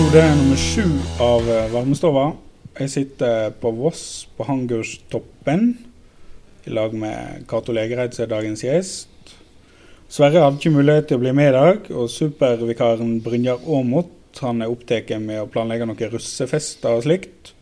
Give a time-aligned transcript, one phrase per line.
[0.00, 0.84] episode nummer sju
[1.20, 2.22] av eh, Varmestova.
[2.78, 5.74] Jeg sitter på Voss, på Hangurstoppen,
[6.64, 9.34] i lag med Cato Legereid, som er dagens gjest.
[10.08, 14.72] Sverre hadde ikke mulighet til å bli med i dag, og supervikaren Brynjar Aamodt er
[14.72, 17.52] opptatt med å planlegge noen russefester og slikt.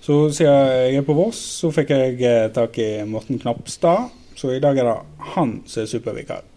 [0.00, 4.56] Så siden jeg er på Voss, så fikk jeg eh, tak i Morten Knapstad, så
[4.56, 6.52] i dag er det han som er supervikar.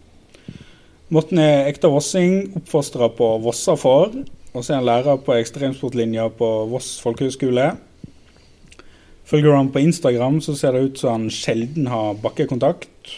[1.11, 4.13] Morten er ekte vossing, oppfostra på Vossafor,
[4.59, 7.71] og så er han lærer på ekstremsportlinja på Voss folkehøgskole.
[9.29, 13.13] Følger han på Instagram, så ser det ut som han sjelden har bakkekontakt.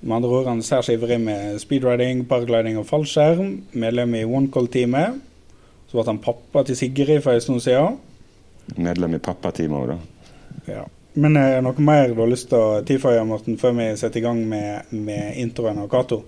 [0.00, 3.48] Med andre ord, han ser seg ivrig med speedriding, paragliding og fallskjerm.
[3.74, 5.16] Medlem i OneCall-teamet.
[5.88, 7.98] Så ble han pappa til Sigrid for en stund siden.
[8.76, 10.30] Medlem i pappateamet òg, da.
[10.76, 10.86] Ja.
[11.16, 14.20] Men er det noe mer du har lyst til å tilføye, Morten, før vi setter
[14.20, 16.20] i gang med, med introen av Cato?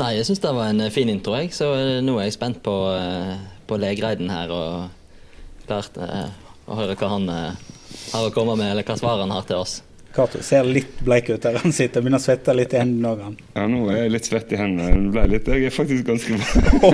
[0.00, 1.50] Nei, jeg syns det var en eh, fin intro, jeg.
[1.56, 3.34] Så eh, nå er jeg spent på, eh,
[3.68, 6.28] på Legreiden her og klart eh,
[6.66, 7.72] å høre hva han eh,
[8.14, 9.80] har å komme med, eller hva svar han har til oss.
[10.12, 12.02] Cato ser litt bleik ut der han sitter.
[12.04, 13.36] Begynner å svette litt i hendene òg, han.
[13.56, 15.22] Ja, nå er jeg litt svett i hendene.
[15.32, 16.90] Litt, jeg er faktisk ganske bra.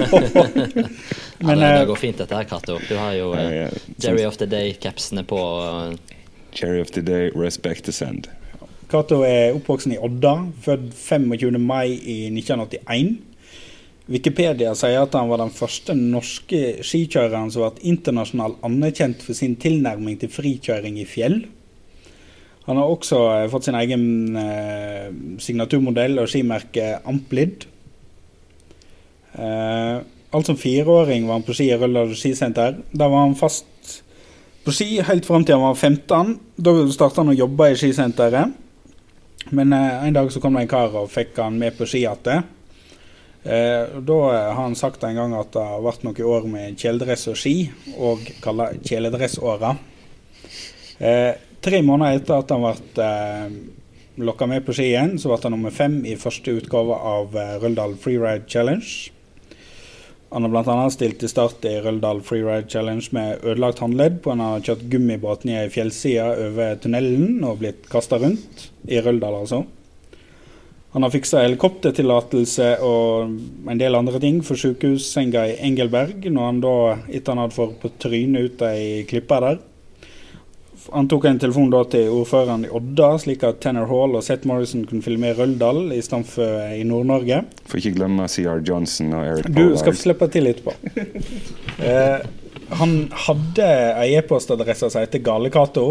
[1.39, 2.81] Ja, det, det går fint dette her, Cato.
[2.89, 5.39] Du har jo eh, er- Jerry of the Day-capsene på.
[6.55, 8.27] Cherry of the day, respect to send.
[8.89, 11.59] Cato er oppvoksen i Odda, født 25.
[11.61, 13.19] mai i 1981.
[14.09, 19.59] Wikipedia sier at han var den første norske skikjøreren som ble internasjonalt anerkjent for sin
[19.61, 21.43] tilnærming til frikjøring i fjell.
[22.65, 25.11] Han har også eh, fått sin egen eh,
[25.45, 27.67] signaturmodell og skimerke Amplid.
[29.37, 29.99] Eh,
[30.33, 32.81] alt som fireåring var han på ski i Røldal skisenter.
[32.93, 33.69] Der var han fast
[34.65, 36.35] på ski helt fram til han var 15.
[36.57, 38.57] Da starta han å jobbe i skisenteret.
[39.51, 42.05] Men eh, en dag så kom det en kar og fikk han med på ski
[42.05, 42.47] igjen.
[43.49, 46.79] Eh, da eh, har han sagt en gang at det har vært noen år med
[46.81, 47.57] kjeledress og ski,
[47.97, 49.75] og kalla kjeledressåra.
[50.99, 51.33] Eh,
[51.65, 53.59] tre måneder etter at han ble eh,
[54.19, 57.55] lokka med på ski igjen, så ble han nummer fem i første utgave av eh,
[57.63, 59.13] Røldal Freeride Challenge.
[60.31, 60.91] Han har bl.a.
[60.93, 65.47] stilt til start i Røldal Freeride Challenge med ødelagt håndledd på han har kjørt gummibåt
[65.49, 68.69] ned i fjellsida over tunnelen og blitt kasta rundt.
[68.89, 69.63] I Røldal, altså.
[70.93, 73.33] Han har fiksa helikoptertillatelse og
[73.73, 76.77] en del andre ting for sykehussenga i Engelberg, når han da,
[77.09, 79.61] etter han hadde fått på trynet ut ei klippe der.
[80.93, 84.49] Han tok en telefon da til ordføreren i Odda, slik at Tanner Hall og Seth
[84.49, 87.43] Morrison kunne filme i Røldal i stedet for i Nord-Norge.
[87.69, 90.77] Får ikke glemme CR Johnson og Eric Du skal slippe til etterpå.
[91.79, 92.25] Eh,
[92.75, 93.67] han hadde
[94.03, 95.85] ei e-postadresse som heter galekato,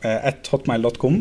[0.00, 1.18] eh, hotmail.com.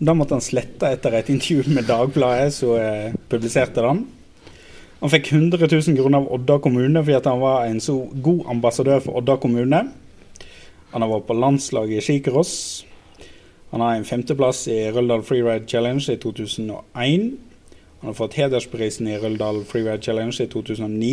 [0.00, 4.06] Da måtte han slette etter et intervju med Dagbladet, som eh, publiserte den.
[5.02, 9.04] Han fikk 100 000 kroner av Odda kommune fordi han var en så god ambassadør
[9.04, 9.84] for Odda kommune.
[10.92, 12.54] Han har vært på landslaget i skicross.
[13.70, 17.28] Han har en femteplass i Røldal Freeride Challenge i 2001.
[18.00, 21.12] Han har fått hedersprisen i Røldal Freeride Challenge i 2009.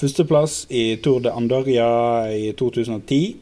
[0.00, 1.88] Førsteplass i Tour de Andoria
[2.30, 3.36] i 2010.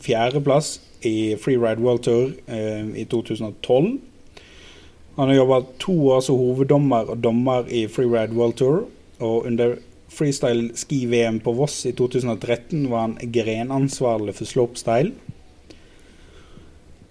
[0.00, 3.98] Fjerdeplass i Freeride World Tour eh, i 2012.
[5.16, 8.86] Han har jobba to år som hoveddommer og dommer i Freeride World Tour.
[9.18, 9.76] Og under
[10.10, 15.12] freestyle ski-VM på Voss i 2013 var han grenansvarlig for slopestyle.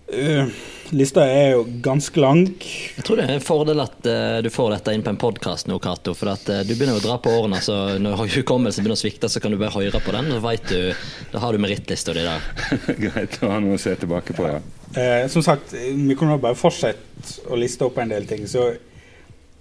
[0.10, 0.50] Uh,
[0.90, 2.48] lista er jo ganske lang.
[2.98, 5.70] Jeg tror det er en fordel at uh, du får dette inn på en podkast
[5.70, 6.16] nå, Cato.
[6.18, 9.30] For at uh, du begynner å dra på årene, så når hukommelsen begynner å svikte,
[9.30, 10.32] så kan du bare høre på den.
[10.34, 12.50] Så vet du, Da har du merittlista di der.
[13.06, 14.64] Greit å ha noe å se tilbake på, ja.
[14.98, 18.48] Eh, som sagt, vi kunne bare fortsette å liste opp en del ting.
[18.50, 18.72] Så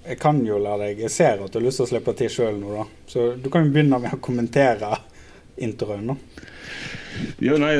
[0.08, 2.32] jeg kan jo la deg Jeg ser at du har lyst til å slippe til
[2.32, 2.86] sjøl nå, da.
[3.10, 4.94] Så du kan jo begynne med å kommentere
[5.60, 6.46] introen, da.
[7.42, 7.72] Jo, nei,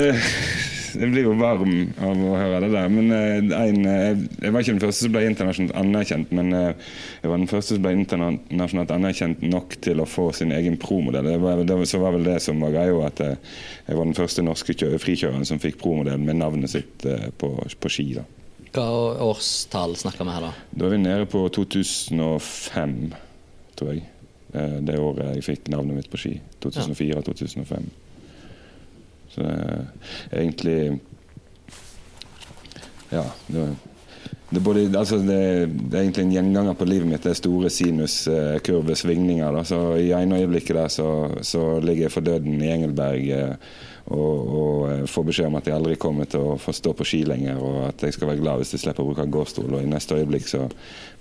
[0.99, 2.88] jeg blir jo varm av å høre det der.
[2.91, 6.88] Men eh, en, eh, jeg var ikke den første som ble internasjonalt anerkjent, men eh,
[7.23, 11.29] jeg var den første som ble internasjonalt anerkjent nok til å få sin egen promodell.
[11.29, 14.44] Det var, det så var vel det som var greia, at jeg var den første
[14.47, 17.06] norske kjø- frikjøreren som fikk promodell med navnet sitt
[17.38, 18.11] på, på ski.
[18.19, 18.26] da.
[18.75, 18.85] Hva
[19.25, 20.53] årstall snakker vi her, da?
[20.76, 22.97] Da er vi nede på 2005,
[23.79, 24.05] tror jeg.
[24.53, 26.35] Eh, Det året jeg fikk navnet mitt på ski.
[26.65, 27.88] 2004-2005.
[29.35, 29.55] Så det
[30.32, 31.00] er egentlig
[33.12, 33.25] Ja.
[33.49, 33.69] Det,
[34.50, 37.23] det, både, altså det, det er egentlig en gjenganger på livet mitt.
[37.25, 39.62] Det er store sinuskurvesvingninger.
[39.65, 41.09] Så I ene øyeblikket der så,
[41.43, 43.55] så ligger jeg for døden i Engelberg eh,
[44.08, 47.06] og, og eh, får beskjed om at jeg aldri kommer til å få stå på
[47.08, 49.72] ski lenger, og at jeg skal være glad hvis jeg slipper å bruke gåstol.
[49.75, 50.64] Og i neste øyeblikk så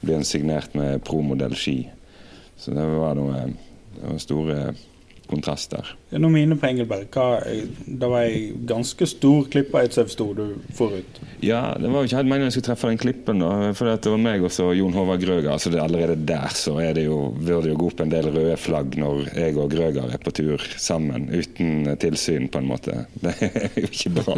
[0.01, 1.81] blir en signert med promodell ski.
[2.57, 3.47] Så det var noe
[3.97, 4.59] det var store
[5.29, 5.89] kontrast der.
[6.15, 7.41] Når mine på Engelberg, hva,
[7.85, 10.45] det var ei ganske stor klippeeidsev sto du
[10.77, 11.19] forut.
[11.43, 13.71] Ja, det var jo ikke helt meningen jeg skulle treffe den klippen, da.
[13.77, 15.51] For det var meg og så Jon Håvard Grøger.
[15.53, 18.31] Altså det, allerede der så er det jo, burde det jo gå opp en del
[18.33, 23.05] røde flagg når jeg og Grøger er på tur sammen, uten tilsyn, på en måte.
[23.27, 24.37] Det er jo ikke bra.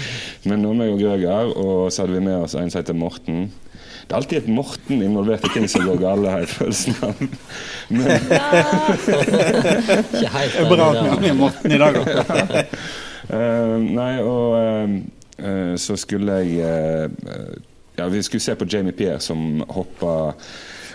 [0.48, 3.50] Men nå meg og Grøger, og så hadde vi med oss en som heter Morten.
[4.10, 7.20] Det er alltid et Morten involvert i ting som går galt, har jeg følelsen av.
[7.94, 8.08] Men,
[10.10, 12.10] Ikke helt Det er bra at vi har Morten i dag òg.
[13.36, 14.96] uh, nei, og uh,
[15.38, 17.54] eh, så skulle jeg uh,
[18.00, 20.34] Ja, vi skulle se på Jamie Pierre som hoppa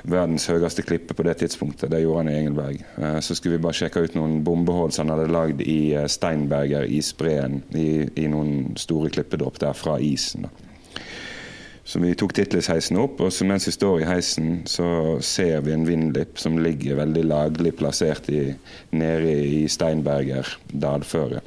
[0.03, 1.93] verdens høyeste klippe på det tidspunktet.
[1.95, 2.83] Det gjorde han i Engelberg.
[2.99, 6.83] Eh, så skulle vi bare sjekke ut noen bombehull som han hadde lagd i Steinberger
[6.83, 10.49] isbreen, i, i noen store klippedropp der fra isen.
[10.49, 10.64] da.
[11.85, 15.85] Så vi tok Titlis-heisen opp, og mens vi står i heisen, så ser vi en
[15.85, 18.47] vindlipp som ligger veldig laglig plassert i,
[18.97, 21.43] nede i Steinberger dalføre.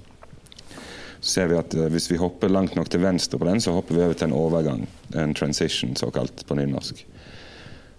[1.18, 3.74] Så ser vi at eh, hvis vi hopper langt nok til venstre på den, så
[3.74, 4.84] hopper vi over til en overgang.
[5.18, 7.02] En transition, såkalt, på nynorsk.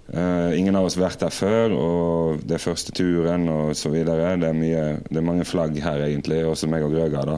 [0.09, 3.91] Uh, ingen av oss har vært der før, og det er første turen og så
[3.93, 4.31] videre.
[4.41, 7.27] Det er, mye, det er mange flagg her, egentlig, også meg og Grøga.
[7.27, 7.37] da.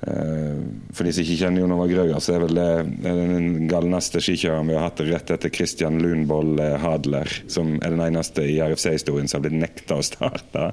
[0.00, 0.60] Eh,
[0.96, 2.70] for de som ikke kjenner Jon Håvard Grøger, så er vel det,
[3.04, 8.04] den galneste skikjøreren vi har hatt rett etter Christian Lundboll eh, Hadler, som er den
[8.06, 10.70] eneste i RFC-historien som har blitt nekta å starte.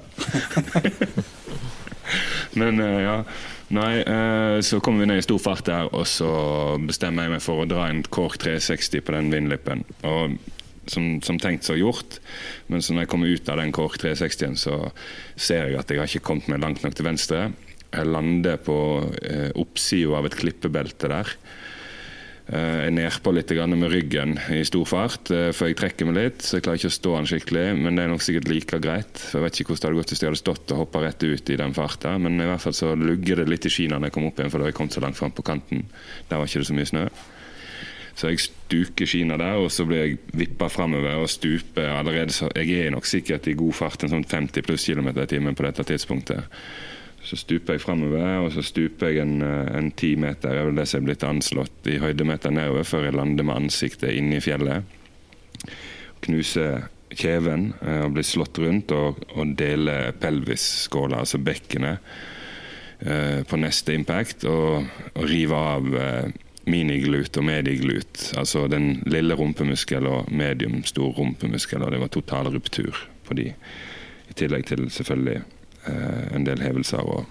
[2.60, 3.20] Men eh, ja.
[3.68, 4.00] Nei,
[4.64, 6.30] så kommer vi ned i stor fart der, og så
[6.80, 9.82] bestemmer jeg meg for å dra en Kork 360 på den vindlippen.
[10.08, 10.38] Og
[10.88, 12.16] som, som tenkt så gjort,
[12.72, 14.78] men så når jeg kommer ut av den Kork 360-en, så
[15.36, 17.42] ser jeg at jeg har ikke kommet meg langt nok til venstre.
[17.88, 18.76] Jeg lander på
[19.24, 21.30] eh, oppsida av et klippebelte der.
[22.48, 26.16] Eh, Jeg er nedpå litt med ryggen i stor fart, eh, for jeg trekker meg
[26.16, 26.42] litt.
[26.42, 29.18] Så jeg klarer ikke å stå den skikkelig, men det er nok sikkert like greit.
[29.18, 31.22] For Jeg vet ikke hvordan det hadde gått hvis jeg hadde stått og hoppa rett
[31.24, 34.08] ut i den farta, men i hvert fall så lugger det litt i skiene når
[34.08, 35.84] jeg kom opp igjen, for da har jeg kommet så langt fram på kanten.
[36.28, 37.08] Der var ikke det så mye snø.
[38.18, 42.34] Så jeg stuker skiene der, og så blir jeg vippa framover og stuper allerede.
[42.34, 45.54] Så jeg er nok sikkert i god fart, en sånn 50 pluss kilometer i timen
[45.54, 46.48] på dette tidspunktet.
[47.28, 50.68] Så stuper jeg framover, og så stuper jeg en, eh, en ti meter, det er
[50.70, 54.38] vel det som er blitt anslått i høydemeter nedover, før jeg lander med ansiktet inne
[54.38, 54.96] i fjellet.
[56.24, 62.00] Knuser kjeven eh, og blir slått rundt og, og deler pelvisskåla, altså bekkenet,
[63.04, 65.92] eh, på neste impact, og, og river av
[66.68, 72.52] miniglut og mediglut, altså den lille rumpemuskel og medium stor rumpemuskel, og det var total
[72.56, 73.52] ruptur på de.
[74.28, 75.42] I tillegg til selvfølgelig
[76.34, 77.26] en del hevelser og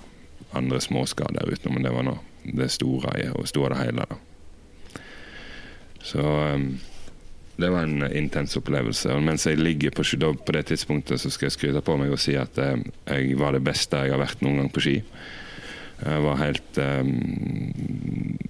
[0.57, 2.17] andre småskader utenom, men det var nå
[2.57, 4.05] det store i- og store det hele.
[4.09, 4.15] da.
[6.03, 6.59] Så eh,
[7.57, 9.09] det var en intens opplevelse.
[9.13, 10.03] Og mens jeg ligger på,
[10.45, 12.77] på det tidspunktet, så skal jeg skryte på meg og si at eh,
[13.07, 15.01] jeg var det beste jeg har vært noen gang på ski.
[15.97, 17.07] Jeg var helt um,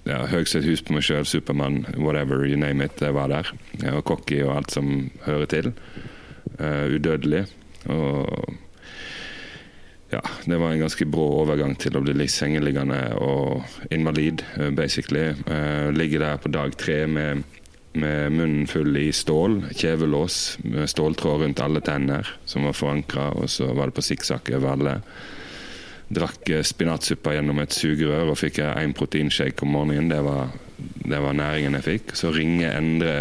[0.04, 3.00] ja, Høgset hus på meg sjøl, Supermann, whatever, you name it.
[3.00, 3.48] Jeg var der.
[3.80, 4.90] Jeg var cocky og alt som
[5.24, 5.70] hører til.
[6.60, 7.46] Uh, udødelig.
[7.88, 8.52] Og
[10.10, 14.70] ja, det var en ganske brå overgang til å bli litt sengeliggende og invalid, eh,
[14.72, 15.34] basically.
[15.44, 17.42] Uh, ligge der på dag tre med,
[17.92, 23.52] med munnen full i stål, kjevelås, med ståltråd rundt alle tenner som var forankra, og
[23.52, 24.96] så var det på sikksakk over alle.
[26.08, 30.08] Drakk spinatsuppe spinatsuppa gjennom et sugerør og fikk én proteinshake om morgenen.
[30.08, 30.54] Det var,
[31.04, 32.14] det var næringen jeg fikk.
[32.16, 33.16] Så ringer Endre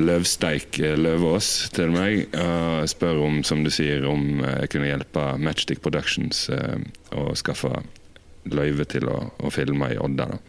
[0.00, 4.88] Løvsteik eh, Løvaas til meg og spør om, som du sier, om eh, jeg kunne
[4.88, 6.78] hjelpe Matchstick Productions eh,
[7.12, 7.74] å skaffe
[8.48, 10.30] løyve til å, å filme i Odda.
[10.32, 10.40] da.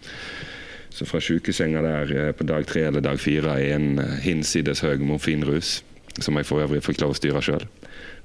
[0.89, 4.81] Så fra sjukesenga der eh, på dag tre eller dag fire i en eh, hinsides
[4.83, 5.79] høy morfinrus,
[6.19, 7.67] som jeg for øvrig fikk lov å styre sjøl,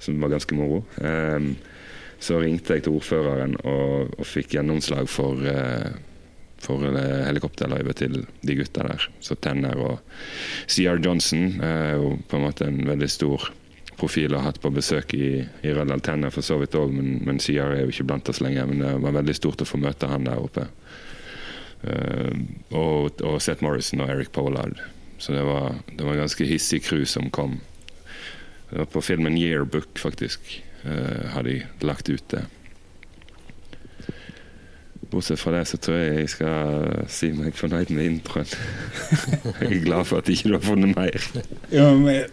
[0.02, 0.82] som var ganske moro.
[1.04, 1.54] Ehm,
[2.22, 5.90] så ringte jeg til ordføreren og, og fikk gjennomslag for, eh,
[6.62, 9.08] for eh, helikopterløyve til de gutta der.
[9.24, 10.00] Så Tenner og
[10.66, 13.50] CR Johnson er jo på en måte en veldig stor
[13.98, 15.28] profil og har hatt på besøk i,
[15.62, 18.42] i Røldal Tenner for så vidt òg, men, men CR er jo ikke blant oss
[18.44, 18.66] lenger.
[18.70, 20.66] Men det var veldig stort å få møte han der oppe.
[21.84, 22.32] Eh,
[22.72, 24.80] og, og Seth Morrison og Eric Pollard.
[25.18, 27.60] Så det var, det var en ganske hissig crew som kom.
[28.70, 32.42] Det var på filmen Yearbook, faktisk eh, har de lagt ut det.
[35.14, 38.48] Bortsett fra det så tror jeg jeg skal si meg fornøyd med introen.
[39.60, 41.28] jeg er glad for at ikke du har funnet mer.
[41.74, 42.24] Ja, men,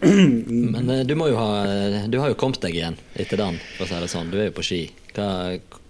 [0.74, 3.86] Men eh, du må jo ha Du har jo kommet deg igjen etter den, for
[3.86, 4.32] å si det sånn.
[4.32, 4.80] Du er jo på ski.
[5.14, 5.28] Hva,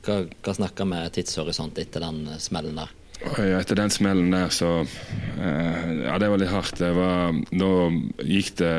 [0.05, 2.93] hva, hva snakker vi tidshorisont etter den eh, smellen der?
[3.23, 6.77] Ja, etter den smellen der, så eh, Ja, det var litt hardt.
[6.83, 7.73] Det var, da
[8.27, 8.75] gikk det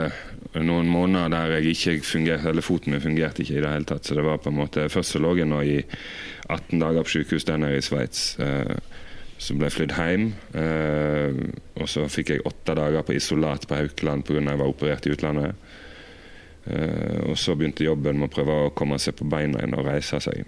[0.61, 4.05] noen måneder der jeg ikke fungerte, eller foten min fungerte ikke i det hele tatt.
[4.05, 5.79] Så det var på en måte, Først så lå jeg nå i
[6.49, 8.35] 18 dager på sykehus der nede i Sveits.
[8.39, 8.75] Eh,
[9.41, 10.27] så ble jeg flydd hjem.
[10.61, 11.39] Eh,
[11.81, 14.41] og så fikk jeg åtte dager på isolat på Haukeland pga.
[14.41, 15.55] jeg var operert i utlandet.
[16.65, 19.87] Eh, og så begynte jobben med å prøve å komme seg på beina igjen og
[19.87, 20.45] reise seg.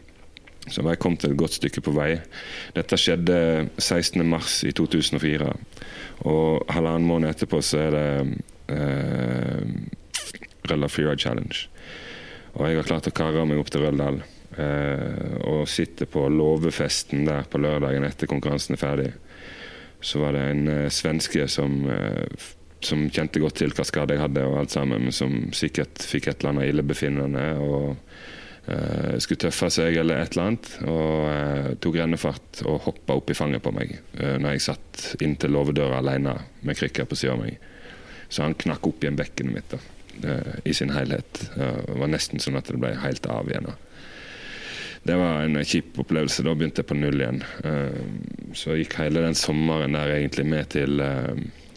[0.66, 2.16] Så jeg kommet et godt stykke på vei.
[2.74, 3.38] Dette skjedde
[3.78, 5.52] 16.3 i 2004.
[6.26, 8.08] Og halvannen måned etterpå så er det
[8.72, 9.64] eh,
[10.66, 11.68] Røldal Freeride Challenge.
[12.56, 14.22] Og jeg har klart å karre meg opp til Røldal.
[14.56, 19.10] Eh, og sitter på låvefesten der på lørdagen etter konkurransen er ferdig.
[20.06, 22.48] Så var det en eh, svenske som, eh,
[22.86, 26.30] som kjente godt til hva skade jeg hadde, og alt sammen, men som sikkert fikk
[26.30, 27.52] et eller annet illebefinnende.
[27.60, 27.94] og
[28.66, 30.70] Uh, skulle tøffe seg eller et eller annet.
[30.90, 35.04] Og uh, tok rennefart og hoppa opp i fanget på meg uh, når jeg satt
[35.22, 36.34] inntil låvedøra alene
[36.66, 37.60] med krykker på sida av meg.
[38.30, 39.80] Så han knakk opp igjen bekkenet mitt da,
[40.26, 41.42] uh, i sin helhet.
[41.56, 43.70] det var nesten sånn at det ble helt av igjen.
[43.70, 43.76] Da.
[45.06, 46.46] Det var en kjip opplevelse.
[46.46, 47.44] Da begynte jeg på null igjen.
[48.58, 50.98] så gikk hele den sommeren der egentlig med til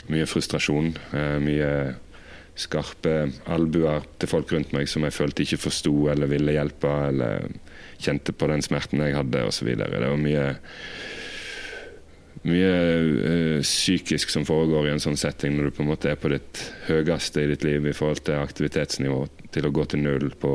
[0.09, 0.95] mye frustrasjon.
[1.45, 1.73] mye
[2.59, 3.14] skarpe
[3.52, 7.47] albuer til folk rundt meg som jeg følte ikke forsto eller ville hjelpe, eller
[8.02, 9.71] kjente på den smerten jeg hadde, osv.
[9.78, 10.49] Det var mye
[12.50, 16.19] mye uh, psykisk som foregår i en sånn setting når du på en måte er
[16.21, 19.21] på ditt høyeste i ditt liv i forhold til aktivitetsnivå,
[19.55, 20.52] til å gå til null på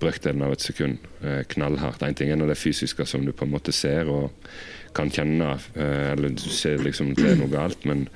[0.00, 1.02] brøkdelen av et sekund.
[1.24, 2.04] Uh, knallhardt.
[2.06, 4.30] Én ting er når det fysiske som du på en måte ser og
[4.96, 8.06] kan kjenne, uh, eller du ser liksom det er noe galt, men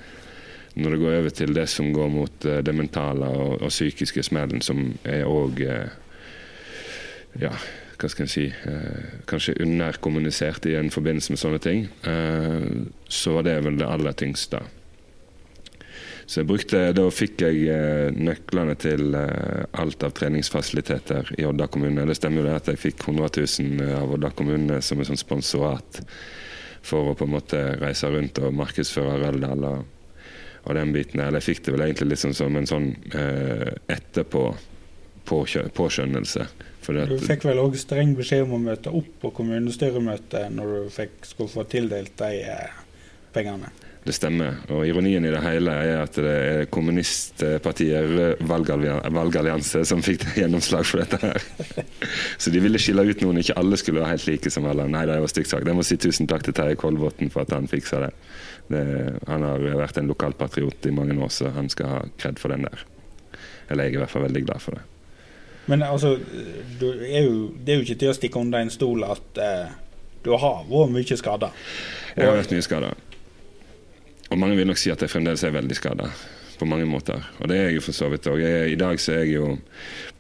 [0.79, 4.63] når det går over til det som går mot det mentale og, og psykiske smellen,
[4.63, 5.65] som er òg
[7.41, 7.51] Ja,
[8.01, 11.89] hva skal jeg si eh, Kanskje underkommunisert i en forbindelse med sånne ting,
[13.11, 14.63] så var det vel det aller tyngste.
[16.25, 22.07] Så jeg brukte, Da fikk jeg nøklene til alt av treningsfasiliteter i Odda kommune.
[22.07, 23.31] Det stemmer jo det at jeg fikk 100
[23.61, 26.03] 000 av Odda kommune som en sånn sponsorat
[26.87, 29.67] for å på en måte reise rundt og markedsføre Røldal.
[29.71, 29.89] og
[30.65, 33.71] og den biten Eller jeg fikk det vel egentlig litt sånn som en sånn eh,
[33.91, 34.45] etterpå
[35.31, 36.47] påskjønnelse.
[36.97, 41.21] Du fikk vel òg streng beskjed om å møte opp på kommunestyremøtet når du fikk,
[41.29, 42.83] skulle få tildelt de eh,
[43.35, 43.71] pengene?
[44.01, 44.63] Det stemmer.
[44.73, 51.03] Og ironien i det hele er at det er kommunistpartiet valgallianse som fikk gjennomslag for
[51.03, 51.45] dette her.
[52.41, 54.89] Så de ville skille ut noen, ikke alle skulle være helt like som alle.
[54.89, 55.69] Nei, det var stygt sagt.
[55.69, 58.15] Jeg må si tusen takk til Terje Kolbotn for at han fiksa det.
[58.73, 58.87] det.
[59.29, 62.65] Han har vært en lokalpatriot i mange år, så han skal ha kred for den
[62.71, 62.87] der.
[63.69, 64.87] Eller jeg er i hvert fall veldig glad for det.
[65.67, 66.17] Men altså,
[66.81, 69.71] er jo, det er jo ikke til å stikke under en stol at eh,
[70.25, 71.53] du har vært mye skada.
[72.17, 72.91] Jeg har vært mye skada.
[74.31, 76.11] Og mange vil nok si at jeg fremdeles er veldig skada
[76.61, 77.23] på mange måter.
[77.41, 78.43] Og det er jeg jo for så vidt òg.
[78.45, 79.55] I dag så er jeg jo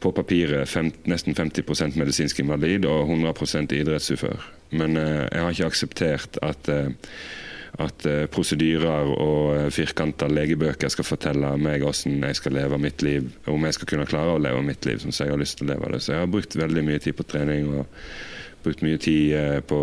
[0.01, 4.49] på papiret fem, nesten 50% medisinsk invalid og 100% idrettsufør.
[4.73, 7.13] Men eh, jeg har ikke akseptert at eh,
[7.79, 13.05] at eh, prosedyrer og eh, firkanta legebøker skal fortelle meg hvordan jeg skal leve mitt
[13.07, 15.69] liv, om jeg skal kunne klare å leve mitt liv som jeg har lyst til
[15.69, 16.03] å leve det.
[16.03, 18.03] Så jeg har brukt veldig mye tid på trening og
[18.65, 19.81] brukt mye tid eh, på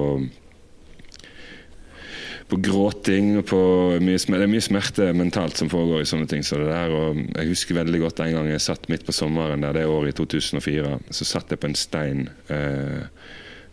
[2.47, 3.57] på gråting på
[3.99, 4.19] mye.
[4.23, 6.93] Det er mye smerte mentalt som foregår i sånne ting Så der.
[7.35, 10.15] Jeg husker veldig godt en gang jeg satt midt på sommeren der, det året i
[10.15, 10.93] 2004.
[11.11, 13.03] Så satt jeg på en stein eh,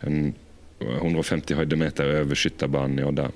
[0.03, 0.33] en
[0.83, 3.29] 150 høydemeter over skytterbanen i Odda.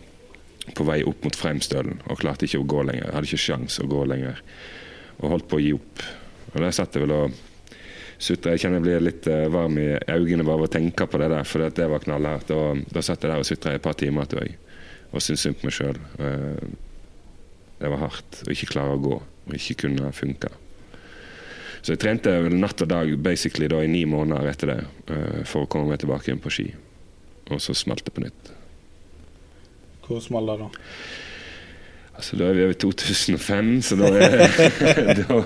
[0.78, 3.08] På vei opp mot Freimstølen og klarte ikke å gå lenger.
[3.08, 4.42] Jeg hadde ikke sjans å gå lenger.
[5.20, 6.04] Og holdt på å gi opp.
[6.54, 7.40] Og der satt jeg vel og
[8.20, 8.54] sutra.
[8.54, 11.32] Jeg kjenner jeg blir litt eh, varm i øynene bare av å tenke på det
[11.32, 12.54] der, for det var knallhardt.
[12.56, 14.58] Og da satt jeg der og sutra i et par timer, til jeg
[15.10, 16.00] og syntes synd på meg sjøl.
[16.22, 16.66] Eh,
[17.80, 20.52] det var hardt å ikke klare å gå og ikke kunne funke.
[21.80, 24.80] Så jeg trente natt og dag basically da i ni måneder etter det
[25.16, 26.68] eh, for å komme meg tilbake igjen på ski.
[27.50, 28.52] Og så smalt det på nytt.
[30.10, 30.70] Hvor smalt det da?
[32.20, 34.32] Altså, Da er vi over 2005, så da er,
[35.22, 35.38] da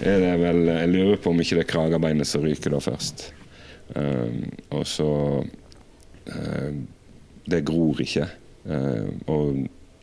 [0.00, 3.26] er, det vel Jeg lurer på om ikke det er kragebeinet som ryker da først.
[3.90, 5.10] Um, og så
[5.42, 6.70] uh,
[7.50, 8.28] Det gror ikke.
[8.70, 9.56] Eh, og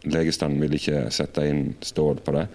[0.09, 2.47] legestanden vil ikke sette inn stål på det.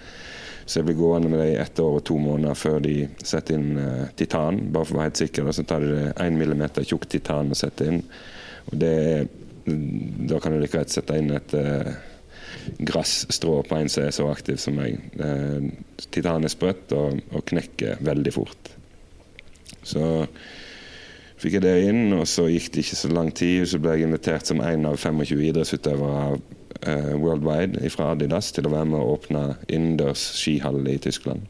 [0.66, 3.56] Så jeg blir gående med det i ett år og to måneder før de setter
[3.56, 4.58] inn uh, titan.
[4.74, 5.48] Bare for å være helt sikker.
[5.48, 8.02] Og så tar de én millimeter tjukk titan og setter inn.
[8.70, 9.30] Og det er,
[9.66, 11.92] da kan du like greit sette inn et uh,
[12.82, 14.98] grasstrå på en som er så aktiv som meg.
[15.18, 15.70] Uh,
[16.10, 18.72] titan er sprøtt og, og knekker veldig fort.
[19.82, 20.02] Så
[21.42, 23.66] fikk jeg det inn, og så gikk det ikke så lang tid.
[23.70, 28.74] Så ble jeg invitert som en av 25 idrettsutøvere uh, worldwide fra Adidas til å
[28.74, 31.46] være med å åpne innendørs skihall i Tyskland.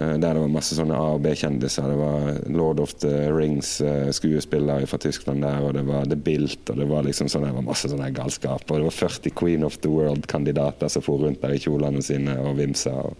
[0.00, 1.88] Eh, der det var masse sånne A- og B-kjendiser.
[1.90, 6.78] Det var Lord of the Rings-skuespillere fra Tyskland der, og det var The Bilt, og
[6.78, 8.62] det var liksom sånn, det var masse sånne galskap.
[8.70, 12.38] Og det var 40 Queen of the World-kandidater som for rundt der i kjolene sine
[12.38, 12.94] og vimsa.
[12.94, 13.16] Og,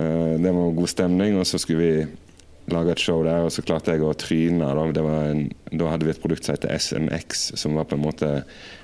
[0.00, 2.08] uh, det var god stemning, og så skulle vi
[2.68, 4.74] lage et show der, og så klarte jeg å tryne.
[4.92, 8.32] Da, en, da hadde vi et produkt som heter SMX, som var på en måte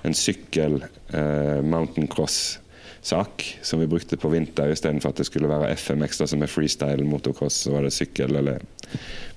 [0.07, 2.07] en sykkel uh, mountain
[3.05, 6.49] cross-sak som vi brukte på vinter istedenfor at det skulle være FMX, da, som er
[6.49, 7.65] freestyle motocross.
[7.65, 8.61] Så var det sykkel- eller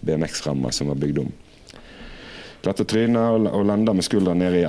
[0.02, 1.32] BMX-rammer som var bygd om.
[2.64, 4.64] Klarte å tryne og, landa med skuldra ned i,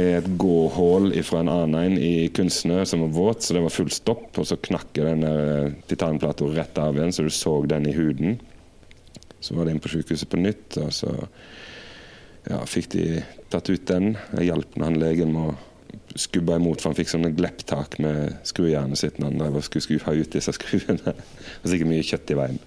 [0.00, 3.90] et gåhull fra en annen en i kunstsnø som var våt, så det var full
[3.90, 4.38] stopp.
[4.38, 8.40] Og så knakk den der titanplata rett av igjen, så du så den i huden.
[9.40, 11.10] Så var det inn på sykehuset på nytt, og så
[12.48, 14.16] ja, fikk de tatt ut den.
[14.38, 15.73] Jeg hjalp han legen med å
[16.14, 20.34] skubbe imot, for han fikk sånne glepptak med skrujernet sitt når og skulle skru ut
[20.34, 21.14] disse skruene.
[21.62, 22.60] Og sikkert mye kjøtt i veien.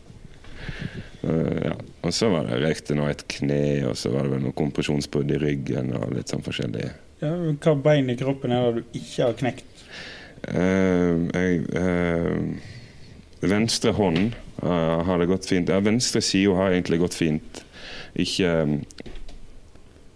[1.24, 1.74] Uh, ja.
[2.06, 5.32] Og så var det røykte nå et kne, og så var det vel noe kompresjonsbrudd
[5.34, 6.92] i ryggen og litt sånn forskjellig.
[7.24, 9.86] Ja, hva bein i kroppen er det du ikke har knekt?
[10.46, 15.72] Uh, jeg, uh, venstre hånd uh, har det gått fint.
[15.74, 17.63] Ja, venstre side har egentlig gått fint.
[18.18, 18.50] Ikke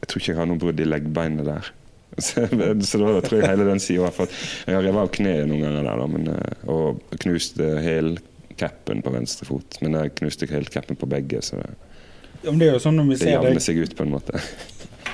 [0.02, 1.74] Jeg tror ikke jeg har noe brudd i leggbeinet der.
[2.22, 2.44] Så,
[2.84, 6.02] så da tror jeg hele den sida Jeg har revet av kneet noen ganger der,
[6.02, 9.80] da, men, uh, og knust uh, helcapen på venstre fot.
[9.82, 11.72] Men jeg knuste helcapen på begge, så det,
[12.44, 14.42] Ja, det sånn det jevner deg seg ut på en måte.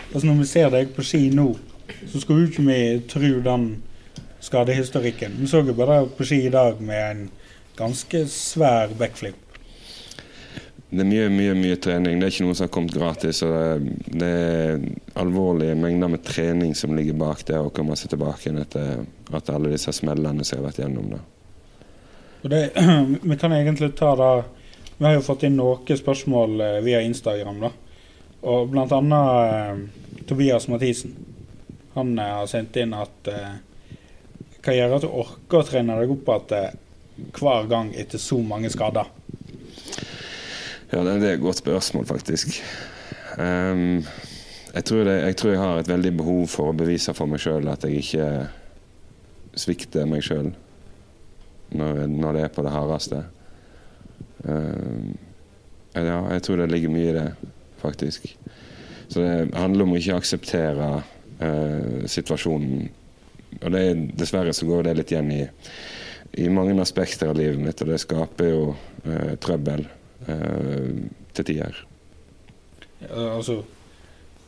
[0.08, 1.50] Altså Når vi ser deg på ski nå,
[2.08, 2.77] så skulle jo ikke vi
[3.12, 3.66] tro den
[4.39, 5.36] skadehistorikken.
[5.42, 7.25] Vi så jo bare på ski i dag med en
[7.77, 9.36] ganske svær backflip.
[10.89, 12.15] Det er mye, mye mye trening.
[12.15, 13.41] Det er ikke noe som har kommet gratis.
[13.44, 14.86] og Det, det er
[15.20, 19.03] alvorlige mengder med trening som ligger bak det å komme seg tilbake etter
[19.36, 21.10] at alle disse smellene som jeg har vært gjennom.
[21.12, 21.20] Da.
[22.48, 22.61] Det,
[23.33, 24.31] vi kan egentlig ta da
[24.98, 27.70] Vi har jo fått inn noen spørsmål eh, via Instagram, da.
[28.50, 31.11] Og blant annet eh, Tobias Mathisen.
[31.94, 33.29] Han eh, har sendt inn at
[34.64, 36.83] Hva gjør at du orker å trene deg opp igjen
[37.38, 39.11] hver gang etter så mange skader?
[40.91, 42.61] Ja, det er et godt spørsmål, faktisk.
[43.37, 44.03] Um,
[44.73, 47.41] jeg, tror det, jeg tror jeg har et veldig behov for å bevise for meg
[47.43, 48.27] sjøl at jeg ikke
[49.57, 50.53] svikter meg sjøl
[51.75, 53.19] når, når det er på det hardeste.
[54.47, 55.11] Um,
[55.97, 57.27] ja, jeg tror det ligger mye i det,
[57.81, 58.31] faktisk.
[59.09, 62.87] Så det handler om å ikke akseptere uh, situasjonen.
[63.59, 65.43] Og det, er- dessverre så går det litt igjen i,
[66.45, 69.83] i mange aspekter av livet mitt, og det skaper jo uh, trøbbel
[70.25, 71.84] til tider.
[73.03, 73.62] Ja, altså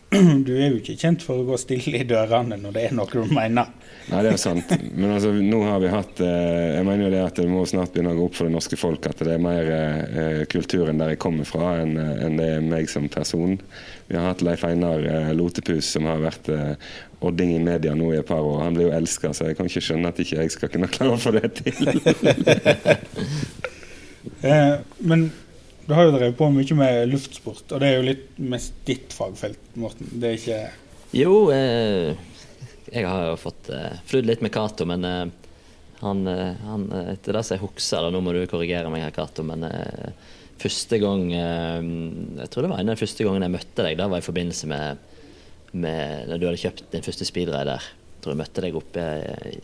[0.46, 3.10] Du er jo ikke kjent for å gå stille i dørene når det er noe
[3.12, 3.70] du mener.
[4.10, 4.72] Nei, det er sant.
[4.98, 7.94] Men altså, nå har vi hatt eh, Jeg mener jo det at det må snart
[7.94, 11.14] begynne å gå opp for det norske folk at det er mer eh, kulturen der
[11.14, 13.60] jeg kommer fra, enn en det er meg som person.
[14.10, 16.74] Vi har hatt Leif Einar eh, Lotepus, som har vært eh,
[17.26, 18.64] odding i media nå i et par år.
[18.64, 21.20] Han blir jo elska, så jeg kan ikke skjønne at ikke jeg skal kunne klare
[21.20, 21.76] å få det til.
[24.44, 24.74] Eh,
[25.08, 25.22] men
[25.90, 29.14] du har jo drevet på mye med luftsport, og det er jo litt mest ditt
[29.16, 30.12] fagfelt, Morten.
[30.22, 30.60] Det er ikke
[31.18, 32.14] Jo, eh,
[32.94, 35.24] jeg har jo fått eh, flydd litt med Cato, men eh,
[36.04, 39.08] han, eh, han eh, Etter det som jeg husker, og nå må du korrigere meg
[39.08, 40.14] her, Cato, men eh,
[40.62, 41.92] første gang eh,
[42.44, 43.98] Jeg tror det var en av de første gangene jeg møtte deg.
[43.98, 45.06] Da var i forbindelse med,
[45.74, 47.82] med når du hadde kjøpt din første speedrider.
[47.82, 49.06] Jeg tror jeg møtte deg oppe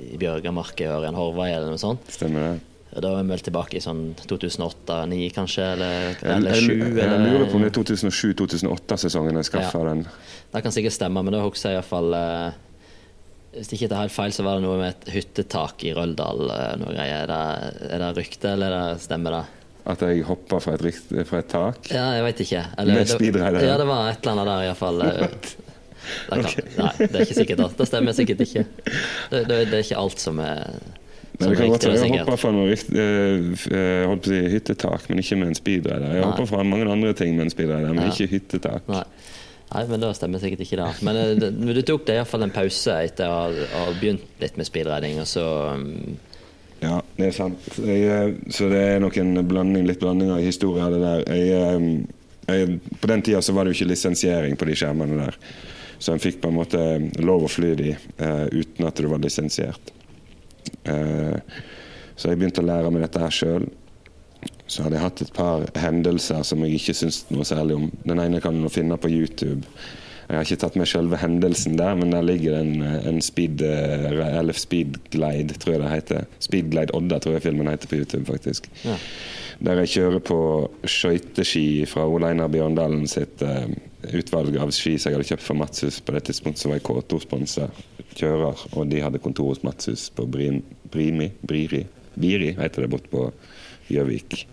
[0.09, 2.09] i Bjørgamarka i Ørjan Horvei eller noe sånt.
[2.17, 2.74] Stemmer det?
[2.95, 7.17] Da er vi vel tilbake i sånn 2008-2009 kanskje, eller, Jeg, eller jeg, 7 jeg,
[7.25, 9.89] lurer på om det er 2007-2008-sesongen jeg skaffa Ja.
[9.89, 10.05] den.
[10.53, 12.61] Det kan sikkert stemme, men da husker jeg iallfall eh,
[13.57, 16.41] Hvis ikke det er helt feil, så var det noe med et hyttetak i Røldal.
[16.55, 17.23] eh, noe greier.
[17.23, 19.43] Er det, er det rykte, eller er det, stemmer det?
[19.85, 21.91] At jeg hoppa fra, fra et tak.
[21.91, 22.63] Ja, jeg veit ikke.
[22.79, 23.59] Med det- speedrider?
[23.63, 25.03] Ja, det var et eller annet der iallfall.
[26.31, 26.41] Nei,
[26.99, 27.57] det er ikke sikkert.
[27.63, 28.63] Det, det stemmer sikkert ikke.
[29.31, 30.69] Det, det, det er ikke alt som er
[31.39, 33.05] Nei, det kan godt være jeg hoppa fra noe riktig,
[34.07, 36.13] holdt på å si hyttetak, men ikke med en speedrider.
[36.15, 38.11] Jeg hoppa fra mange andre ting med en speedrider, men Ja.
[38.13, 38.87] ikke hyttetak.
[38.87, 39.03] Nei.
[39.73, 40.91] Nei, men da stemmer sikkert ikke det.
[41.03, 44.67] Men eh, det- du tok deg iallfall en pause etter å ha, begynt litt med
[44.67, 46.17] speedriding, og så um...
[46.81, 47.59] Ja, det er sant.
[47.79, 51.23] Jeg, eh, så det er nok en blanding, litt blanding av historier, det der.
[51.33, 55.17] Jeg, eh, jeg, på den tida så var det jo ikke lisensiering på de skjermene
[55.23, 55.39] der.
[55.97, 56.81] Så en fikk på en måte
[57.23, 59.94] lov å fly de uh, uten at du var lisensiert.
[60.85, 61.57] Eh,
[62.15, 63.67] så jeg begynte å lære meg dette her sjøl.
[64.67, 67.85] Så hadde jeg hatt et par hendelser som jeg ikke syntes noe særlig om.
[68.05, 69.61] Den ene kan du finne på YouTube.
[70.25, 74.07] Jeg har ikke tatt med selve hendelsen der, men der ligger en, en speed, eh,
[74.39, 76.29] eller speedglide, tror jeg det heter.
[76.41, 78.71] Speedglide Odda, tror jeg filmen heter på YouTube, faktisk.
[78.87, 78.97] Ja.
[79.65, 80.39] Der jeg kjører på
[80.89, 83.43] skøyteski fra Ole Einar Bjørndalen sitt
[84.13, 85.99] utvalg av ski som jeg hadde kjøpt fra Matshus.
[86.05, 87.69] På det tidspunktet så var jeg K2-sponsa
[88.15, 90.61] kjører, og de hadde kontor hos Matshus på Brim,
[90.93, 91.83] Brimi, Briri,
[92.15, 93.25] Biri, heter det, borte på
[93.91, 94.45] Gjøvik.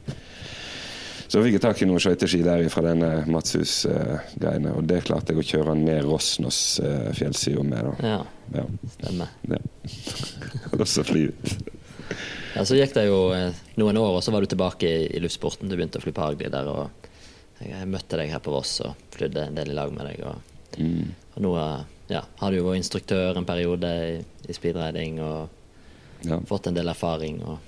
[1.32, 5.40] Så fikk jeg tak i noen skøyteski der fra denne Matshus-greiene, og det klarte jeg
[5.40, 7.86] å kjøre ned Rosnos uh, fjellsida med.
[7.88, 8.08] da.
[8.08, 8.18] Ja,
[8.52, 8.64] Ja.
[8.98, 9.30] stemmer.
[9.48, 9.60] ja.
[10.76, 11.54] og så fly ut.
[12.52, 15.22] Ja, Så gikk det jo eh, noen år, og så var du tilbake i, i
[15.24, 15.70] luftsporten.
[15.70, 17.01] Du begynte å fly på Agli der, og
[17.68, 20.22] jeg møtte deg her på Voss og flydde en del i lag med deg.
[20.26, 20.48] Og,
[20.78, 21.10] Mm.
[21.36, 21.80] og nå eh,
[22.14, 24.14] ja, har du jo vært instruktør en periode i,
[24.48, 25.48] i speedriding og
[26.24, 26.38] Ja.
[26.48, 27.58] fått en del erfaring og,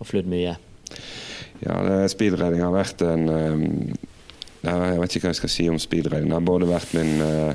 [0.00, 0.56] og flydd mye.
[1.64, 1.76] Ja,
[2.08, 3.64] speedriding har vært en um,
[4.66, 6.28] Jeg vet ikke hva jeg skal si om speedriding.
[6.28, 7.54] Det har både vært min uh,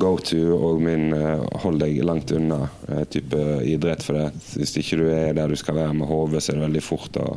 [0.00, 3.36] go-to og min uh, hold deg langt unna uh, type
[3.68, 4.02] idrett.
[4.02, 4.30] For det.
[4.56, 7.20] hvis ikke du er der du skal være med hodet, så er det veldig fort
[7.22, 7.36] å,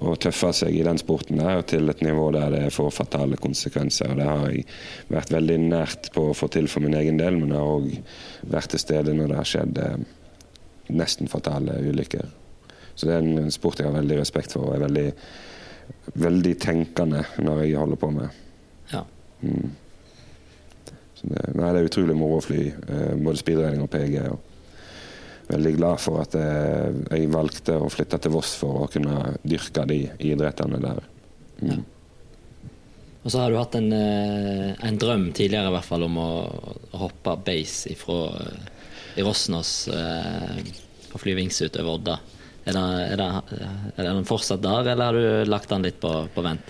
[0.00, 4.12] å tøffe seg i den sporten der til et nivå der det får fatale konsekvenser.
[4.12, 4.66] Og Det har jeg
[5.12, 8.52] vært veldig nært på å få til for min egen del, men jeg har òg
[8.54, 9.98] vært til stede når det har skjedd eh,
[10.92, 12.30] nesten fatale ulykker.
[12.94, 15.06] Så det er en sport jeg har veldig respekt for og er veldig,
[16.20, 18.40] veldig tenkende når jeg holder på med.
[18.92, 19.04] Ja.
[19.40, 19.70] Mm.
[21.22, 24.16] Det, nei, det er utrolig moro å fly, eh, både speedriding og PG.
[24.32, 24.51] Og
[25.48, 29.86] veldig glad for at jeg, jeg valgte å flytte til Voss for å kunne dyrke
[29.90, 31.02] de idrettene der.
[31.62, 31.82] Mm.
[33.22, 36.30] Og så har du hatt en, eh, en drøm tidligere i hvert fall om å,
[36.98, 38.70] hoppe base ifra eh,
[39.20, 40.58] i Rosnos eh,
[41.12, 42.16] og fly wingsuit over Odda.
[42.64, 43.22] Er,
[43.96, 46.68] den fortsatt der, eller har du lagt den litt på, på vent?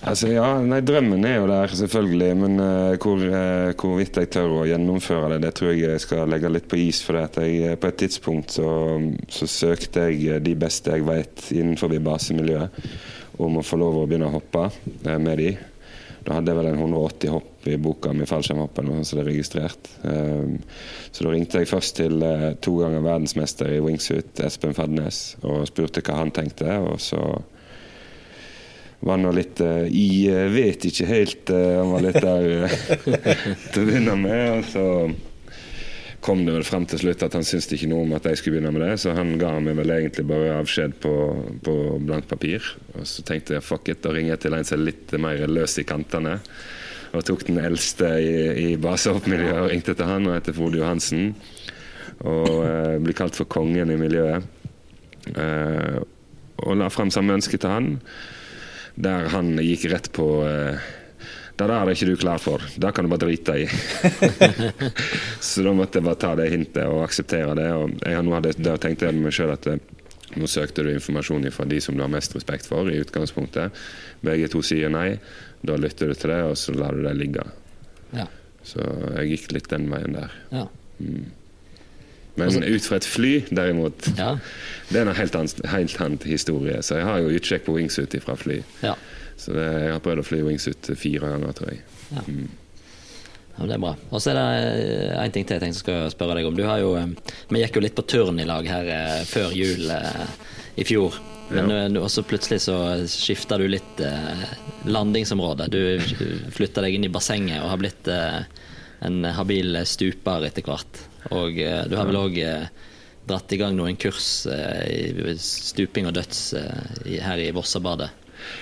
[0.00, 2.30] Altså, ja, nei, Drømmen er jo der, selvfølgelig.
[2.40, 6.32] Men uh, hvor, uh, hvorvidt jeg tør å gjennomføre det, det tror jeg jeg skal
[6.32, 7.02] legge litt på is.
[7.04, 8.70] For at jeg, eh, på et tidspunkt så,
[9.28, 12.80] så søkte jeg de beste jeg vet innenfor basemiljøet
[13.44, 14.68] om å få lov å begynne å hoppe
[15.20, 15.50] med de.
[16.24, 19.30] Da hadde jeg vel en 180 hopp i boka mi, fallskjermhoppen, og som det er
[19.32, 19.90] registrert.
[20.02, 20.58] Um,
[21.10, 25.66] så da ringte jeg først til uh, to ganger verdensmester i wingsuit, Espen Fadnes, og
[25.70, 26.78] spurte hva han tenkte.
[26.84, 27.20] Og så
[29.04, 31.50] var nå litt Jeg vet ikke helt.
[31.52, 32.46] Han var litt der
[33.74, 34.44] til å begynne med.
[34.54, 34.86] Og så
[36.24, 38.56] kom det vel frem til slutt at han syntes ikke noe om at jeg skulle
[38.56, 41.12] begynne med det, så han ga meg vel egentlig bare avskjed på,
[41.66, 42.64] på blankt papir.
[42.94, 45.44] Og så tenkte jeg fuck it, da ringer jeg til en som er litt mer
[45.52, 46.38] løs i kantene.
[47.14, 51.30] Og tok den eldste i, i basehoppmiljøet og ringte til han, og heter Frode Johansen.
[52.26, 54.44] Og eh, ble kalt for kongen i miljøet.
[55.34, 56.00] Eh,
[56.64, 57.88] og la frem samme ønske til han,
[58.94, 60.92] der han gikk rett på eh,
[61.54, 62.62] det der er ikke du klar for.
[62.82, 63.66] Det kan du bare drite i.
[65.46, 67.68] så da måtte jeg bare ta det hintet og akseptere det.
[67.78, 69.78] Og jeg nå hadde, tenkt det med meg sjøl at eh,
[70.36, 73.72] nå søkte du informasjon fra de som du har mest respekt for i utgangspunktet.
[74.24, 75.18] Begge to sier nei.
[75.64, 77.44] Da lytter du til det, og så lar du det ligge.
[78.12, 78.26] Ja.
[78.64, 78.80] Så
[79.18, 80.32] jeg gikk litt den veien der.
[80.52, 80.66] Ja.
[82.36, 84.32] Men ut fra et fly, derimot, Ja.
[84.90, 86.80] det er en helt annen, helt annen historie.
[86.82, 88.62] Så jeg har jo utsjekk på wingsuit fra fly.
[88.82, 88.94] ja.
[89.36, 91.80] Så det, jeg har prøvd å fly wingsuit fire ganger, tror jeg.
[92.14, 92.22] Ja,
[93.58, 93.92] men Det er bra.
[94.10, 96.56] Og så er det én ting til jeg tenkte jeg skal spørre deg om.
[96.58, 97.06] Du har jo, eh,
[97.50, 100.26] Vi gikk jo litt på turn i lag her eh, før jul eh,
[100.76, 101.14] i fjor.
[101.50, 101.84] Men Ja.
[101.86, 104.44] eh, også plutselig så skifta du litt eh,
[104.88, 105.68] landingsområde.
[105.70, 106.00] Du
[106.50, 108.42] flytta deg inn i bassenget og har blitt eh,
[109.04, 111.02] en habil stuper etter hvert.
[111.30, 112.66] Og eh, du har vel òg eh,
[113.28, 118.10] dratt i gang noen kurs eh, i stuping og døds eh, her i Vossabadet.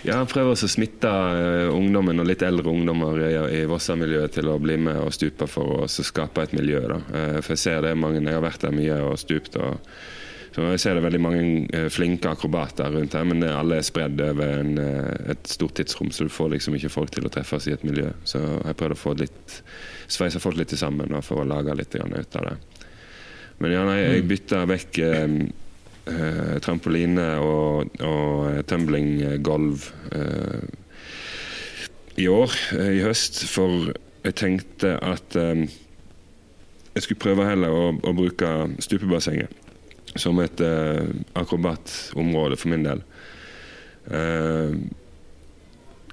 [0.03, 4.51] Ja, jeg prøver å smitte eh, ungdommen og litt eldre ungdommer i, i Vossa-miljøet til
[4.51, 6.81] å bli med og stupe for å skape et miljø.
[6.91, 6.99] Da.
[7.19, 9.61] Eh, For jeg ser det mange, jeg har vært der mye og stupt.
[9.63, 9.79] og
[10.53, 14.21] så jeg ser det veldig mange eh, flinke akrobater rundt her, men alle er spredd
[14.27, 14.75] over en,
[15.33, 18.11] et stort tidsrom, så du får liksom ikke folk til å treffes i et miljø.
[18.29, 19.63] Så jeg prøvde å få litt,
[20.13, 22.57] sveise folk litt sammen da, for å lage litt ut av det.
[23.63, 24.99] Men ja, nei, jeg bytta vekk
[26.07, 30.65] eh, eh, trampoline og, og tumblinggulv eh,
[32.23, 35.67] i år, eh, i høst, for jeg tenkte at eh,
[36.95, 38.53] jeg skulle prøve heller å, å bruke
[38.85, 39.61] stupebassenget
[40.21, 43.01] som et eh, akrobatområde for min del.
[44.13, 44.75] Eh,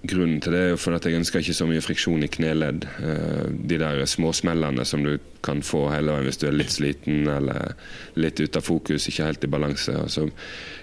[0.08, 2.86] grunnen til det er for at jeg ønsker ikke så mye friksjon i kneledd.
[3.04, 7.28] Eh, de der småsmellene som du kan få hele veien hvis du er litt sliten
[7.28, 7.74] eller
[8.20, 9.96] litt ute av fokus, ikke helt i balanse.
[10.00, 10.28] Og så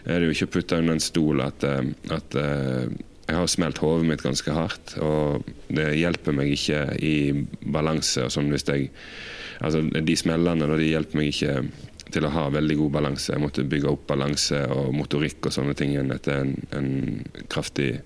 [0.04, 2.92] er det jo ikke å putte under en stol at, eh, at eh,
[3.26, 7.16] jeg har smelt hodet mitt ganske hardt, og det hjelper meg ikke i
[7.64, 8.22] balanse.
[8.22, 8.92] og sånn hvis jeg
[9.56, 11.62] altså De smellene de hjelper meg ikke
[12.14, 13.32] til å ha veldig god balanse.
[13.32, 16.90] Jeg måtte bygge opp balanse og motorikk og sånne ting etter en, en
[17.52, 17.96] kraftig,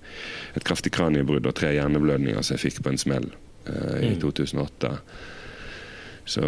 [0.57, 3.29] et kraftig kraniebrudd og tre hjerneblødninger som jeg fikk på en smell
[3.69, 4.95] uh, i 2008.
[6.31, 6.41] Så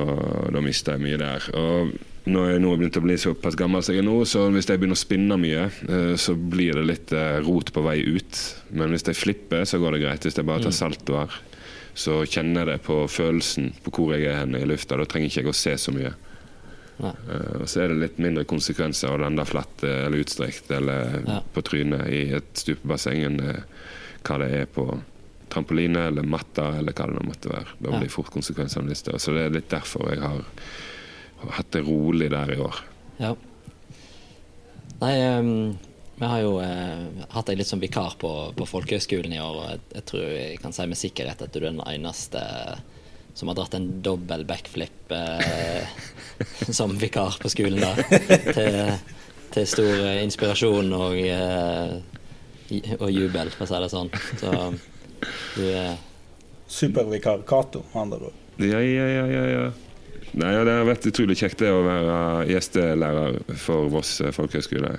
[0.53, 1.45] da mista jeg mye der.
[1.59, 1.93] Og
[2.29, 4.69] når jeg nå er begynt å bli såpass gammel som jeg er nå, så hvis
[4.69, 8.43] jeg begynner å spinne mye, uh, så blir det litt uh, rot på vei ut.
[8.73, 10.25] Men hvis jeg flipper, så går det greit.
[10.25, 11.41] Hvis jeg bare tar saltoer,
[11.93, 14.97] så kjenner jeg det på følelsen på hvor jeg er henne i lufta.
[14.97, 16.15] Da trenger ikke jeg å se så mye.
[17.11, 21.21] Eh, Og så er det litt mindre konsekvenser å lande flatt eh, eller utstrekt eller
[21.27, 21.41] Ja.
[21.53, 23.63] på trynet i et stupebasseng enn eh,
[24.23, 24.87] hva det er på
[25.53, 27.67] trampoline eller matta eller hva det nå måtte være.
[27.79, 27.99] Da Ja.
[27.99, 29.19] blir fort konsekvensene litt større.
[29.19, 30.43] Så det er litt derfor jeg har
[31.59, 32.79] hatt det rolig der i år.
[33.19, 33.35] Ja.
[35.01, 35.77] Nei, um,
[36.15, 39.69] vi har jo uh, hatt deg litt som vikar på, på folkehøgskolen i år, og
[39.73, 42.43] jeg, jeg tror jeg kan si med sikkerhet at du er den eneste
[43.33, 45.87] som har dratt en dobbel backflip eh,
[46.69, 47.93] som vikar på skolen da.
[48.53, 48.79] Til,
[49.53, 54.11] til stor eh, inspirasjon og, eh, og jubel, for å si det sånn.
[54.41, 54.53] Så
[55.57, 55.95] du er
[56.73, 58.39] Supervikar Cato, med andre ord.
[58.61, 59.65] Ja, ja, ja, ja, ja.
[60.33, 64.95] Nei, ja, Det har vært utrolig kjekt det å være gjestelærer for Voss folkehøgskole.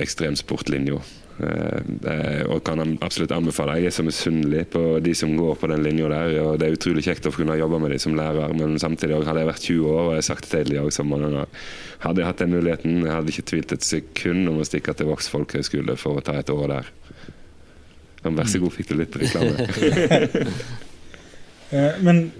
[0.00, 1.00] Ekstremsportlinja.
[1.42, 3.76] Eh, det- Og kan absolutt anbefale.
[3.80, 6.40] Jeg er så misunnelig på de som går på den linja der.
[6.42, 9.40] og Det er utrolig kjekt å kunne jobbe med dem som lærer, men samtidig hadde
[9.40, 11.46] jeg vært 20 år, og jeg sagt det også mange ganger,
[12.00, 15.06] hadde jeg hatt den muligheten, jeg hadde ikke tvilt et sekund om å stikke til
[15.06, 16.86] Voss folkehøgskole for å ta et år der.
[18.24, 19.66] Men vær så god, fikk du litt reklame.
[21.72, 22.30] Eh, men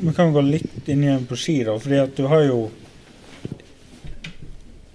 [0.00, 1.76] vi kan gå litt inn igjen på ski, da.
[1.78, 2.70] fordi at du har jo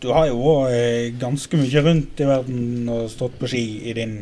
[0.05, 3.93] Du har jo vært eh, ganske mye rundt i verden og stått på ski i
[3.97, 4.19] din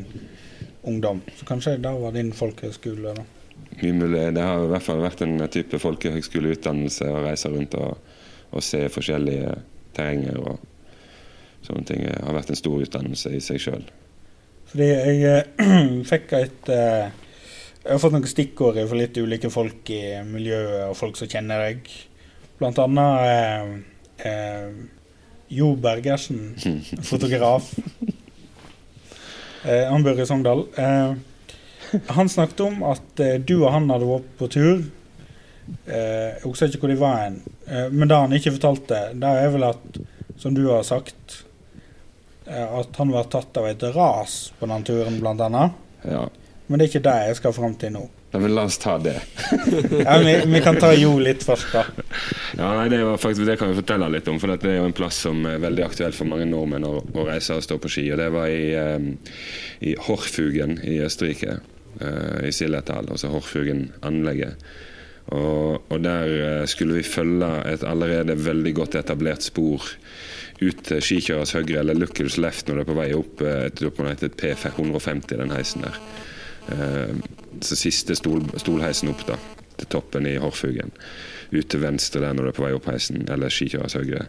[0.87, 1.19] ungdom.
[1.35, 3.25] Så kanskje der var din folkehøgskole, da.
[3.81, 4.21] Mye mulig.
[4.37, 7.99] Det har i hvert fall vært en type folkehøgskoleutdannelse å reise rundt og,
[8.55, 9.57] og se forskjellige
[9.97, 10.63] terrenger og
[11.67, 12.07] sånne ting.
[12.07, 13.85] Det har vært en stor utdannelse i seg sjøl.
[14.71, 17.21] Fordi jeg eh, fikk et eh,
[17.83, 21.67] Jeg har fått noen stikkord for litt ulike folk i miljøet, og folk som kjenner
[21.67, 21.89] deg.
[22.61, 23.73] Blant annet eh,
[24.31, 24.83] eh,
[25.47, 26.55] Jo Bergersen,
[27.03, 27.73] fotograf.
[29.63, 30.65] Eh, han bor i Sogndal.
[30.75, 31.13] Eh,
[32.07, 34.81] han snakket om at eh, du og han hadde vært på tur.
[35.85, 37.37] Eh, jeg husker ikke hvor de var hen.
[37.67, 40.01] Eh, men det han ikke fortalte, det er vel at,
[40.41, 41.37] som du har sagt
[42.47, 45.79] eh, at han var tatt av et ras på den turen, blant annet.
[46.03, 46.25] Ja.
[46.67, 48.03] Men det er ikke det jeg skal fram til nå.
[48.33, 49.19] Ja, men la oss ta det.
[50.05, 51.83] Ja, vi, vi kan ta Jo litt først, da.
[52.57, 54.87] Ja, nei, det, var faktisk, det kan vi fortelle litt om, for det er jo
[54.89, 57.91] en plass som er veldig aktuell for mange nordmenn å, å reise og stå på
[57.93, 58.07] ski.
[58.13, 59.11] og Det var i, um,
[59.85, 61.59] i Horfugen i Østerrike,
[62.01, 64.65] uh, i Silletal, altså Horfugen-anlegget.
[65.31, 69.85] Og, og der eh, skulle vi følge et allerede veldig godt etablert spor
[70.59, 73.83] ut til skikjørers høyre, eller Luckels left, når det er på vei opp eh, et,
[73.87, 75.99] opp heter P150, den heisen der.
[76.71, 77.15] Eh,
[77.63, 79.37] så siste stol, stolheisen opp da,
[79.79, 80.93] til toppen i Horfugen.
[81.53, 84.27] Ut til venstre der når du er på vei opp heisen, eller skikjøres høyre.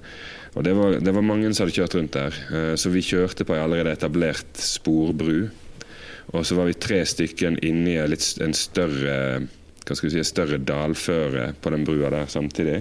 [0.55, 3.47] Og det var, det var mange som hadde kjørt rundt der, eh, så vi kjørte
[3.49, 5.49] på ei allerede etablert sporbru.
[6.35, 9.19] Og så var vi tre stykker inni litt, en større
[9.85, 12.81] hva skal vi si, større dalføre på den brua der samtidig.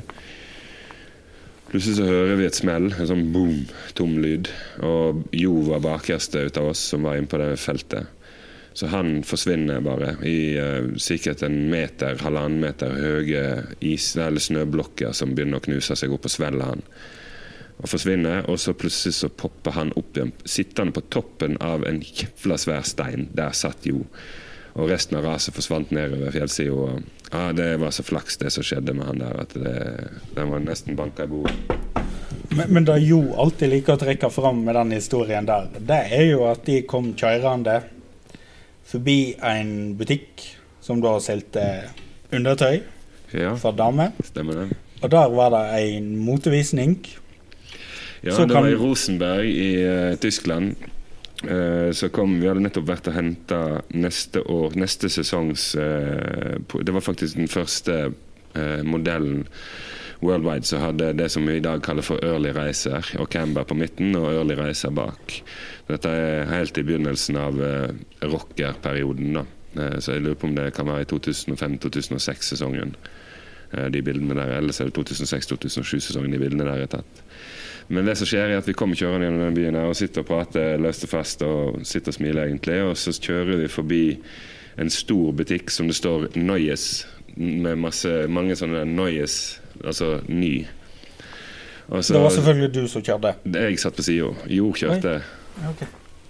[1.68, 3.64] Plutselig så hører vi et smell, en sånn boom,
[3.98, 4.50] tom lyd.
[4.86, 8.12] Og Jo var bakerste ut av oss som var inne på det feltet.
[8.74, 13.44] Så han forsvinner bare i uh, sikkert en meter, halvannen meter høye
[13.86, 16.82] is- eller snøblokker som begynner å knuse seg opp og svelle han.
[17.84, 22.02] Og forsvinner, og så plutselig så popper han opp igjen, sittende på toppen av en
[22.02, 23.30] jævla svær stein.
[23.34, 24.06] Der satt Jo.
[24.74, 26.96] Og resten av raset forsvant nedover fjellsida.
[27.30, 29.74] Ja, det var så flaks, det som skjedde med han der, at det,
[30.34, 31.54] den var nesten banka i bordet.
[32.54, 36.26] Men, men det Jo alltid liker å trekke fram med den historien der, det er
[36.32, 37.80] jo at de kom kjørende
[38.86, 40.44] forbi en butikk
[40.84, 41.64] som da solgte
[42.34, 42.82] undertøy
[43.34, 44.12] Ja, for damer.
[44.24, 44.78] stemmer det.
[45.02, 46.98] Og der var det en motevisning.
[48.24, 50.76] Ja, Så det kan- var i Rosenberg i uh, Tyskland.
[51.44, 56.94] Uh, så kom, Vi hadde nettopp vært og henta neste år, neste sesongs uh, Det
[56.94, 58.14] var faktisk den første
[58.84, 59.48] modellen
[60.26, 63.78] worldwide så hadde det som vi i dag kaller for early racer, og camber på
[63.78, 65.42] midten og early racer bak.
[65.90, 67.92] Dette er helt i begynnelsen av eh,
[68.32, 69.34] rockerperioden.
[69.40, 69.46] da.
[69.76, 72.96] Eh, så jeg lurer på om det kan være i 2005-2006-sesongen.
[73.74, 77.24] eh, De bildene der, Ellers er det 2006-2007-sesongen de bildene der er tatt.
[77.88, 80.24] Men det som skjer er at vi kommer kjørende gjennom den byen her og sitter
[80.24, 82.80] og prater løst og fast og sitter og smiler, egentlig.
[82.86, 84.04] Og så kjører vi forbi
[84.80, 87.06] en stor butikk som det står Noyes,
[87.36, 90.66] med masse, mange sånne Noyes, altså ny.
[91.92, 93.36] Altså, Det var selvfølgelig du som kjørte.
[93.54, 94.32] Jeg satt på sida.
[94.50, 95.18] Jo kjørte.
[95.74, 95.90] Okay.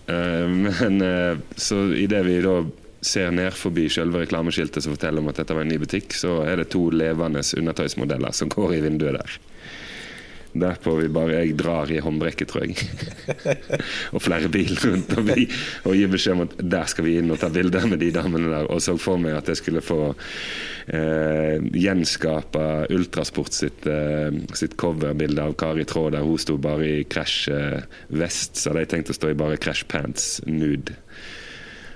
[0.10, 2.58] Uh, men uh, så idet vi da
[3.04, 6.42] ser ned forbi selve reklameskiltet som forteller om at dette var en ny butikk, så
[6.48, 9.38] er det to levende undertøysmodeller som går i vinduet der.
[10.54, 12.78] Derpå vi bare jeg drar i håndbrekket, tror jeg.
[14.13, 15.48] og flere biler rundt og, vi,
[15.89, 18.52] og gir beskjed om at der skal vi inn og ta bilder med de damene
[18.52, 18.70] der.
[18.70, 25.42] Og så for meg at jeg skulle få eh, gjenskape Ultrasport sitt, eh, sitt coverbilde
[25.42, 27.82] av Kari Traa der hun sto bare i crash eh,
[28.13, 30.98] vest, så hadde jeg tenkt å stå i bare crash pants nude.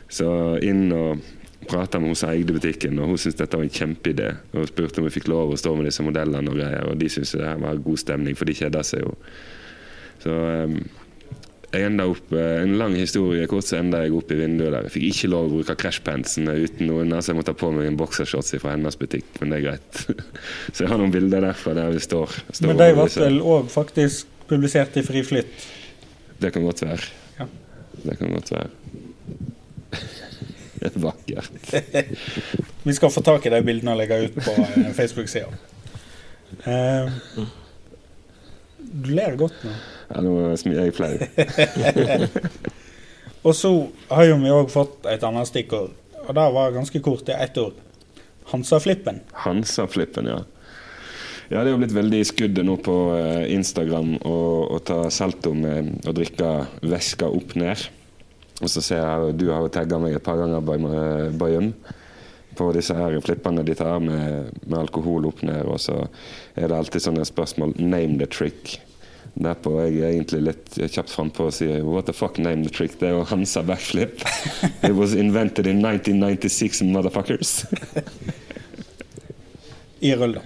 [0.09, 0.29] Så
[0.63, 1.21] inn og
[1.69, 4.29] prata med hun som eide butikken, og hun syntes dette var en kjempeidé.
[4.53, 7.09] Og spurte om vi fikk lov å stå med disse modellene og greier, og de
[7.11, 9.13] syntes det her var god stemning, for de kjeda seg jo.
[10.23, 10.79] Så um,
[11.67, 14.87] jeg enda opp, eh, En lang historie kort så enda jeg opp i vinduet der.
[14.87, 17.89] Jeg fikk ikke lov å bruke crashpantsene uten noen, så jeg måtte ta på meg
[17.89, 20.01] en boksershorts fra hennes butikk, men det er greit.
[20.73, 22.39] så jeg har noen bilder derfra der vi står.
[22.53, 25.67] står Men de ble vel òg faktisk publisert i Fri Flytt.
[26.39, 27.11] Det kan godt være.
[27.41, 27.49] Ja.
[28.05, 28.71] Det kan godt være.
[30.81, 31.51] Vakkert.
[32.87, 35.49] Vi skal få tak i de bildene og legge ut på eh, Facebook-sida.
[36.63, 37.05] Eh,
[38.77, 39.71] du ler godt nå.
[40.07, 41.15] Ja, nå smiler jeg flau.
[43.47, 43.69] Og så
[44.11, 45.93] har jo vi òg fått et annet stikkord,
[46.25, 47.23] og det var ganske kort.
[47.27, 47.75] Det er ett ord.
[48.51, 49.21] Hansaflippen.
[49.45, 50.39] Hansa-flippen, ja.
[51.47, 55.53] Ja, det er jo blitt veldig i skuddet nå på eh, Instagram å ta salto
[55.55, 56.49] med å drikke
[56.83, 57.85] væska opp ned.
[58.61, 61.73] Og så ser jeg du har jo tagga meg et par ganger, Bay- Bayum,
[62.57, 65.65] på disse her flippene de tar med, med alkohol opp ned.
[65.69, 65.99] Og så
[66.57, 68.79] er det alltid sånne spørsmål 'name the trick'.
[69.37, 72.97] Derpå er jeg egentlig litt kjapt frampå og sier 'what the fuck, name the trick'?
[72.99, 74.23] Det er jo Hansa backflip.
[74.89, 77.65] It was invented in 1996, motherfuckers.
[79.99, 80.43] I Røldal.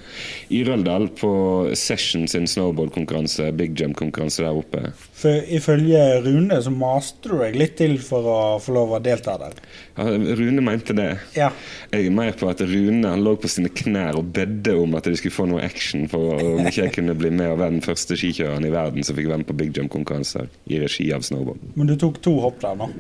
[0.50, 1.32] I Røldal på
[1.76, 4.84] Session sin snowboardkonkurranse, big jump-konkurranse der oppe.
[5.18, 9.38] For ifølge Rune så maste du deg litt til for å få lov å delta
[9.42, 9.58] der.
[9.98, 10.08] Ja,
[10.40, 11.10] Rune mente det.
[11.36, 11.52] Ja.
[11.92, 15.10] Jeg er mer på at Rune han lå på sine knær og bedde om at
[15.10, 17.86] de skulle få noe action for om ikke jeg kunne bli med og være den
[17.86, 21.74] første skikjøreren i verden som fikk være med på big jump-konkurranser i regi av snowboard.
[21.76, 22.92] Men du tok to hopp der nå.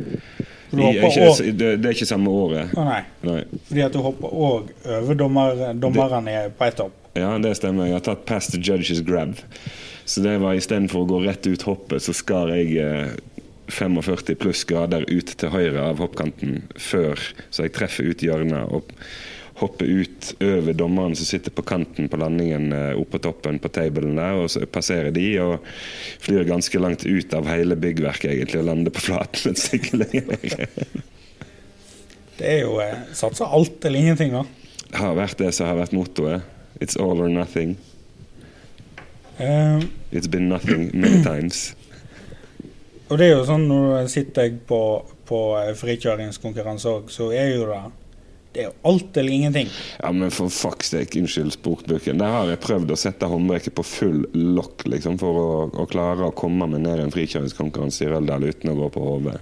[0.72, 1.60] Du er hopper ikke, og...
[1.60, 2.74] det, er ikke samme året.
[2.76, 3.02] Å nei.
[3.28, 3.42] Nei.
[3.68, 6.98] Fordi at du hopper òg over dommer, dommerne på ett hopp.
[7.20, 7.90] Ja, det stemmer.
[7.90, 9.36] Jeg har tatt past the judges grab.
[10.08, 13.12] Så det var istedenfor å gå rett ut hoppet, så skar jeg eh,
[13.72, 18.92] 45 pluss grader ut til høyre av hoppkanten før, så jeg treffer ut hjørnet og
[19.62, 23.70] hopper ut over dommeren som sitter på kanten på landingen eh, oppe på toppen på
[23.74, 25.68] tabelen der, og så passerer de og
[26.24, 30.32] flyr ganske langt ut av hele byggverket egentlig og lander på flaten et stykke lenger
[30.34, 30.98] ned.
[32.42, 34.46] Det er jo eh, satse alt eller ingenting, da.
[34.92, 36.42] Det har vært det som har vært mottoet.
[36.82, 37.78] It's all or nothing.
[39.38, 41.76] Eh, It's been nothing many times.
[43.12, 44.82] og det er jo sånn når du sitter på,
[45.28, 47.82] på eh, frikjøringskonkurranse òg, så er jo det
[48.52, 49.70] Det er jo alt eller ingenting.
[50.02, 52.20] Ja, men for fuck's sake, unnskyld sportboken.
[52.20, 56.28] Der har jeg prøvd å sette håndbrekket på full lokk liksom, for å, å klare
[56.28, 59.38] å komme meg ned i en frikjøringskonkurranse i Røldal uten å gå på hodet.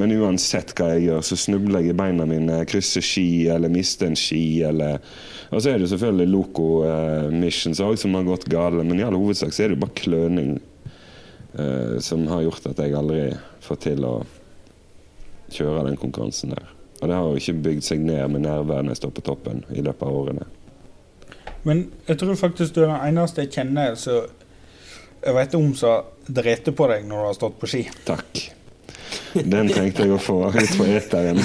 [0.00, 4.08] Men uansett hva jeg gjør, så snubler jeg i beina mine, krysser ski eller mister
[4.08, 4.62] en ski.
[4.64, 5.02] eller...
[5.52, 9.04] Og så er det selvfølgelig Loco eh, Missions òg som har gått gale, men i
[9.04, 13.26] all hovedsak så er det jo bare kløning eh, som har gjort at jeg aldri
[13.60, 14.14] får til å
[15.52, 16.72] kjøre den konkurransen der.
[17.02, 19.64] Og det har jo ikke bygd seg ned med nerver når jeg står på toppen
[19.74, 20.46] i løpet av årene.
[21.66, 24.30] Men jeg tror faktisk du er den eneste jeg kjenner som
[25.22, 27.82] jeg vet om som driter på deg når du har stått på ski.
[28.06, 28.42] Takk.
[29.34, 31.40] Den trengte jeg å få ut på eteren.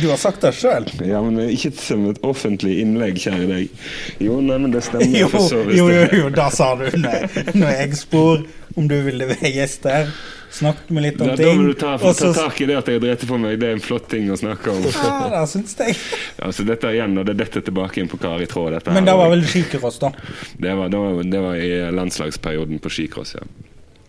[0.00, 0.86] Du har sagt det sjøl.
[1.04, 3.82] Ja, men ikke som et offentlig innlegg, kjære deg.
[4.24, 5.78] Jo, nei, men det stemmer Jo, for så vidt.
[5.78, 9.84] jo, jo, jo, da sa du når, når jeg spor om du ville være gjest
[9.86, 10.08] her.
[10.54, 13.00] Snakket med litt om ting da må du ta, ta tak i det at jeg
[13.02, 13.56] driter på meg.
[13.58, 14.84] Det er en flott ting å snakke om.
[14.86, 15.96] Ja, det syns jeg.
[16.46, 18.76] Altså, dette er igjen, og det detter tilbake inn på Kari Tråd.
[18.76, 18.94] dette.
[18.94, 20.12] Men det var vel skicross, da.
[20.54, 23.46] Det var, det, var, det var i landslagsperioden på skicross, ja.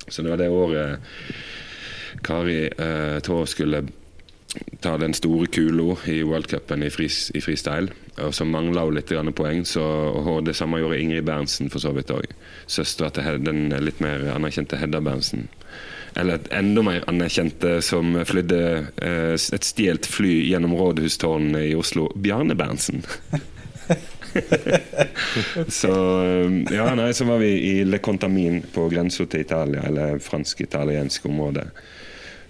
[0.08, 1.00] Så det var det året
[2.26, 3.84] Kari eh, Traa skulle
[4.80, 7.92] ta den store kula i worldcupen i, fris, i freestyle.
[8.24, 11.92] Og så mangla hun litt poeng, så, og det samme gjorde Ingrid Berntsen for så
[11.96, 12.30] vidt òg.
[12.68, 15.50] Søstera til den litt mer anerkjente Hedda Berntsen.
[16.16, 18.62] Eller enda mer anerkjente som flydde
[19.04, 22.08] eh, et stjålet fly gjennom rådhustårnene i Oslo.
[22.16, 23.04] Bjarne Berntsen.
[25.68, 25.92] så
[26.24, 31.28] eh, ja, nei, så var vi i Le Contamin på grensa til Italia, eller fransk-italiensk
[31.30, 31.68] område.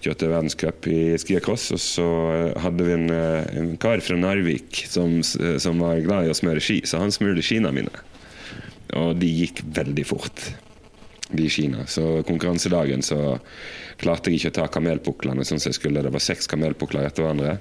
[0.06, 4.86] Kjørte verdenscup i skiacross, og så eh, hadde vi en, eh, en kar fra Narvik
[4.90, 8.06] som, som, var glad i å smøre ski, så han smurte skiene mine.
[8.96, 10.48] Og de gikk veldig fort,
[11.34, 11.88] de skiene.
[11.90, 13.38] Så konkurransedagen så
[14.02, 16.04] klarte jeg ikke å ta kamelpuklene sånn som jeg skulle.
[16.06, 17.58] Det var seks kamelpukler etter hverandre.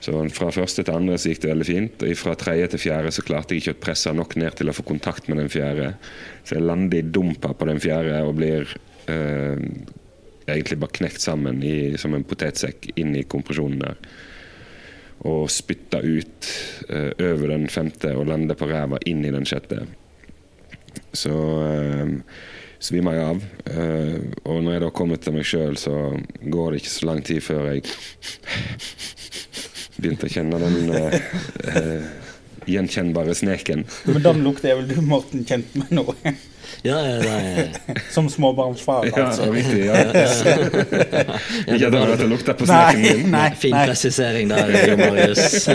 [0.00, 2.02] Så Fra første til andre så gikk det veldig fint.
[2.02, 4.76] og Fra tredje til fjerde så klarte jeg ikke å presse nok ned til å
[4.76, 5.92] få kontakt med den fjerde.
[6.44, 8.64] Så jeg lander i dumpa på den fjerde og blir
[9.12, 9.60] eh,
[10.48, 14.00] egentlig bare knekt sammen i, som en potetsekk inn i kompresjonen der.
[15.28, 16.48] Og spytta ut
[16.88, 19.84] eh, over den femte og lander på ræva inn i den sjette.
[21.12, 21.36] Så
[21.66, 22.16] eh,
[22.80, 23.46] svima jeg av.
[23.68, 25.96] Eh, og når jeg da kommer til meg sjøl, så
[26.40, 27.84] går det ikke så lang tid før jeg
[30.00, 31.16] begynte å kjenne den uh,
[31.76, 32.30] uh,
[32.70, 33.84] gjenkjennbare sneken.
[34.08, 36.06] Men den lukter er vel du, Morten, kjent med nå?
[36.82, 37.64] Ja, ja,
[38.10, 39.46] Som småbarnsfar, altså.
[39.46, 39.86] Ja, riktig.
[39.86, 39.94] Ja.
[41.74, 43.24] Ikke at det har lukta på sneken din.
[43.32, 43.86] Nei, fin nei.
[43.90, 44.70] presisering der,
[45.00, 45.66] Marius.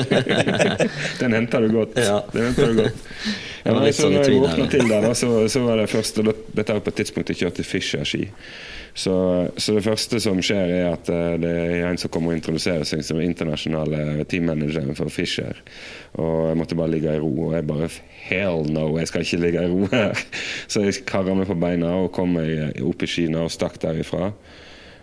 [1.19, 1.99] Den henter du godt.
[2.34, 3.11] Den henter du godt.
[3.65, 6.84] Ja, nei, så når jeg våkna til der, så, så, var det først Dette var
[6.86, 8.28] på et tidspunkt jeg kjørte Fischer-ski.
[8.96, 9.14] Så,
[9.58, 12.88] så, det første som skjer, er at eh, det er en som kommer og introduserer
[12.88, 15.60] seg som internasjonale teammanageren for Fischer.
[16.16, 17.34] Og jeg måtte bare ligge i ro.
[17.50, 17.89] Og jeg bare
[18.26, 20.16] Hell no, jeg skal ikke ligge i ro her.
[20.72, 24.32] Så jeg karra meg på beina og kom meg opp i Kina og stakk derifra.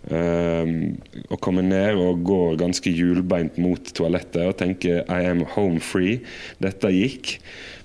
[0.02, 0.96] Um,
[1.28, 6.22] og kommer ned og går ganske hjulbeint mot toalettet og tenker I am home free.
[6.64, 7.36] Dette gikk.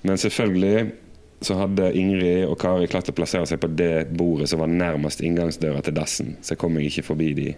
[0.08, 0.88] Men selvfølgelig
[1.41, 5.21] så hadde Ingrid og Kari klart å plassere seg på det bordet som var nærmest
[5.21, 6.33] inngangsdøra til dassen.
[6.41, 7.51] Så jeg kom jeg ikke forbi de.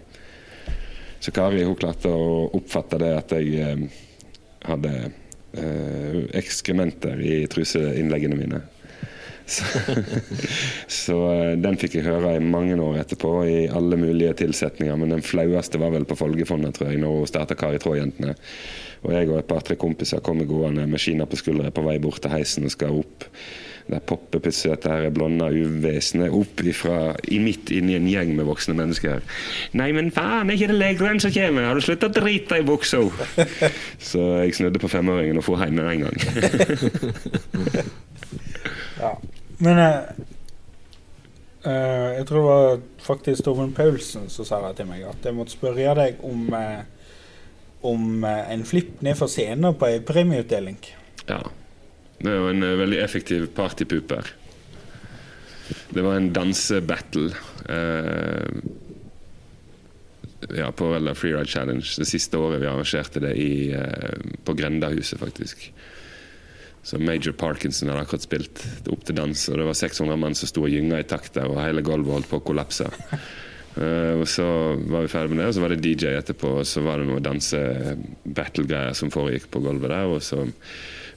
[1.20, 3.86] Så Kari hun klarte å oppfatte det at jeg eh,
[4.68, 8.62] hadde eh, ekskrementer i truseinnleggene mine.
[9.50, 9.64] Så,
[10.86, 14.94] så, eh, den fikk jeg høre i mange år etterpå, i alle mulige tilsetninger.
[15.00, 18.36] Men den flaueste var vel på Folgefondet, tror jeg, når hun starta Kari Traa-jentene.
[19.02, 22.22] Og jeg og et par-tre kompiser kommer gående med skina på skuldra på vei bort
[22.22, 23.26] til heisen og skal opp
[23.90, 28.46] der popper plutselig dette her blonde uvesenet opp ifra, i midt inni en gjeng med
[28.48, 29.20] voksne mennesker.
[29.72, 31.68] 'Nei, men faen, er ikke det legeren som kommer?
[31.68, 33.02] Har du sluttet å drite i buksa?'
[34.10, 36.16] Så jeg snudde på femåringen og for hjem med en gang.
[39.02, 39.12] ja.
[39.60, 40.00] Men uh,
[42.16, 45.56] jeg tror det var faktisk Torben Paulsen som sa det til meg, at jeg måtte
[45.56, 46.82] spørre deg om, uh,
[47.86, 50.78] om en flipp ned for scenen på ei premieutdeling.
[51.28, 51.42] Ja.
[52.20, 54.34] Det er jo en uh, veldig effektiv partypooper.
[55.90, 57.30] Det var en dansebattle
[57.68, 58.60] eh,
[60.56, 65.20] ja, på Velda Freeride Challenge det siste året vi arrangerte det i, eh, på Grendahuset,
[65.20, 65.70] faktisk.
[66.82, 70.48] Så Major Parkinson hadde akkurat spilt opp til dans, og det var 600 mann som
[70.48, 72.88] sto og gynga i takt der, og hele gulvet holdt på å kollapse.
[73.70, 74.44] Uh, og Så
[74.90, 77.10] var vi ferdig med det, og så var det DJ etterpå, og så var det
[77.10, 80.08] noe danse-battle-greier som foregikk på gulvet der.
[80.10, 80.46] og så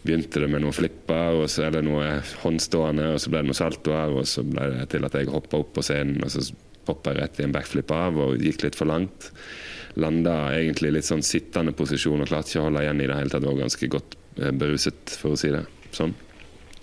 [0.04, 3.50] begynte det med noen flipper, og så er det noe håndstående, og så ble det
[3.50, 6.44] noe saltoer, og så ble det til at jeg hoppa opp på scenen, og så
[6.84, 9.30] poppa jeg rett i en backflip av og gikk litt for langt.
[10.00, 13.32] Landa egentlig litt sånn sittende posisjon og klarte ikke å holde igjen i det hele
[13.32, 13.46] tatt.
[13.46, 15.64] Var ganske godt eh, beruset, for å si det
[15.96, 16.16] sånn.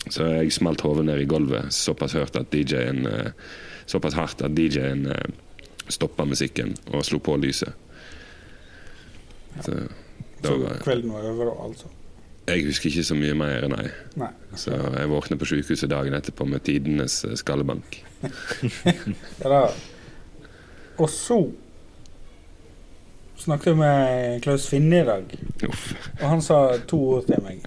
[0.09, 2.25] Så jeg smalt hodet ned i gulvet såpass eh,
[3.91, 5.33] Såpass hardt at DJ-en eh,
[5.91, 7.75] stoppa musikken og slo på lyset.
[9.61, 9.75] Så,
[10.45, 10.55] så
[10.85, 11.91] kvelden var over, altså?
[12.51, 13.87] Jeg husker ikke så mye mer, nei.
[14.19, 14.31] nei.
[14.59, 18.01] Så jeg våkner på sykehuset dagen etterpå med tidenes eh, skallebank.
[19.43, 19.61] ja da.
[21.01, 21.39] Og så
[23.41, 25.31] snakket jeg med Klaus Finne i dag,
[25.69, 25.93] Uff.
[26.19, 26.59] og han sa
[26.91, 27.63] to ord til meg.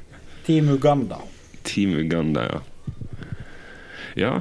[0.46, 1.22] Team Uganda.
[1.64, 2.60] Team Uganda, ja.
[4.20, 4.34] Ja.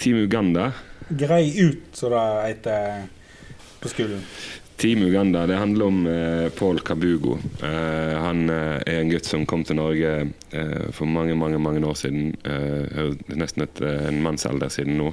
[0.00, 0.72] Team Uganda.
[1.08, 3.06] Grei ut, som det heter
[3.78, 4.24] på skolen.
[4.78, 7.38] Team Uganda det handler om eh, Paul Kabugo.
[7.62, 10.12] Eh, han eh, er en gutt som kom til Norge
[10.54, 12.28] eh, for mange mange, mange år siden.
[12.46, 15.10] Eh, nesten et, eh, en mannsalder siden nå.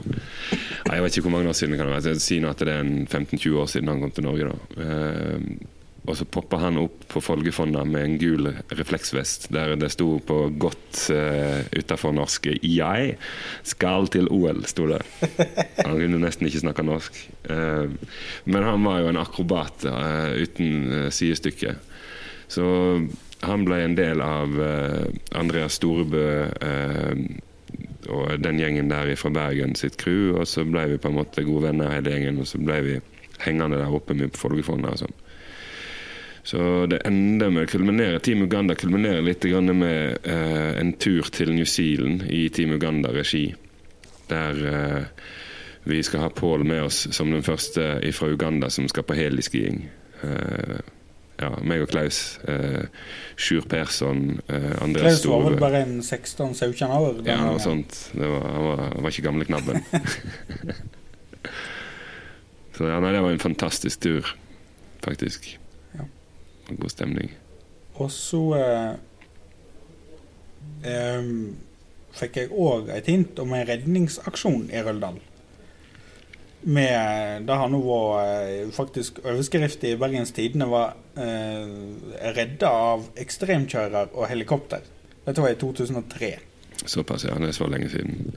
[0.86, 2.14] Jeg vet ikke hvor mange år siden det kan være.
[2.14, 4.52] Jeg sier at det er 15-20 år siden han kom til Norge.
[4.54, 5.75] da.
[6.06, 10.20] Eh, og så poppa han opp på Folgefonna med en gul refleksvest der det sto
[10.20, 13.18] på godt uh, utafor norsk 'Jeg
[13.64, 15.02] skal til OL', sto det.
[15.86, 17.14] Han kunne nesten ikke snakke norsk.
[17.50, 17.90] Uh,
[18.46, 21.76] men han var jo en akrobat uh, uten uh, sidestykke.
[22.48, 22.66] Så
[23.42, 24.54] han ble en del av
[25.36, 26.46] Andreas Storebø
[28.10, 31.44] og den gjengen der fra Bergen sitt crew, og så ble vi på en måte
[31.44, 32.96] gode venner hele gjengen, og så ble vi
[33.44, 35.18] hengende der oppe med på Folgefonna og sånn.
[36.46, 41.26] Så det ender med å kulminere Team Uganda kulminerer litt grann med eh, en tur
[41.34, 43.48] til New Zealand i Team Uganda-regi.
[44.30, 45.08] Der eh,
[45.90, 49.88] vi skal ha Pål med oss som den første fra Uganda som skal på heliskiing.
[50.22, 50.78] Eh,
[51.42, 52.38] ja, meg og Klaus.
[52.46, 52.86] Eh,
[53.42, 57.20] Sjur Persson, eh, Andreas Klaus var vel bare en 16-17 år?
[57.26, 57.98] Ja, noe sånt.
[58.14, 59.82] Det var, han, var, han var ikke gamle knabben.
[62.78, 64.36] Så ja, nei, det var en fantastisk tur,
[65.02, 65.56] faktisk.
[66.70, 67.32] God stemning.
[68.02, 68.92] Og så eh,
[70.90, 71.30] eh,
[72.16, 75.22] fikk jeg òg et hint om en redningsaksjon i Røldal.
[76.66, 81.70] Med Det har nå vært eh, faktisk overskrift i Bergens Tidende var eh,
[82.36, 84.90] 'Redda av ekstremkjører og helikopter'.
[85.26, 86.32] Dette var i 2003.
[86.86, 87.38] Såpass, ja.
[87.40, 88.34] Det er så lenge siden.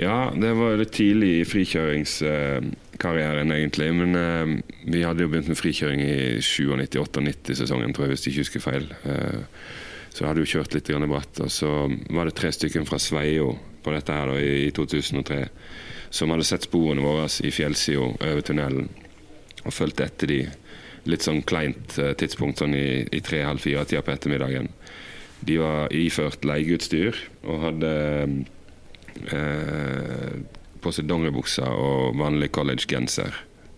[0.00, 3.90] Ja, det var litt tidlig i frikjøringskarrieren, egentlig.
[3.96, 4.46] Men eh,
[4.88, 8.86] vi hadde jo begynt med frikjøring i 97-98-sesongen, tror jeg, hvis jeg ikke husker feil.
[9.04, 9.40] Eh,
[10.12, 11.34] så hadde jo kjørt litt grann bratt.
[11.44, 11.70] Og så
[12.12, 13.48] var det tre stykker fra Sveio
[13.82, 15.46] på dette her da, i, i 2003
[16.12, 18.90] som hadde sett sporene våre i fjellsida over tunnelen
[19.62, 20.40] og fulgte etter de
[21.08, 24.68] litt sånn kleint eh, tidspunkt, sånn i, i tre-halv fire-tida på ettermiddagen.
[25.42, 27.92] De var iført leieutstyr og hadde
[29.32, 30.42] eh,
[30.82, 33.34] på seg dongeribukse og vanlig collegegenser,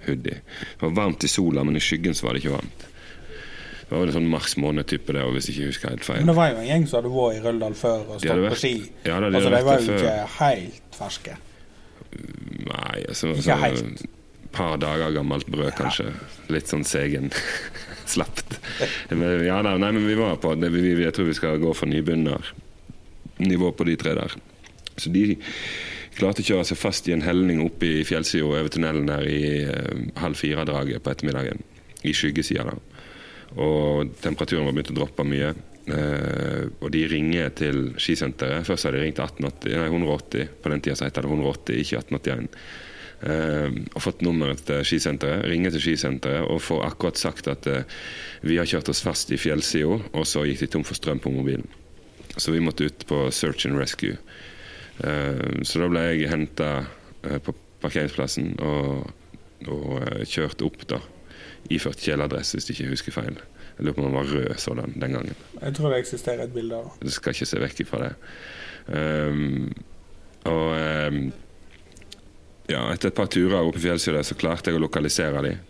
[0.06, 0.40] hoodie.
[0.40, 2.86] Det var varmt i sola, men i skyggen så var det ikke varmt.
[3.84, 6.22] Det var vel en sånn mars måned-type det, hvis jeg ikke husker helt feil.
[6.22, 8.60] Men det var jo en gjeng som hadde vært i Røldal før og stått på
[8.62, 8.74] ski.
[9.04, 11.36] Ja, da, de altså, de var jo ikke helt ferske.
[12.64, 14.04] Nei, altså, Ikke helt.
[14.04, 16.08] Et par dager gammelt brød, kanskje.
[16.54, 17.28] Litt sånn segen.
[18.14, 18.56] Slapt.
[19.10, 21.70] Men, ja, nei, nei, men vi var på det, vi, Jeg tror vi skal gå
[21.76, 24.36] for nybegynnernivå på de tre der.
[24.96, 25.34] Så de
[26.14, 29.44] klarte å kjøre seg fast i en helning oppe i fjellsida over tunnelen der i
[29.66, 31.62] eh, halv fire-draget på ettermiddagen.
[32.04, 32.76] I skyggesida, da.
[33.60, 35.54] Og temperaturen var begynt å droppe mye.
[35.84, 38.64] Uh, og de ringer til skisenteret.
[38.64, 40.48] Først hadde de ringt 1880, nei 180.
[40.62, 42.48] På den tida het det 180, ikke 1881.
[43.24, 45.44] Uh, og fått nummeret til skisenteret.
[45.50, 47.84] Ringer til skisenteret og får akkurat sagt at eh,
[48.44, 51.32] vi har kjørt oss fast i fjellsida, og så gikk de tom for strøm på
[51.32, 51.68] mobilen.
[52.34, 54.16] Så vi måtte ut på search and rescue.
[55.02, 56.70] Eh, så da ble jeg henta
[57.44, 59.10] på parkeringsplassen og,
[59.66, 61.00] og eh, kjørt opp, da.
[61.72, 63.40] Iført kjeledress, hvis jeg ikke husker feil.
[63.74, 65.38] Jeg lurer på om han var rød sådan den gangen.
[65.60, 67.14] Jeg tror det eksisterer et bilde av det.
[67.14, 68.12] Skal ikke se vekk ifra det.
[68.84, 69.72] Um,
[70.44, 71.20] og um,
[72.70, 75.62] ja, etter et par turer oppe i fjellsida så klarte jeg å lokalisere dem.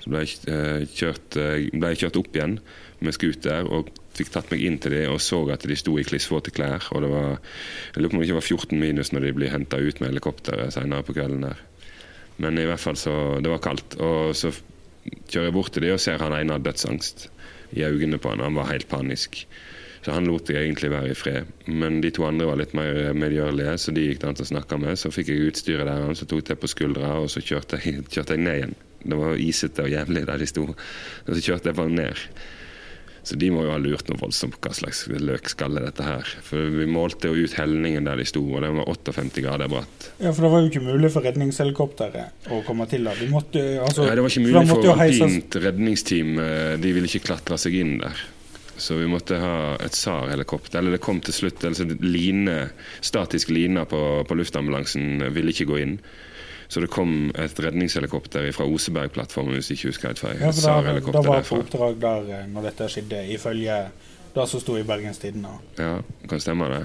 [0.00, 2.54] Så ble jeg, eh, kjørt, eh, ble jeg kjørt opp igjen
[3.04, 3.90] med scooter og
[4.20, 6.86] fikk tatt meg inn til dem og så at de sto i klissvåte klær.
[6.94, 7.40] Og det var,
[7.94, 10.12] jeg lurer på om det ikke var 14 minus når de blir henta ut med
[10.12, 11.64] helikopteret senere på kvelden der.
[12.40, 13.98] Men i hvert fall så Det var kaldt.
[14.00, 14.52] Og så
[15.28, 17.28] kjører jeg bort til de og ser han ene har dødsangst
[17.76, 18.44] i øynene på han.
[18.44, 19.44] Han var helt panisk.
[20.00, 21.48] Så han lot jeg egentlig være i fred.
[21.68, 24.78] Men de to andre var litt mer medgjørlige, så de gikk det an å snakke
[24.80, 24.96] med.
[24.96, 28.38] Så fikk jeg utstyret der, så tok jeg på skuldra, og så kjørte jeg, kjørte
[28.38, 28.78] jeg ned igjen.
[29.00, 30.64] Det var isete og jævlig der de sto.
[30.72, 32.24] Og så kjørte jeg bare ned.
[33.30, 36.26] Så de må jo ha lurt noe voldsomt på hva slags løkskall er dette her.
[36.42, 40.08] For vi målte jo ut helningen der de sto, og den var 58 grader bratt.
[40.18, 43.20] Ja, for det var jo ikke mulig for redningshelikopteret å komme til der.
[43.20, 46.32] De måtte, altså, Nei, det var ikke mulig for, for alpint redningsteam.
[46.42, 48.24] eh, De ville ikke klatre seg inn der.
[48.80, 49.54] Så vi måtte ha
[49.84, 50.80] et SAR-helikopter.
[50.80, 52.70] Eller det kom til slutt altså line,
[53.04, 55.98] Statisk line på, på luftambulansen ville ikke gå inn.
[56.70, 60.36] Så det kom et redningshelikopter fra Osebergplattformen, hvis ikke husker helt feil.
[60.38, 63.78] Ja, for da, da SAR-helikopter var jeg på oppdrag der eh, når dette skjedde, ifølge
[64.36, 65.56] det som sto i Bergens Tidende.
[65.80, 65.96] Ja,
[66.30, 66.82] kan stemme det.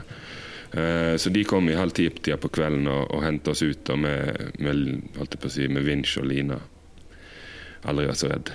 [0.73, 4.01] Eh, Så de kom i halv ti-tida på kvelden og, og hentet oss ut og
[4.01, 6.57] med, med, si, med vinsj og lina.
[7.85, 8.49] Aldri vært så redd.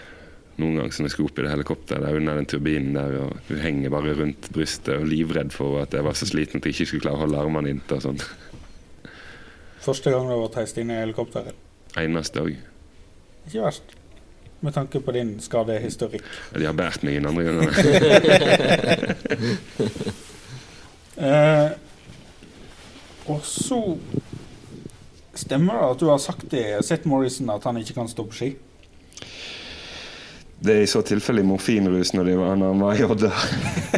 [0.60, 3.38] Noen ganger som jeg skulle opp i det helikopteret der under den turbinen der, og
[3.48, 6.74] du henger bare rundt brystet og livredd for at jeg var så sliten at jeg
[6.74, 8.20] ikke skulle klare å holde armene inntil og sånn.
[9.80, 11.54] Første gang du har vært heist inn i helikopteret.
[12.00, 12.54] Eneste òg.
[13.48, 13.86] Ikke verst.
[14.60, 16.24] Med tanke på din skadehistorikk.
[16.52, 17.70] De har båret meg inn andre ganger.
[21.20, 21.70] Eh,
[23.28, 23.76] og så
[25.36, 28.38] Stemmer det at du har sagt til Seth Morrison at han ikke kan stå på
[28.38, 28.48] ski?
[30.60, 33.30] Det er i så tilfelle i morfinrus når var, når han var i Odda.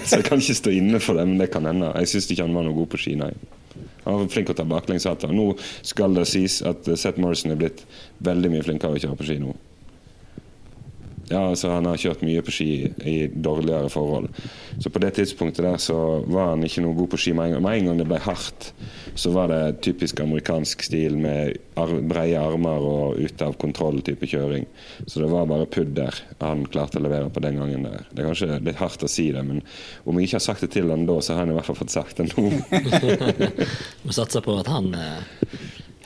[0.04, 1.88] Så jeg kan ikke stå inne for det, men det kan hende.
[2.02, 3.32] Jeg syns ikke han var noe god på ski, nei.
[4.04, 5.26] Han var flink å ta baklengs hatt.
[5.30, 5.52] Nå
[5.86, 7.84] skal det sies at Seth Morrison er blitt
[8.24, 9.54] veldig mye flinkere å kjøre på ski nå.
[11.30, 12.70] Ja, altså Han har kjørt mye på ski
[13.08, 14.28] i dårligere forhold.
[14.82, 15.96] Så på det tidspunktet der så
[16.26, 17.64] var han ikke noe god på ski med en gang.
[17.66, 18.72] Med en gang det ble hardt,
[19.14, 24.66] så var det typisk amerikansk stil med ar breie armer og ute av kontroll-type kjøring.
[25.06, 28.04] Så det var bare pudder han klarte å levere på den gangen der.
[28.10, 29.62] Det er kanskje litt hardt å si det, men
[30.04, 31.80] om jeg ikke har sagt det til han da, så har han i hvert fall
[31.80, 32.48] fått sagt det nå.
[34.04, 35.54] Må satser på at han eh,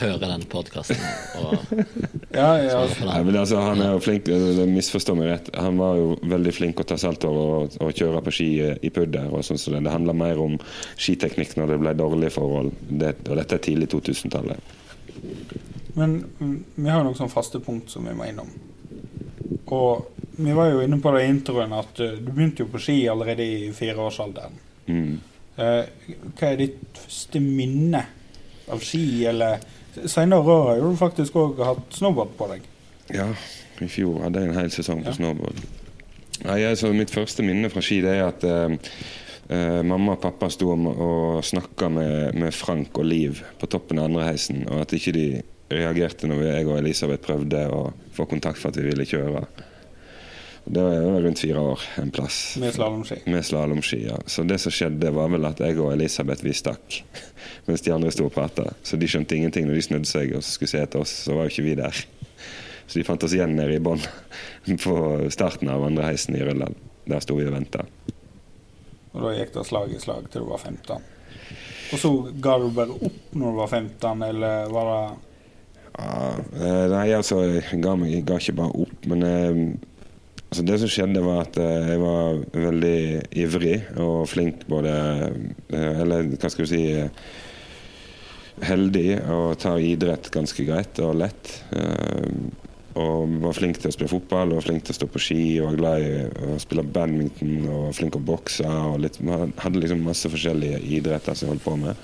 [0.01, 1.01] hører den podkasten.
[2.37, 2.81] Ja, ja.
[3.01, 4.27] Nei, men altså, han er jo flink,
[4.69, 8.35] misforstå meg rett, han var jo veldig flink å ta salto og, og kjøre på
[8.35, 8.49] ski
[8.85, 9.31] i pudder.
[9.31, 9.85] og sånn så det.
[9.87, 10.59] det handler mer om
[11.01, 12.75] skiteknikk når det ble dårlige forhold.
[12.89, 14.75] Det, og dette er tidlig 2000-tallet.
[15.97, 18.51] Men mm, vi har noen sånne faste punkt som vi må innom.
[19.73, 22.83] Og vi var jo inne på det i introen at uh, du begynte jo på
[22.83, 24.61] ski allerede i fireårsalderen.
[24.93, 25.15] Mm.
[25.57, 25.89] Uh,
[26.37, 28.03] hva er ditt første minne
[28.73, 29.63] av ski, eller
[30.05, 32.65] Senere år har du faktisk òg hatt snowboard på deg.
[33.15, 33.29] Ja,
[33.81, 35.17] i fjor hadde jeg en hel sesong på Ja.
[35.19, 35.61] snowboard.
[36.45, 38.77] Nei, altså, mitt første minne fra ski det er at eh,
[39.49, 43.99] eh, mamma og pappa sto og, og snakka med, med Frank og Liv på toppen
[43.99, 45.27] av andre heisen, og at ikke de
[45.73, 47.81] reagerte når jeg og Elisabeth prøvde å
[48.15, 49.47] få kontakt for at vi ville kjøre.
[50.69, 52.57] Det var rundt fire år en plass.
[52.61, 53.17] Med slalåmski.
[53.25, 54.17] Med slalåmski, ja.
[54.27, 57.05] Så det som skjedde, var vel at jeg og Elisabeth vi stakk.
[57.69, 58.73] Mens de andre sto og prata.
[58.83, 61.15] Så de skjønte ingenting når de snudde seg og skulle se etter oss.
[61.29, 62.03] Så var jo ikke vi der.
[62.87, 64.03] Så de fant oss igjen nede i bånn
[64.87, 64.97] på
[65.35, 66.75] starten av andre heisen i Rødland.
[67.07, 67.87] Der sto vi og venta.
[69.15, 71.13] Og da gikk det slag i slag til du var 15.
[71.95, 72.11] Og så
[72.43, 75.01] ga du bare opp når du var 15, eller var det
[75.97, 76.17] Ja,
[76.61, 79.61] eh, nei, altså, jeg ga, meg, jeg ga ikke bare opp, men eh,
[80.57, 82.99] altså, det som skjedde, var at eh, jeg var veldig
[83.37, 84.93] ivrig og flink både
[85.69, 87.33] eh, Eller hva skal vi si eh,
[88.65, 91.51] Heldig og tar idrett ganske greit og lett.
[92.97, 95.75] og var flink til å spille fotball og flink til å stå på ski og
[95.75, 98.65] var glad i å spille badminton og flink til å bokse.
[98.65, 99.21] og litt,
[99.61, 102.01] Hadde liksom masse forskjellige idretter som jeg holdt på med.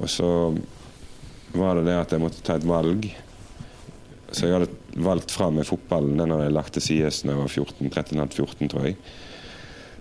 [0.00, 0.30] Og så
[1.52, 3.10] var det det at jeg måtte ta et valg.
[4.32, 6.18] Så jeg hadde valgt fra meg fotballen.
[6.20, 8.98] Den hadde jeg lagt til side da jeg var 14, 13,5-14, tror jeg.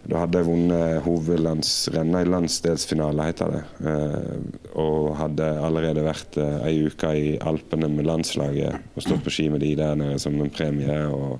[0.03, 3.61] Da hadde jeg vunnet hovedlandsrennet i landsdelsfinale, heter det.
[3.87, 9.31] Eh, og hadde allerede vært eh, ei uke i Alpene med landslaget og stått på
[9.31, 10.99] ski med de der nede som en premie.
[11.07, 11.39] og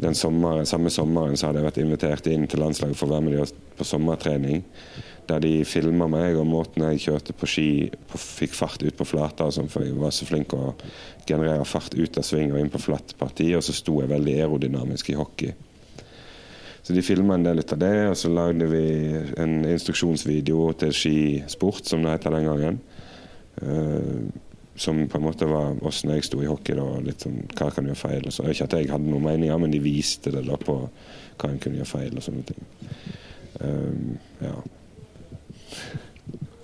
[0.00, 3.26] den sommeren, Samme sommeren så hadde jeg vært invitert inn til landslaget for å være
[3.28, 4.64] med dem på sommertrening.
[5.26, 7.68] Der de filma meg og måten jeg kjørte på ski
[8.10, 9.48] på, fikk fart ut på flata.
[9.48, 10.74] og sånn, For jeg var så flink å
[11.26, 13.50] generere fart ut av sving og inn på flatt parti.
[13.56, 15.54] Og så sto jeg veldig aerodynamisk i hockey.
[16.86, 18.84] Så de filma en del av det, og så lagde vi
[19.42, 22.78] en instruksjonsvideo til skisport, som det heter den gangen.
[23.58, 24.28] Uh,
[24.76, 26.76] som på en måte var åssen jeg sto i hockey.
[26.76, 28.26] da, litt sånn, Hva kan gjøre feil?
[28.26, 28.46] og så.
[28.46, 31.80] Ikke at jeg hadde noen meninger, men de viste det da på hva en kunne
[31.80, 32.66] gjøre feil og sånne ting.
[33.60, 34.54] Um, ja.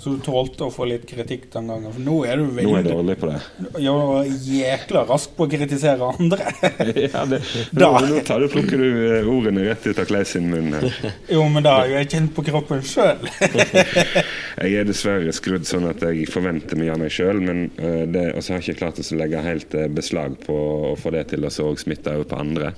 [0.03, 1.93] Så du tålte å få litt kritikk den gangen?
[1.95, 3.37] For nå er du Nå er jeg veldig dårlig på det.
[3.85, 3.93] ja,
[4.51, 6.49] jækla rask på å kritisere andre.
[7.05, 7.39] ja, det
[7.85, 7.91] Da.
[8.03, 10.75] nå, tar du, plukker du eh, ordene rett ut av Clay sin munn.
[11.31, 13.23] jo, men det har jeg kjent på kroppen sjøl.
[14.63, 18.27] Jeg er dessverre skrudd sånn at jeg forventer mye av meg sjøl, men eh, det,
[18.37, 20.59] også har jeg ikke klart å legge helt eh, beslag på
[20.91, 22.75] å få det til å smitte over på andre.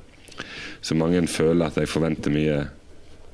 [0.84, 2.66] Så mange føler at jeg forventer mye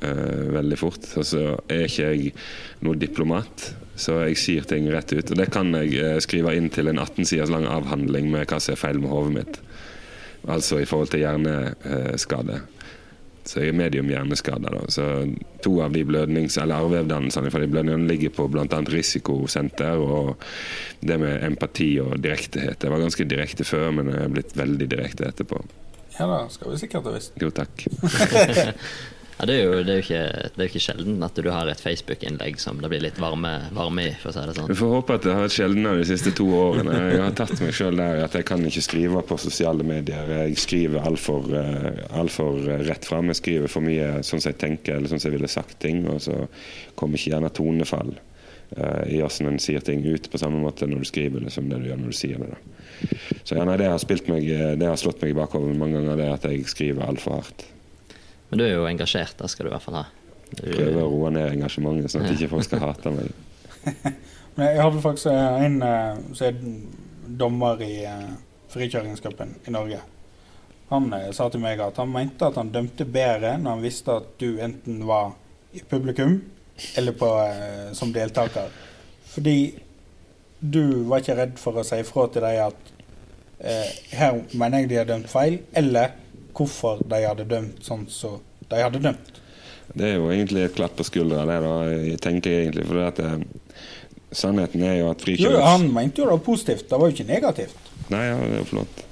[0.07, 1.07] eh, veldig fort.
[1.21, 2.33] Og så er ikke jeg
[2.87, 3.71] noe diplomat,
[4.01, 5.33] så jeg sier ting rett ut.
[5.33, 8.61] Og det kan jeg eh, skrive inn til en 18 siders lang avhandling med hva
[8.63, 9.63] som er feil med hodet mitt.
[10.49, 12.63] Altså i forhold til hjerneskade.
[13.45, 14.71] Så jeg er medium hjerneskada.
[14.71, 14.81] da.
[14.93, 15.05] Så
[15.65, 18.81] to av de blødnings- eller arvevevdannelsene fra de blødningene ligger på bl.a.
[18.93, 20.37] risikosenter og
[21.01, 22.83] det med empati og direktehet.
[22.83, 25.63] Jeg var ganske direkte før, men jeg er blitt veldig direkte etterpå.
[26.19, 27.33] Ja da, skal vi sikkert ha visst.
[27.41, 27.87] Jo, takk.
[29.41, 31.69] Ja, det, er jo, det, er ikke, det er jo ikke sjelden at du har
[31.73, 34.69] et Facebook-innlegg som det blir litt varme, varme i, for å si det sånn.
[34.69, 36.99] Vi får håpe at det har vært sjeldnere de siste to årene.
[37.15, 40.29] Jeg har tatt meg sjøl der at jeg kan ikke skrive på sosiale medier.
[40.43, 43.33] Jeg skriver altfor alt for rett fram.
[43.33, 46.05] Jeg skriver for mye sånn som jeg tenker, eller sånn som jeg ville sagt ting.
[46.13, 46.37] Og så
[47.01, 51.01] kommer ikke gjerne tonefall uh, i åssen en sier ting ut, på samme måte når
[51.01, 52.53] du skriver det som det du gjør når du sier det.
[52.53, 53.19] da.
[53.41, 56.33] Så ja, nei, det har, meg, det har slått meg i bakover mange ganger, det
[56.37, 57.71] at jeg skriver altfor hardt.
[58.51, 60.05] Men du er jo engasjert, det skal du i hvert fall ha.
[60.51, 63.35] Du, Prøver å roe ned engasjementet, sånn at ikke folk skal hate meg.
[64.57, 68.33] Men jeg hadde faktisk eh, en eh, som er dommer i eh,
[68.73, 70.01] frikjøringscupen i Norge.
[70.91, 74.33] Han sa til meg at han mente at han dømte bedre når han visste at
[74.43, 75.37] du enten var
[75.71, 76.41] i publikum
[76.99, 77.29] eller på,
[77.95, 78.73] som deltaker.
[79.31, 79.59] Fordi
[80.61, 82.91] du var ikke redd for å si ifra til dem at
[83.65, 86.17] eh, her mener jeg de har dømt feil, eller
[86.55, 89.41] hvorfor de hadde dømt sånn som så de hadde dømt.
[89.91, 92.85] Det er jo egentlig et klapp på skuldra, det da, jeg tenker jeg egentlig.
[92.87, 93.81] For det at,
[94.39, 95.57] sannheten er jo at frikjøps...
[95.57, 97.91] Jo, han mente jo det var positivt, det var jo ikke negativt.
[98.13, 99.03] Nei, ja, det er flott.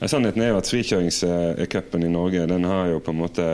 [0.00, 3.48] Sannheten er jo at frikjøringscupen i Norge, den har jo på en måte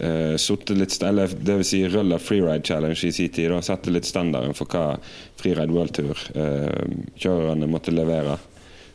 [0.00, 4.08] uh, litt eller det vil si Rølla Freeride Challenge i sin tid og satte litt
[4.08, 4.96] standarden for hva
[5.38, 8.40] Freeride World Tour-kjørerne uh, måtte levere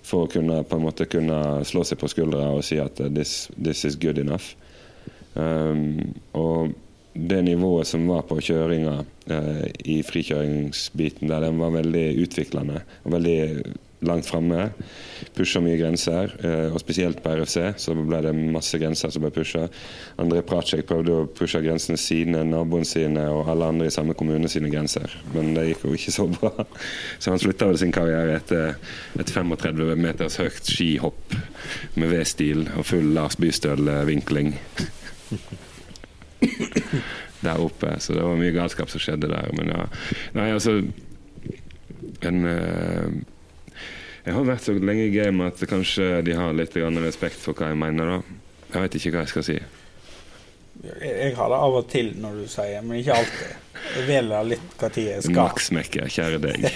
[0.04, 3.50] for å kunne på en måte kunne slå seg på skuldra og si at this,
[3.58, 4.56] this is good enough.
[5.34, 6.74] Um, og
[7.14, 13.16] det nivået som var på kjøringa uh, i frikjøringsbiten, der den var veldig utviklende og
[13.18, 13.40] veldig
[14.08, 14.72] langt framme.
[15.38, 19.32] Pusha mye grenser, uh, og spesielt på RFC så ble det masse grenser som ble
[19.36, 19.68] pusha.
[20.22, 24.50] André Pracek prøvde å pushe grensene sine, naboen sine og alle andre i samme kommune
[24.52, 26.68] sine grenser, men det gikk jo ikke så bra.
[27.22, 28.76] Så han slutta vel sin karriere etter
[29.22, 31.36] et 35 meters høyt skihopp
[31.96, 34.56] med V-stil og full Lars Bystøl-vinkling
[37.42, 37.96] der oppe.
[38.00, 39.50] Så det var mye galskap som skjedde der.
[39.58, 39.86] Men ja,
[40.38, 40.80] nei, altså
[42.22, 43.08] en, uh,
[44.22, 47.72] Jeg har vært så lenge i gamet at kanskje de har litt respekt for hva
[47.72, 48.06] jeg mener.
[48.06, 48.42] da.
[48.74, 49.56] Jeg vet ikke hva jeg skal si.
[50.82, 53.56] Jeg har det av og til når du sier, men ikke alltid.
[53.82, 55.40] Jeg velger litt hva tid jeg skal.
[55.40, 56.68] Max Mekke, kjære deg.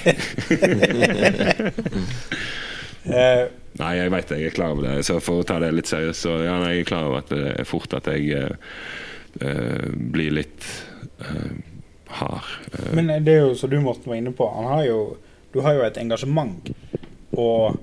[3.14, 3.46] uh,
[3.82, 4.98] Nei, jeg veit jeg er klar over det.
[5.08, 7.32] Så for å ta det litt seriøst, så ja, nei, jeg er klar over at
[7.34, 10.70] det er fort at jeg uh, blir litt
[11.22, 11.56] uh,
[12.22, 12.52] hard.
[12.96, 15.00] Men det er jo som du Morten var inne på, har jo,
[15.54, 16.72] du har jo et engasjement.
[17.34, 17.76] Og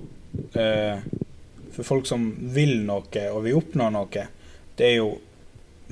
[1.72, 2.24] for folk som
[2.54, 4.26] vil noe og vil oppnå noe,
[4.78, 5.12] det er jo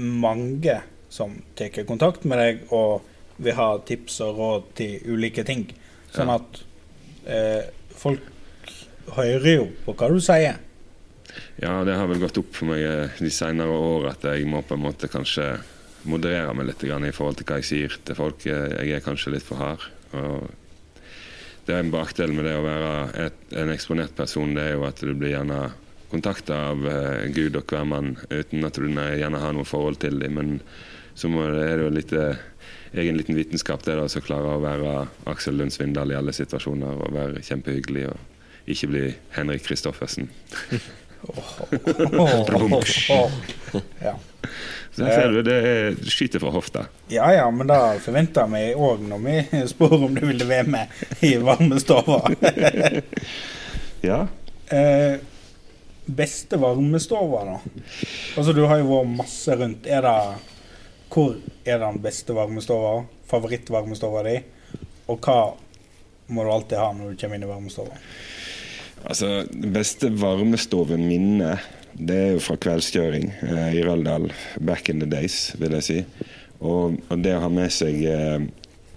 [0.01, 0.79] mange
[1.11, 3.03] som tar kontakt med deg og
[3.41, 5.67] vil ha tips og råd til ulike ting.
[6.13, 6.63] Sånn at
[8.01, 8.25] folk
[9.17, 10.61] hører jo på hva du sier.
[11.61, 12.81] Ja, det har vel gått opp for meg
[13.19, 15.53] de senere år at jeg må på en måte kanskje
[16.09, 18.47] moderere meg litt i forhold til hva jeg sier til folk.
[18.49, 19.85] Jeg er kanskje litt for hard.
[20.17, 20.49] Og
[21.67, 22.93] det er en bakdel med det å være
[23.27, 25.63] et, en eksponert person, det er jo at du blir gjerne
[26.11, 30.41] kontakta av uh, Gud og hvermann uten at du gjerne har noe forhold til dem.
[30.41, 30.57] Men
[31.15, 32.17] så må, er det jo litt
[32.99, 34.95] egen liten vitenskap det å klare å være
[35.31, 38.09] Aksel Lund Svindal i alle situasjoner og være kjempehyggelig.
[38.11, 38.27] og
[38.71, 39.05] ikke bli
[39.37, 40.31] Henrik Kristoffersen.
[44.07, 44.15] ja.
[44.95, 46.85] Så der ser du, det skyter fra hofta.
[47.13, 49.37] Ja ja, men da forventer vi òg når vi
[49.73, 52.23] spør om du ville være med i varmestova.
[54.11, 54.25] ja.
[54.71, 55.23] Eh,
[56.11, 57.57] beste varmestova, da?
[58.37, 59.87] Altså, du har jo vært masse rundt.
[59.87, 60.19] Er det
[61.11, 61.35] Hvor
[61.67, 63.01] er den beste varmestova?
[63.31, 64.37] Favorittvarmestova di?
[65.11, 65.41] Og hva
[66.31, 67.99] må du alltid ha når du kommer inn i varmestova?
[69.01, 74.31] Altså, beste beste varmestoveminnet det er jo fra kveldskjøring eh, i Røldal.
[74.61, 75.99] Back in the days, vil jeg si.
[76.61, 78.45] Og, og det å ha med seg eh,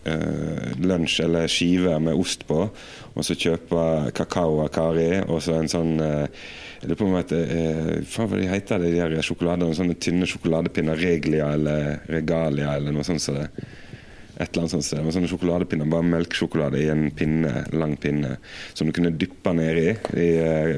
[0.10, 2.66] eh, lunsj eller skiver med ost på,
[3.14, 6.44] og så kjøpe kakao av Kari, og så en sånn eh,
[6.84, 9.72] jeg lurer på om at, eh, Hva de heter de der sjokoladene?
[9.72, 11.00] Sånne tynne sjokoladepinner.
[11.00, 13.24] Reglia eller Regalia eller noe sånt.
[13.24, 13.48] Så det
[14.44, 15.10] et eller annet sånt sted.
[15.16, 18.38] Sånne sjokoladepinner, bare melkesjokolade i en pinne, lang pinne
[18.74, 19.90] som du kunne dyppe ned i
[20.24, 20.30] i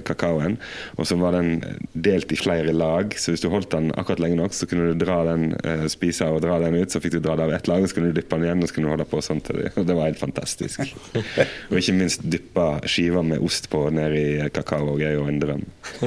[0.05, 0.57] kakaoen.
[0.99, 1.59] Og så var den
[1.93, 5.05] delt i flere lag, så hvis du holdt den akkurat lenge nok, så kunne du
[5.05, 5.51] dra den,
[5.91, 6.91] spise spise og dra den ut.
[6.91, 8.63] Så fikk du dra det av ett lag, og så kunne du dyppe den igjen,
[8.63, 9.71] og så kunne du holde på sånn til det.
[9.75, 10.95] Og det var helt fantastisk.
[11.69, 15.65] og ikke minst dyppe skiver med ost på ned i kakao er jo en drøm.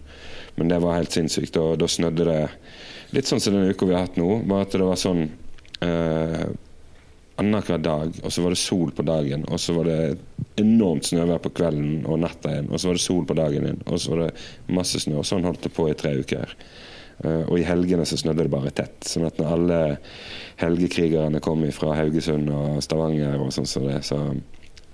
[0.59, 1.57] Men det var helt sinnssykt.
[1.61, 2.41] Og da snødde det
[3.15, 5.25] litt sånn som den uka vi har hatt nå, bare at det var sånn
[5.81, 6.45] uh,
[7.41, 9.43] annenhver dag, og så var det sol på dagen.
[9.51, 9.99] Og så var det
[10.61, 12.71] enormt snøvær på kvelden og natta igjen.
[12.71, 15.19] Og så var det sol på dagen igjen, og så var det masse snø.
[15.19, 16.55] Og sånn holdt det på i tre uker.
[17.23, 18.97] Eh, og i helgene så snødde det bare tett.
[19.07, 19.79] Sånn at når alle
[20.61, 24.21] helgekrigerne kom fra Haugesund og Stavanger og sånn som så det, så,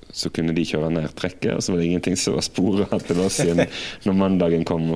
[0.10, 3.22] så kunne de kjøre ned trekket, og så var det ingenting som var spora til
[3.26, 3.64] oss igjen
[4.06, 4.96] når mandagen kom.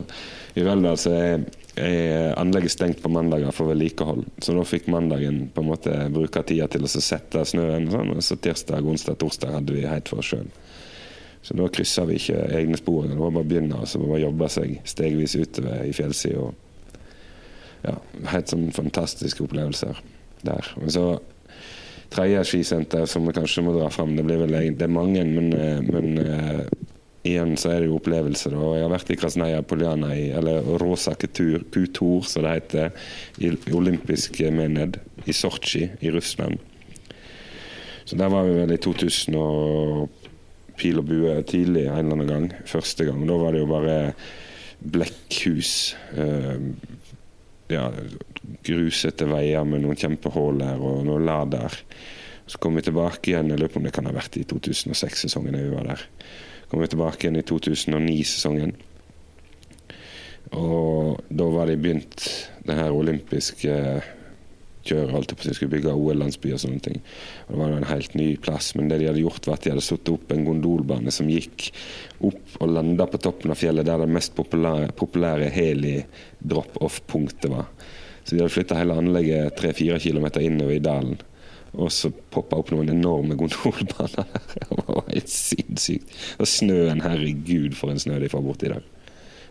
[0.55, 4.23] I Røldal så er er anlegget stengt på mandager for vedlikehold.
[4.43, 7.89] Så da fikk mandagen på en måte bruke tida til å sette snøen.
[7.91, 10.47] Sånn, og så tirsdag, onsdag, torsdag hadde vi helt for oss sjøl.
[11.45, 13.05] Så da kryssa vi ikke egne spor.
[13.05, 16.47] Det var bare å begynne og jobbe seg stegvis utover i fjellsida.
[17.85, 17.99] Ja,
[18.31, 19.99] helt sånn fantastiske opplevelser
[20.45, 20.71] der.
[20.79, 21.05] Men så
[22.13, 24.15] tredje skisenter som vi kanskje må dra fram.
[24.17, 26.63] Det, blir vel, det er mange, men, eh, men uh,
[27.25, 28.55] igjen så er det jo opplevelser.
[28.57, 31.65] Og jeg har vært i Krasnaja Poljana, eller Rosa Kutur,
[32.25, 33.09] som det heter,
[33.41, 36.61] i, olympisk mened i Sotsji i Russland.
[38.05, 40.25] Så der var vi vel i 2000 og
[40.77, 42.49] pil og bue tidlig en eller annen gang.
[42.69, 43.23] Første gang.
[43.25, 43.97] Da var det jo bare
[44.85, 45.95] blekkhus.
[46.13, 46.67] Eh,
[47.73, 47.87] ja,
[48.65, 51.79] grusete veier med noen kjempehull her og noe lader.
[52.45, 55.57] Så kom vi tilbake igjen, jeg lurer på om det kan ha vært i 2006-sesongen
[55.57, 56.03] vi var der.
[56.69, 58.75] Kom vi tilbake igjen i 2009-sesongen.
[60.55, 62.27] Og da var de begynt
[62.65, 63.73] det her olympiske
[64.85, 66.99] kjøret alt på, de skulle bygge OL-landsby og sånne ting.
[67.47, 68.73] Og det var en helt ny plass.
[68.77, 71.71] Men det de hadde gjort, var at de hadde satt opp en gondolbane som gikk
[72.25, 77.71] opp og landa på toppen av fjellet, der det mest populære, populære heli-drop-off-punktet var.
[78.23, 81.17] Så de hadde flytta hele anlegget tre-fire kilometer innover i dalen.
[81.75, 84.41] Og så poppa opp noen enorme gondolbaner der.
[84.55, 86.11] Det var helt sinnssykt.
[86.39, 88.91] Og snøen, herregud for en snø de får borti i dag.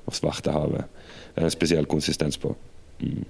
[0.05, 0.91] Og Svartehavet.
[1.35, 2.55] Det er en spesiell konsistens på.
[3.05, 3.25] Mm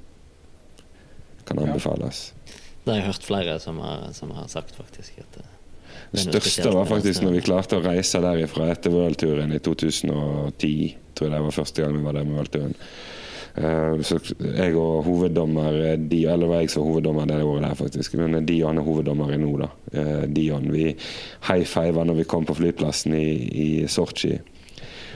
[1.45, 2.32] kan anbefales.
[2.84, 5.18] Det har jeg hørt flere som har, som har sagt, faktisk.
[5.18, 5.45] At det,
[6.12, 10.97] det største var faktisk når vi klarte å reise derifra etter worldturen i 2010.
[11.14, 12.76] Tror jeg det var første gang vi var der med worldturen.
[13.55, 15.76] Uh, så jeg og hoveddommer
[16.11, 18.16] de, Eller var jeg som hoveddommer det året der, faktisk.
[18.18, 19.70] Men Dion er hoveddommer i nå, da.
[20.26, 20.72] Dion.
[20.74, 20.88] Vi
[21.48, 23.28] high fiva når vi kom på flyplassen i,
[23.66, 24.40] i Sotsji.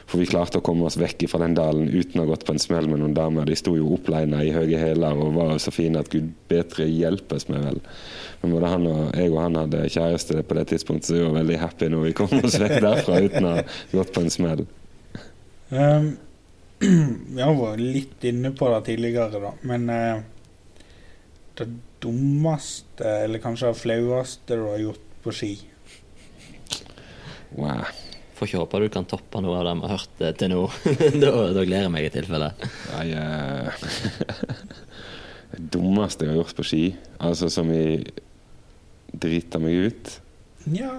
[0.08, 2.54] For vi klarte å komme oss vekk fra den dalen uten å ha gått på
[2.54, 3.44] en smell med noen damer.
[3.44, 7.44] De sto jo oppleina i høye hæler og var så fine at gud bedre hjelpes
[7.52, 7.82] meg vel.
[8.40, 11.36] Men både han og jeg og han hadde kjæreste på det tidspunktet, så vi var
[11.36, 14.64] veldig happy når vi kom oss vekk derfra uten å ha gått på en smell.
[15.68, 16.08] Um,
[16.78, 19.52] vi har vært litt inne på det tidligere, da.
[19.66, 20.20] Men eh,
[21.58, 21.66] det
[22.02, 25.52] dummeste, eller kanskje det flaueste du har gjort på ski?
[27.56, 27.88] Wow.
[28.38, 30.62] Får ikke håpe du kan toppe noe av det vi har hørt eh, til nå.
[31.24, 32.52] da, da, gleder jeg meg i tilfelle.
[32.92, 33.86] Nei, uh,
[35.56, 36.84] det dummeste jeg har gjort på ski,
[37.18, 37.82] altså som i
[39.18, 40.10] driter meg ut
[40.76, 40.92] Ja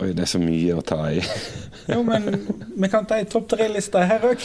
[0.00, 1.20] Oi, det er så mye å ta i.
[1.92, 2.30] jo, men
[2.76, 4.40] vi kan ta ei topp tre-liste her òg.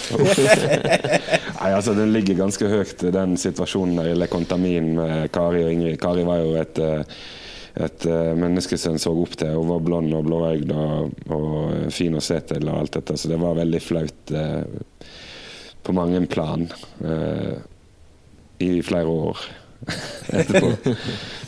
[1.62, 5.74] Nei, altså Den ligger ganske høyt, den situasjonen der i Le Contamin med Kari og
[5.74, 6.00] Ingrid.
[6.02, 7.24] Kari var jo et uh,
[7.76, 9.52] et uh, menneske som en så opp til.
[9.58, 13.32] Hun var blond og blåøyd og, og fin å se til og alt dette, så
[13.32, 14.64] det var veldig flaut eh,
[15.86, 16.64] på mange plan
[17.04, 17.58] eh,
[18.64, 19.44] i flere år
[19.88, 20.96] etterpå.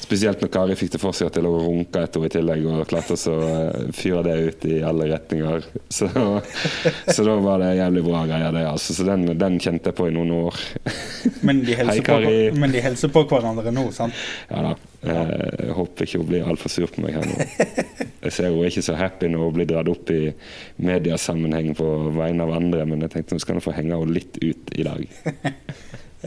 [0.08, 2.34] Spesielt når Kari fikk det for seg at jeg lå og runka etter henne i
[2.38, 5.66] tillegg, og klarte å uh, fyre det ut i alle retninger.
[5.92, 8.64] Så, så, da var det jævlig bra greier, det.
[8.70, 8.96] altså.
[8.96, 10.62] Så den, den, kjente jeg på i noen år.
[11.48, 14.28] Men de hilser, Hei, på, men de hilser på hverandre nå, sant?
[14.52, 14.78] Ja da.
[15.08, 17.36] Jeg håper ikke hun blir altfor sur på meg her nå.
[18.24, 20.22] Jeg ser hun er ikke så happy når hun blir dratt opp i
[20.84, 24.40] mediasammenheng på vegne av andre, men jeg tenkte nå skal hun få henge henne litt
[24.42, 25.08] ut i dag.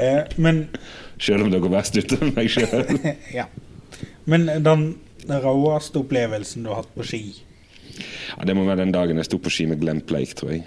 [0.00, 0.68] Eh, men
[1.21, 2.99] Selv om det går verst utover meg sjøl.
[3.39, 3.47] ja.
[4.31, 4.85] Men den
[5.29, 7.23] råeste opplevelsen du har hatt på ski?
[8.37, 10.64] Ja, Det må være den dagen jeg sto på ski med Glenn Pleik, tror jeg.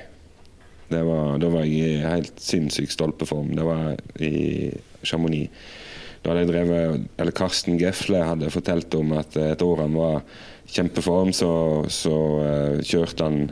[0.93, 3.49] Var, da var jeg i helt sinnssyk stolpeform.
[3.58, 3.82] Det var
[4.22, 4.70] i
[5.01, 5.49] Chamonix.
[6.24, 10.22] Da hadde jeg drevet, eller Karsten Gefle hadde fortalt om at et år han var
[10.64, 11.49] i kjempeform, så,
[11.91, 13.51] så uh, kjørte han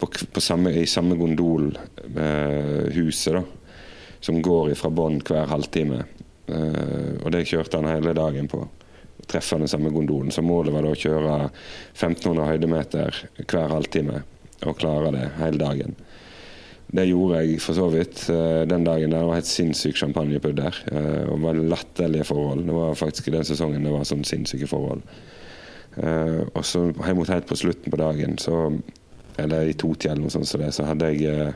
[0.00, 3.46] på, på samme, i samme gondolhuset, uh,
[4.18, 6.02] som går fra bånn hver halvtime.
[6.48, 8.62] Uh, og det kjørte han hele dagen på.
[9.28, 10.32] Treffe den samme gondolen.
[10.32, 14.22] Så målet var da å kjøre 1500 høydemeter hver halvtime,
[14.66, 15.98] og klare det hele dagen.
[16.88, 19.12] Det gjorde jeg for så vidt uh, den dagen.
[19.12, 20.82] Det var helt sinnssyk champagnepudder.
[20.88, 22.64] Uh, og var latterlige forhold.
[22.68, 25.04] Det var faktisk i den sesongen det var sånn sinnssyke forhold.
[25.98, 28.68] Og så helt, helt på slutten på dagen, så,
[29.40, 31.48] eller i to-tida eller noe sånt, så, det, så hadde jeg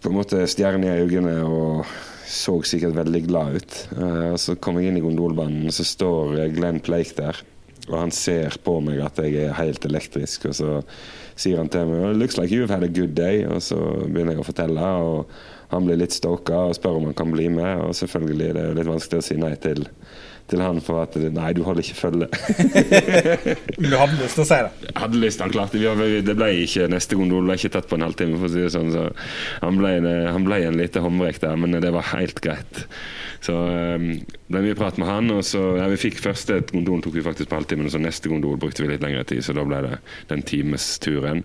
[0.00, 1.90] på en måte stjerner i øynene og
[2.28, 3.76] så sikkert veldig glad ut.
[3.96, 7.40] Uh, så kom jeg inn i gondolbanen, og så står Glenn Pleik der.
[7.88, 10.72] og han ser på meg at jeg er helt elektrisk, og så
[11.38, 14.36] sier han til meg «Oh, 'Looks like you've had a good day', og så begynner
[14.36, 14.80] jeg å fortelle.
[14.80, 15.26] og
[15.70, 18.68] Han blir litt stoka og spør om han kan bli med, og selvfølgelig det er
[18.68, 19.86] det litt vanskelig å si nei til,
[20.48, 22.28] til han for at 'nei, du holder ikke følge'.
[23.78, 24.72] Men du hadde lyst til å si det?
[24.88, 26.24] Jeg hadde lyst, han klarte det.
[26.26, 28.72] Det ble ikke neste gondol ble ikke tatt på en halvtime, for å si det
[28.74, 28.92] sånn.
[28.94, 29.06] Så
[29.62, 29.94] han ble,
[30.32, 32.84] han ble en lite håndbrekk der, men det var helt greit.
[33.44, 34.08] Så um,
[34.50, 37.52] ble mye prat med han, og så ja, vi fikk første gondol tok vi faktisk
[37.52, 40.00] på halvtimen, og så neste gondol brukte vi litt lengre tid, så da ble det
[40.32, 41.44] den timesturen.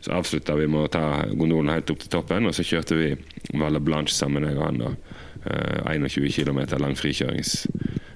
[0.00, 3.12] Så avslutta vi med å ta gondolen helt opp til toppen, og så kjørte vi
[3.58, 4.82] Valle Blanche sammen, jeg og han.
[4.84, 4.94] da.
[5.46, 8.06] Uh, 21 km lang frikjøringsrunde.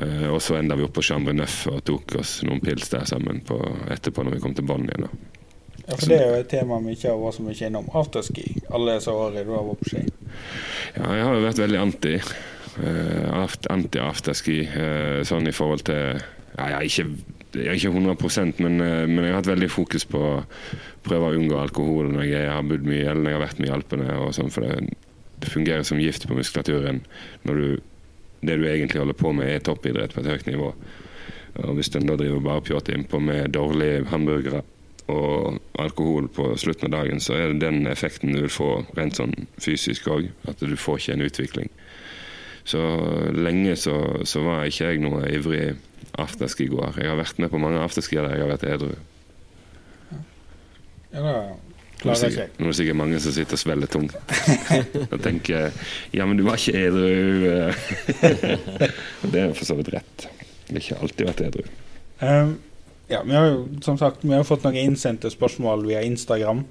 [0.00, 3.08] Uh, og så enda vi opp på Chambre Neuf og tok oss noen pils der
[3.10, 3.58] sammen på,
[3.90, 5.08] etterpå når vi kom til bånn igjen.
[5.08, 5.40] da.
[5.90, 7.90] Ja, for Det er jo et tema vi ikke har vært så mye innom.
[7.98, 8.46] Afterski.
[8.70, 10.04] Alle disse årene du har vært på ski.
[10.94, 12.14] Ja, jeg har jo vært veldig anti.
[12.78, 14.60] Uh, Anti-afterski.
[14.70, 19.02] Uh, sånn i forhold til ja, jeg, er ikke, jeg er ikke 100% men, uh,
[19.10, 20.32] men jeg har hatt veldig fokus på å
[21.06, 23.70] prøve å unngå alkohol når jeg har bodd mye eller når jeg har vært mye
[23.70, 24.18] i Alpene.
[24.20, 24.94] og sånn, For det,
[25.42, 27.02] det fungerer som gift på muskulaturen
[27.48, 27.68] når du,
[28.40, 30.72] det du egentlig holder på med, er toppidrett på et høyt nivå.
[31.60, 34.62] Og Hvis en da driver bare pjåt innpå med dårlige hamburgere
[35.10, 39.18] og alkohol på slutten av dagen, så er det den effekten du vil få rent
[39.18, 40.30] sånn fysisk òg.
[40.48, 41.72] At du får ikke en utvikling.
[42.64, 42.80] Så
[43.34, 43.96] lenge så,
[44.28, 45.72] så var ikke jeg noe ivrig
[46.20, 47.00] afterskigåer.
[47.00, 48.94] Jeg har vært med på mange afterskier der jeg har vært edru.
[51.10, 51.34] Ja, da
[52.04, 54.14] Nå er sikkert- nå er det sikkert mange som sitter og svelger tungt.
[55.12, 55.70] Og tenker
[56.16, 57.10] ja, men du var ikke edru.
[59.22, 60.26] Og det er for så vidt rett.
[60.70, 61.64] Jeg har ikke alltid vært edru.
[62.20, 62.52] Um,
[63.10, 66.64] ja, vi har jo som sagt vi har fått noen innsendte spørsmål via Instagram.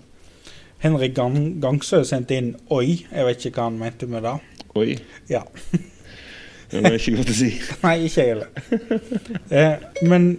[0.80, 3.05] Henrik Gang Gangsø sendte inn 'oi'.
[3.11, 4.36] Jeg vet ikke hva han mente med det.
[4.80, 4.97] Oi.
[5.30, 5.41] Ja.
[6.71, 7.49] Det er ikke godt å si.
[7.84, 8.49] Nei, ikke jeg heller.
[9.51, 9.75] Eh,
[10.07, 10.30] men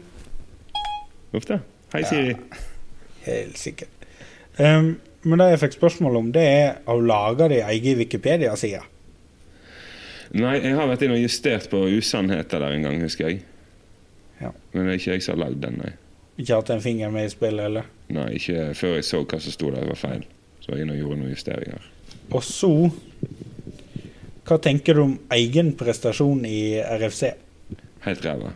[1.35, 1.61] Uff da.
[1.93, 2.35] Hei, Siri.
[3.27, 3.91] Helt sikkert.
[4.59, 8.83] Um, men det jeg fikk spørsmål om, det er å lage din egen Wikipedia-side.
[10.31, 13.41] Nei, jeg har vært inn og justert på usannheter der en gang, husker jeg.
[14.41, 14.53] Ja.
[14.73, 15.93] Men det er ikke jeg som har lagd den, nei.
[16.41, 17.89] Ikke hatt en finger med i spillet, eller?
[18.15, 20.25] Nei, ikke før jeg så hva som sto der, det var feil.
[20.63, 21.91] Så var jeg inne og gjorde noen justeringer.
[22.31, 22.73] Og så
[24.51, 27.29] Hva tenker du om egen prestasjon i RFC?
[28.07, 28.55] Helt ræva.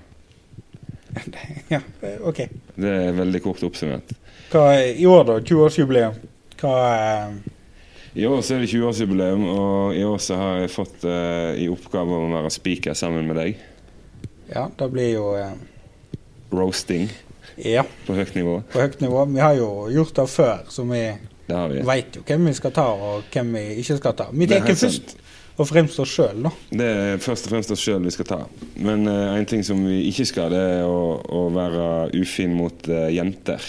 [1.74, 1.78] ja,
[2.26, 2.40] OK.
[2.74, 4.14] Det er veldig kort oppsummert.
[4.54, 5.40] Hva i år, da?
[5.42, 6.14] 20-årsjubileum.
[6.60, 6.74] Hva
[8.14, 11.68] I år så er det 20-årsjubileum, og i år så har jeg fått eh, i
[11.72, 13.56] oppgave å være speaker sammen med deg.
[14.52, 15.56] Ja, det blir jo eh,
[16.54, 17.08] Roasting
[17.58, 18.60] Ja, på høyt nivå.
[18.70, 19.24] på høyt nivå.
[19.34, 21.02] Vi har jo gjort det før, så vi
[21.48, 21.82] vi.
[21.84, 24.28] veit jo hvem vi skal ta, og hvem vi ikke skal ta.
[24.32, 25.16] Vi er tenker først
[25.54, 26.50] og fremst oss sjøl, da.
[26.70, 28.38] Det er først og fremst oss sjøl vi skal ta.
[28.82, 31.88] Men eh, en ting som vi ikke skal, det er å, å være
[32.22, 33.62] ufin mot eh, jenter.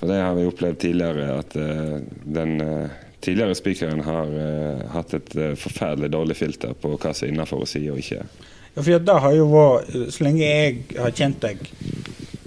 [0.00, 5.12] For det har vi opplevd tidligere, at eh, den eh, tidligere spikeren har eh, hatt
[5.12, 8.22] et forferdelig dårlig filter på hva som er innafor å si og ikke.
[8.72, 11.60] Ja, for det har jo vært Så lenge jeg har kjent deg,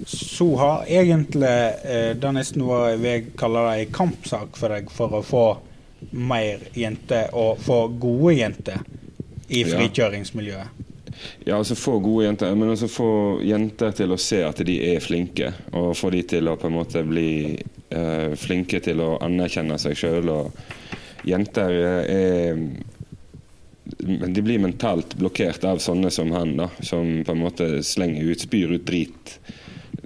[0.10, 1.54] så har egentlig
[2.18, 5.46] det nesten vært jeg vil kalle det en kampsak for deg for å få
[6.10, 8.82] mer jenter, og få gode jenter
[9.54, 10.83] i frikjøringsmiljøet.
[11.46, 13.10] Ja, altså få gode jenter, men også få
[13.44, 15.52] jenter til å se at de er flinke.
[15.76, 19.98] Og få de til å på en måte bli eh, flinke til å anerkjenne seg
[20.00, 20.32] sjøl.
[21.28, 22.56] Jenter eh, er
[24.34, 28.48] De blir mentalt blokkert av sånne som han, da, som på en måte slenger ut,
[28.48, 29.38] spyr ut drit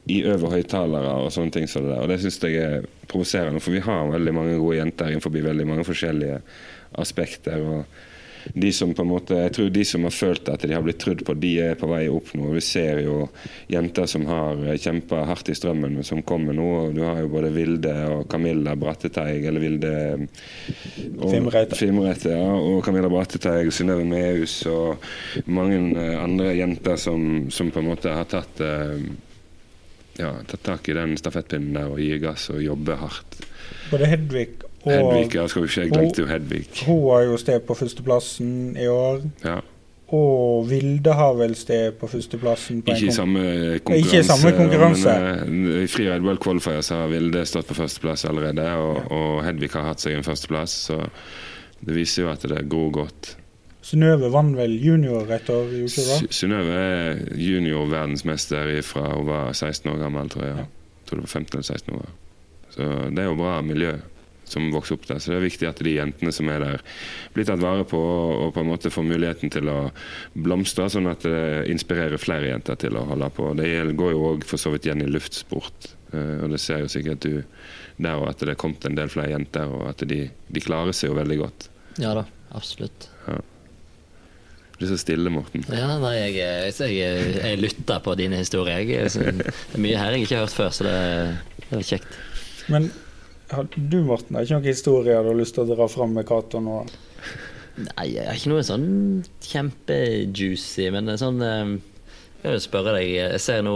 [0.08, 2.04] i over høyttalere og sånne ting Så det der.
[2.04, 5.68] Og det syns jeg er provoserende, for vi har veldig mange gode jenter innenfor veldig
[5.68, 6.42] mange forskjellige
[6.98, 7.62] aspekter.
[7.62, 8.07] og
[8.54, 11.00] de som på en måte, jeg tror de som har følt at de har blitt
[11.02, 12.50] trudd på, de er på vei opp nå.
[12.56, 13.28] Vi ser jo
[13.72, 16.70] jenter som har kjempa hardt i strømmen, men som kommer nå.
[16.96, 19.94] Du har jo både Vilde og Camilla Bratteteig, eller Vilde
[21.18, 21.76] og- Fimreite.
[21.80, 25.04] Fimreite, ja, og Camilla Bratteteig, Synnøve Mehus og
[25.46, 29.00] mange eh, andre jenter som, som på en måte har tatt eh,
[30.18, 33.40] ja, tatt tak i den stafettpinnen der og gir gass og jobber hardt.
[33.92, 34.50] Både Hedvig
[34.92, 36.68] Hedvig, ja, skal vi ikke, glemte jo Hedvig.
[36.86, 39.26] Hun har jo sted på førsteplassen i år.
[39.46, 39.58] Ja.
[40.16, 42.82] Og Vilde har vel sted på førsteplassen.
[42.82, 43.42] På Ikke i samme
[43.84, 43.98] konkurranse.
[43.98, 45.16] Ikke samme konkurranse.
[45.50, 49.44] Men eh, i Freeride World Qualifier så har Vilde stått på førsteplass allerede, og, og
[49.44, 50.78] Hedvig har hatt seg en førsteplass.
[50.88, 51.02] Så
[51.84, 53.34] det viser jo at det gror godt.
[53.88, 60.32] Synnøve vant vel junior et år, Synnøve er junior-verdensmester fra hun var 16 år gammel,
[60.32, 60.56] tror jeg.
[60.56, 60.66] Ja.
[60.68, 62.10] Jeg tror det var 15 eller 16 år.
[62.74, 63.94] Så det er jo bra miljø.
[64.54, 65.20] Som vokser opp der.
[65.24, 66.86] Så det er viktig at de jentene som er der,
[67.36, 69.80] blir tatt vare på og på en måte får muligheten til å
[70.38, 73.52] blomstre, sånn at det inspirerer flere jenter til å holde på.
[73.60, 75.92] Det går jo òg for så vidt igjen i luftsport.
[76.14, 77.44] Uh, og det ser jo sikkert du
[77.98, 80.96] der òg, at det er kommet en del flere jenter, og at de, de klarer
[80.96, 81.70] seg jo veldig godt.
[82.02, 83.10] Ja da, absolutt.
[83.28, 83.42] Ja.
[84.78, 85.64] Du er så stille, Morten.
[85.74, 88.84] Ja, nei, jeg, jeg, jeg, jeg lytter på dine historier.
[88.86, 90.98] Jeg, det er mye her jeg ikke har hørt før, så det,
[91.64, 92.18] det er kjekt.
[92.70, 92.92] Men
[93.76, 96.60] du, Morten, har ikke noen historier du har lyst til å dra fram med Cato
[96.64, 96.82] nå?
[97.78, 98.88] Nei, jeg har ikke noe sånn
[99.46, 101.76] kjempejuicy, men sånn eh,
[102.42, 103.76] Jeg vil spørre deg, jeg ser nå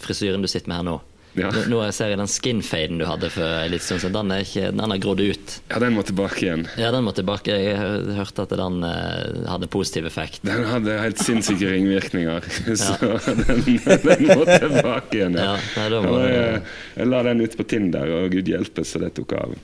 [0.00, 0.98] frisyren du sitter med her nå.
[1.38, 1.50] Ja.
[1.70, 4.32] Nå ser jeg den skinfaden du hadde for litt stund siden.
[4.32, 5.54] Den, den har grodd ut.
[5.70, 6.66] Ja, den må tilbake igjen.
[6.80, 7.54] Ja, den må tilbake.
[7.54, 7.78] Jeg
[8.16, 10.42] hørte at den uh, hadde positiv effekt.
[10.48, 12.48] Den hadde helt sinnssyke ringvirkninger,
[12.82, 12.96] så
[13.44, 15.38] den, den, må tilbake igjen.
[15.38, 15.56] Ja.
[15.78, 16.62] Ja, nei, jeg,
[16.98, 19.58] jeg la den ut på Tinder, og gud hjelpe så det tok av.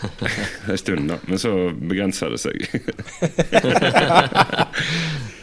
[0.68, 1.20] en stund, da.
[1.28, 2.64] Men så begrenser det seg.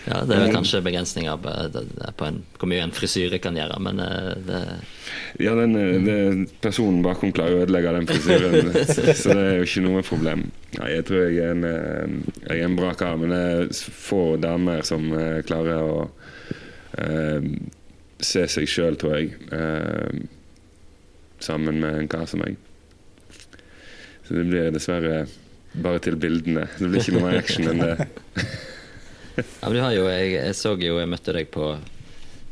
[0.07, 4.29] Ja, det er kanskje begrensninger på en, hvor mye en frisyre kan gjøre, men eh,
[4.47, 4.59] det
[5.43, 6.19] Ja, den, eh, det,
[6.63, 8.71] personen bakom klarer å ødelegge den frisyren,
[9.21, 10.45] så det er jo ikke noe problem.
[10.77, 13.73] Ja, jeg tror jeg er, en, eh, jeg er en bra kar, men det er
[14.07, 15.09] få damer som
[15.47, 17.49] klarer å uh,
[18.23, 20.23] se seg sjøl, tror jeg, uh,
[21.43, 22.55] sammen med en kar som meg.
[24.23, 25.25] Så det blir dessverre
[25.77, 26.65] bare til bildene.
[26.79, 28.07] Det blir ikke noe mer action enn det.
[29.37, 31.71] ja, men du har jo, jeg, jeg, så jo Jeg møtte deg på,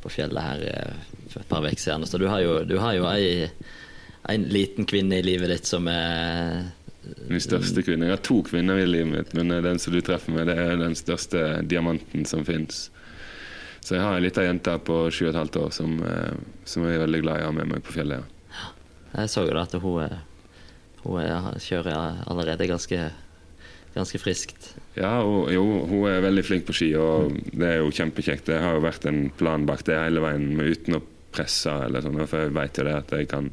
[0.04, 2.08] på fjellet her eh, for et par uker siden.
[2.08, 3.50] Så du har jo, du har jo ei,
[4.32, 6.66] en liten kvinne i livet ditt som er
[7.30, 8.08] Min største kvinne.
[8.08, 10.80] Jeg har to kvinner i livet mitt, men den som du treffer med, det er
[10.80, 12.88] den største diamanten som fins.
[13.86, 16.00] Så jeg har ei lita jente på sju og et halvt år som,
[16.66, 18.26] som, jeg er veldig glad i å ha med meg på fjellet.
[18.50, 18.72] Ja.
[19.20, 20.16] Jeg så jo da at hun
[21.06, 23.00] hun er, kjører allerede ganske,
[23.96, 24.74] ganske friskt.
[24.98, 28.50] Ja, og, jo, hun er veldig flink på ski, og det er jo kjempekjekt.
[28.52, 31.04] Det har jo vært en plan bak det hele veien, uten å
[31.36, 33.50] presse eller sånn, for jeg vet jo det at jeg kan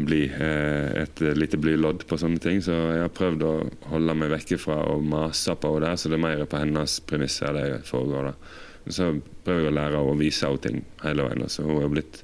[0.00, 2.60] bli eh, et lite blylodd på sånne ting.
[2.64, 3.54] Så jeg har prøvd å
[3.92, 6.98] holde meg vekke fra å mase på henne, der, så det er mer på hennes
[7.08, 8.30] premisser det foregår.
[8.30, 8.90] da.
[8.90, 9.10] Så
[9.44, 11.48] prøver jeg å lære henne å vise henne ting hele veien.
[11.52, 12.22] Så hun er blitt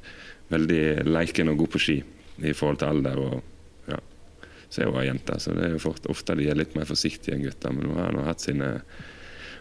[0.52, 1.98] veldig leiken og god på ski
[2.44, 3.22] i forhold til alder.
[3.26, 3.55] og
[4.68, 6.88] så er hun ei jente, så det er jo fort, ofte de er litt mer
[6.88, 7.74] forsiktige enn gutter.
[7.76, 8.72] Men hun har nå hatt sine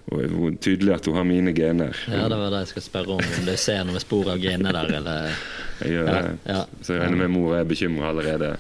[0.05, 1.97] og det er tydelig at hun har mine gener.
[2.05, 3.21] Ja, det var det jeg skulle spørre om.
[3.39, 5.31] Om du ser noen spor av gener der, eller
[5.79, 6.35] Jeg gjør det.
[6.45, 8.51] Ja, Så jeg regner med mor er bekymra allerede.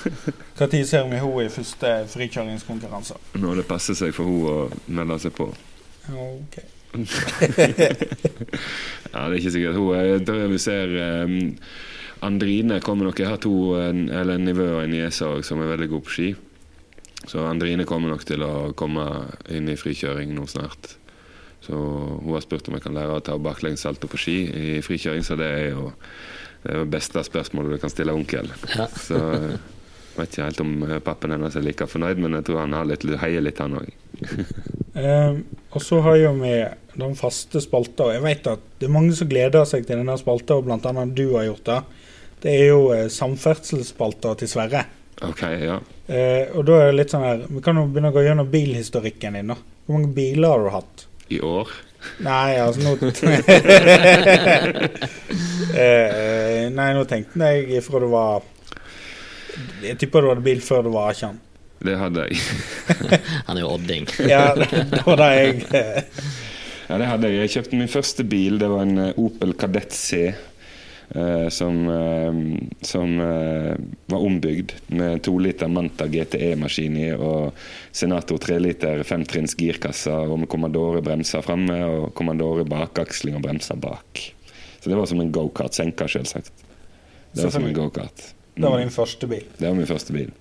[0.60, 3.16] Når ser vi henne i første frikjøringskonkurranse?
[3.40, 4.68] Når det passer seg for henne å
[5.00, 5.48] melde seg på.
[6.12, 6.60] Ok.
[7.00, 7.08] ja,
[9.16, 9.80] det er ikke sikkert.
[9.80, 10.92] Hun er, jeg vi ser
[11.24, 11.38] um,
[12.22, 15.88] Andrine kommer nok Jeg har to eller en nivå og en niese som er veldig
[15.90, 16.28] god på ski.
[17.26, 19.06] Så Andrine kommer nok til å komme
[19.50, 20.96] inn i frikjøring nå snart.
[21.62, 24.80] Så hun har spurt om jeg kan lære å ta baklengs salto på ski i
[24.82, 25.92] frikjøring, så det er jo
[26.62, 28.50] det er beste spørsmålet du kan stille onkel.
[28.74, 28.86] Ja.
[28.86, 30.74] Så jeg vet ikke helt om
[31.06, 33.88] pappen hennes er like fornøyd, men jeg tror han har litt, heier litt, han òg.
[35.02, 35.38] eh,
[35.72, 36.52] og så har jo vi
[36.98, 40.58] den faste spalta, jeg vet at det er mange som gleder seg til denne spalta,
[40.58, 41.06] og bl.a.
[41.08, 41.80] du har gjort det.
[42.42, 44.84] Det er jo eh, samferdselsspalta til Sverre.
[45.22, 45.76] Ok, ja.
[46.10, 48.48] Eh, og da er det litt sånn her Vi kan jo begynne å gå gjennom
[48.50, 49.52] bilhistorikken din.
[49.52, 51.04] da Hvor mange biler har du hatt?
[51.30, 51.70] I år?
[52.26, 52.96] Nei, altså nå
[55.78, 58.42] eh, Nei, nå tenkte jeg ifra du var
[59.86, 61.38] Jeg tipper du hadde bil før du var 18.
[61.82, 62.38] Det hadde jeg.
[63.48, 64.04] Han er jo odding.
[64.26, 65.54] ja, det var det jeg
[66.88, 67.38] Ja, det hadde jeg.
[67.44, 68.58] Jeg kjøpte min første bil.
[68.60, 70.24] Det var en eh, Opel Kadett C.
[71.14, 77.52] Eh, som, eh, som eh, var ombygd med to liter Manta GTE-maskin i og
[77.92, 84.22] Senator 3 liter femtrinns girkasse og med Commandore-bremser framme og Commandore bakaksling og bremser bak.
[84.80, 85.76] Så det var som en gokart.
[85.76, 86.64] Senka, selvsagt.
[87.34, 88.32] Det var som en gokart.
[88.54, 89.44] Det var din første bil?
[89.58, 90.32] Det var min første bil.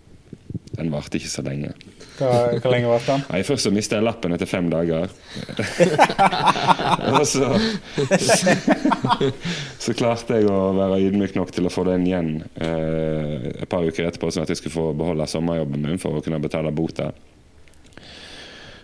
[0.71, 1.75] Den varte ikke så lenge.
[2.21, 3.23] Hva, hvor lenge varte den?
[3.31, 5.09] Nei, først så mista jeg lappen etter fem dager.
[7.15, 7.49] og så,
[9.81, 12.31] så klarte jeg å være ydmyk nok til å få den igjen
[12.61, 16.23] eh, et par uker etterpå, sånn at jeg skulle få beholde sommerjobben min for å
[16.23, 17.09] kunne betale bota.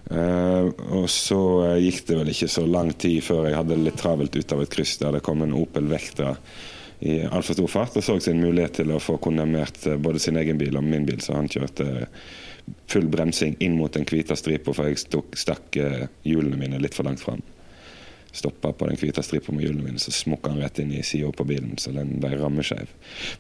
[0.08, 3.90] Uh, og så uh, gikk det vel ikke så lang tid før jeg hadde det
[3.90, 6.30] litt travelt ut av et kryss der det kom en Opel Vectra
[7.04, 10.40] i altfor stor fart og så sin mulighet til å få kondemnert uh, både sin
[10.40, 12.08] egen bil og min bil, så han kjørte
[12.88, 16.98] full bremsing inn mot den hvite stripa, for jeg stakk, stakk eh, hjulene mine litt
[16.98, 17.44] for langt fram.
[18.38, 21.30] Stoppa på den hvite stripa med hjulene mine, så smukka han rett inn i sida
[21.34, 22.92] på bilen, så den ble rammeskeiv.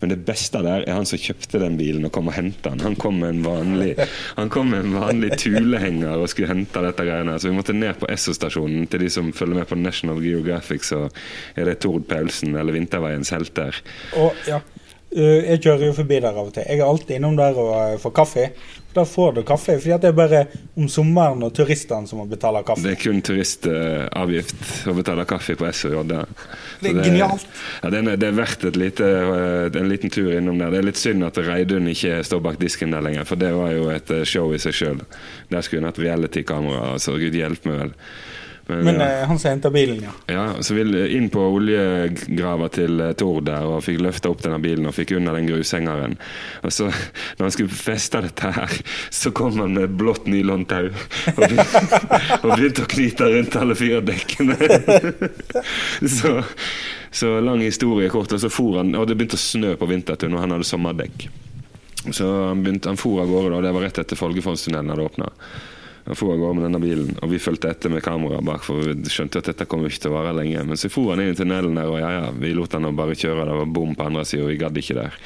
[0.01, 2.81] Men det beste der er han som kjøpte den bilen og kom og henta den.
[2.85, 3.91] Han kom med en vanlig
[4.39, 7.37] Han kom med en vanlig tulehenger og skulle hente dette greiene.
[7.37, 11.05] Så vi måtte ned på Esso-stasjonen til de som følger med på National Geographic, så
[11.53, 13.77] er det Tord Paulsen eller Vinterveiens helter.
[14.17, 14.63] Og ja,
[15.11, 16.65] jeg kjører jo forbi der av og til.
[16.67, 18.49] Jeg er alltid innom der og øh, får kaffe.
[18.97, 20.39] Da får du kaffe, fordi at det er bare
[20.75, 22.83] om sommeren og turistene som må betale kaffe.
[22.83, 26.19] Det er kun turistavgift å betale kaffe på SO Det
[26.81, 27.45] er genialt.
[27.83, 30.73] Ja, det, er, det er verdt lite, eh, en liten tur innom der.
[30.73, 33.75] Det er litt synd at Reidun ikke står bak disken der lenger, for det var
[33.75, 35.03] jo et eh, show i seg sjøl.
[35.53, 37.95] Der skulle hun hatt reality-kamera, altså gud hjelpe meg vel.
[38.67, 39.07] Men, Men ja.
[39.07, 40.11] Eh, han som henta bilen, ja.
[40.33, 40.83] Ja, så vi
[41.15, 45.13] inn på oljegrava til eh, Tord der og fikk løfta opp denne bilen og fikk
[45.15, 46.17] unna den grushengeren.
[46.67, 46.89] Og så,
[47.37, 48.75] når han skulle feste dette her,
[49.09, 51.55] så kom han med blått nylontau og,
[52.43, 54.59] og begynte å knyte rundt alle fire dekkene.
[56.17, 56.35] så,
[57.11, 60.35] så lang historie kort, og så for han Og det begynte å snø på vintertun,
[60.35, 61.29] og han hadde sommerdekk.
[62.11, 65.31] Så han, begynte, han for av gårde, og det var rett etter Folgefondstunnelen hadde åpna.
[66.07, 68.79] Han for av gårde med denne bilen, og vi fulgte etter med kamera bak, for
[68.79, 70.61] vi skjønte at dette kom ikke til å vare lenge.
[70.63, 73.17] Men så for han inn i tunnelen der, og ja ja, vi lot han bare
[73.17, 73.43] kjøre.
[73.43, 75.17] Det var bom på andre sida, og vi gadd ikke der.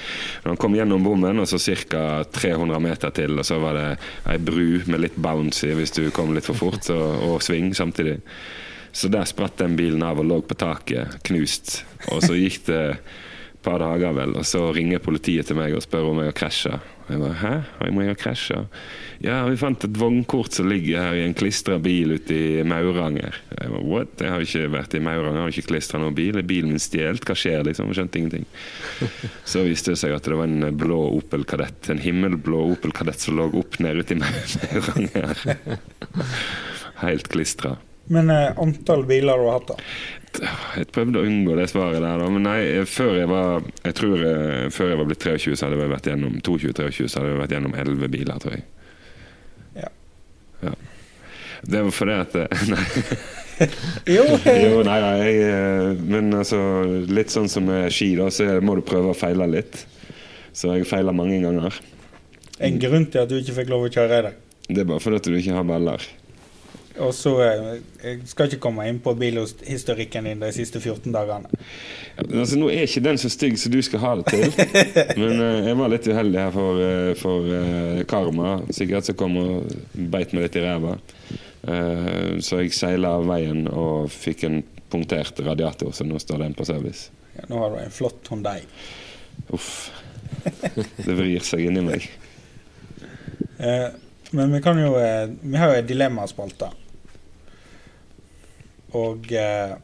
[0.42, 2.06] Men han kom gjennom bommen, og så ca.
[2.34, 3.88] 300 meter til, og så var det
[4.34, 8.18] ei bru med litt bouncy hvis du kom litt for fort, og, og sving samtidig.
[8.92, 11.84] Så der spratt den bilen av og lå på taket, knust.
[12.10, 15.86] Og så gikk det et par dager, vel, og så ringer politiet til meg og
[15.86, 16.82] spør om jeg har krasja.
[17.12, 17.54] Jeg bare Hæ?
[17.82, 18.60] Jeg må jo ha krasja?
[19.22, 23.36] Ja, vi fant et vognkort som ligger her i en klistra bil ute i Mauranger.
[23.52, 24.14] Jeg bare, What?
[24.24, 26.40] Jeg har ikke vært i Mauranger, har ikke klistra noen bil.
[26.40, 27.26] Er bilen min stjålet?
[27.28, 27.92] Hva skjer, liksom?
[27.92, 28.48] Jeg skjønte ingenting.
[29.44, 33.20] Så viste det seg at det var en blå Opel Kadett, en himmelblå Opel Kadett
[33.22, 35.46] som lå opp ned ute i Mauranger.
[37.04, 37.76] Helt klistra.
[38.12, 40.21] Men eh, antall biler du har hatt, da?
[40.40, 42.28] Jeg prøvde å unngå det svaret der, da.
[42.32, 45.82] Men nei, før jeg var jeg tror eh, før jeg var blitt 23, så hadde
[45.82, 48.64] jeg vært gjennom 22-23, så hadde jeg vært gjennom 11 biler, tror jeg.
[49.76, 49.92] Ja.
[50.64, 50.74] ja.
[51.62, 52.86] Det var fordi at eh, Nei.
[54.16, 56.62] jo, jo, nei, nei jeg, eh, men altså
[57.12, 59.84] Litt sånn som med ski, da, så må du prøve å feile litt.
[60.56, 61.76] Så jeg feiler mange ganger.
[62.62, 64.40] En grunn til at du ikke fikk lov å kjøre i dag?
[64.72, 66.04] Det er bare fordi at du ikke har baller.
[67.00, 67.68] Og så eh,
[68.04, 71.52] Jeg skal ikke komme inn på bilhistorikken din de siste 14 dagene.
[72.18, 74.52] Ja, altså, nå er ikke den så stygg som du skal ha det til.
[75.22, 78.58] Men uh, jeg var litt uheldig her for, uh, for uh, karma.
[78.74, 80.98] Sikkert som kom og beit meg litt i ræva.
[82.42, 84.56] så jeg seila av veien og fikk en
[84.90, 87.12] punktert radiator, så nå står den på service.
[87.36, 88.64] Ja, nå har du en flott Hundei.
[89.54, 89.92] Uff.
[90.98, 92.08] Det vrir seg inni meg.
[94.38, 96.72] men vi kan jo Vi har jo dilemmaspalte.
[98.98, 99.78] Og eh,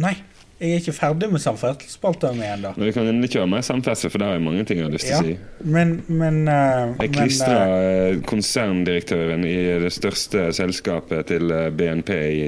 [0.00, 0.12] Nei,
[0.60, 2.70] jeg er ikke ferdig med samferdselsspalta mi ennå.
[2.76, 5.14] Vi kan endelig kjøre mer samferdsel, for der er mange ting jeg har lyst til
[5.14, 5.64] ja, å si.
[5.72, 12.46] Men, men uh, Jeg klistra uh, konserndirektøren i det største selskapet til BNP i,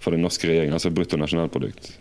[0.00, 1.92] for den norske regjeringen, altså bruttonasjonalprodukt,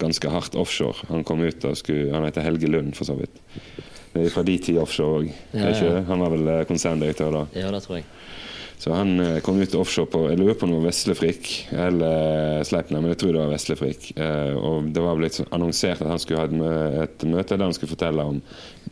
[0.00, 1.08] ganske hardt offshore.
[1.12, 3.40] Han kom ut og skulle Han heter Helge Lund, for så vidt.
[4.32, 5.32] Fra DT Offshore òg.
[5.52, 6.00] Ja, ja.
[6.08, 7.46] Han var vel konserndirektør da?
[7.56, 8.08] Ja, det tror jeg.
[8.78, 13.14] Så han eh, kom ut offshore på Jeg lurer på noe Veslefrikk eller Sleipner, men
[13.14, 14.10] jeg tror det var Veslefrikk.
[14.20, 17.94] Eh, og det var blitt annonsert at han skulle ha et møte der han skulle
[17.94, 18.42] fortelle om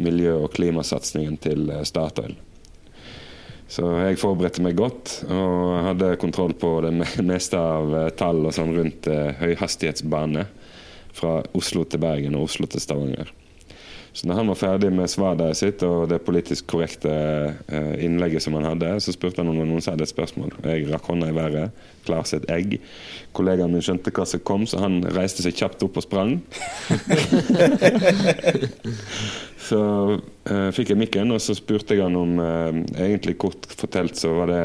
[0.01, 2.37] miljø- og klimasatsingen til eh, Statoil.
[3.75, 6.95] Så jeg forberedte meg godt og hadde kontroll på det
[7.33, 9.09] meste av tall og sånn rundt
[9.41, 10.45] høyhastighetsbane
[11.15, 13.33] fra Oslo til Bergen og Oslo til Stavanger.
[14.15, 18.55] Så når han var ferdig med svaret sitt og det politisk korrekte eh, innlegget som
[18.55, 20.53] han hadde, så spurte han om noen hadde et spørsmål.
[20.63, 22.77] Jeg rakk hånda i været, klar sitt egg.
[23.35, 26.37] Kollegaen min skjønte hva som kom, så han reiste seg kjapt opp og sprang.
[29.67, 29.83] så
[30.15, 34.31] uh, fikk jeg mikken, og så spurte jeg han om uh, Egentlig kort fortalt så
[34.39, 34.63] var det,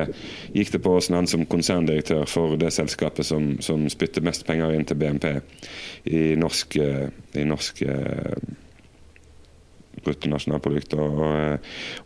[0.54, 4.78] gikk det på hvordan han som konserndirektør for det selskapet som, som spytter mest penger
[4.78, 5.30] inn til BNP
[6.14, 7.88] i norsk, uh, i norsk
[10.06, 10.96] bruttonasjonalprodukt.
[11.00, 11.20] Og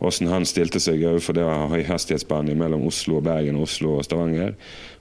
[0.00, 3.98] hvordan han stilte seg overfor det å ha høyhastighetsbane mellom Oslo og Bergen og Oslo
[3.98, 4.54] og Stavanger.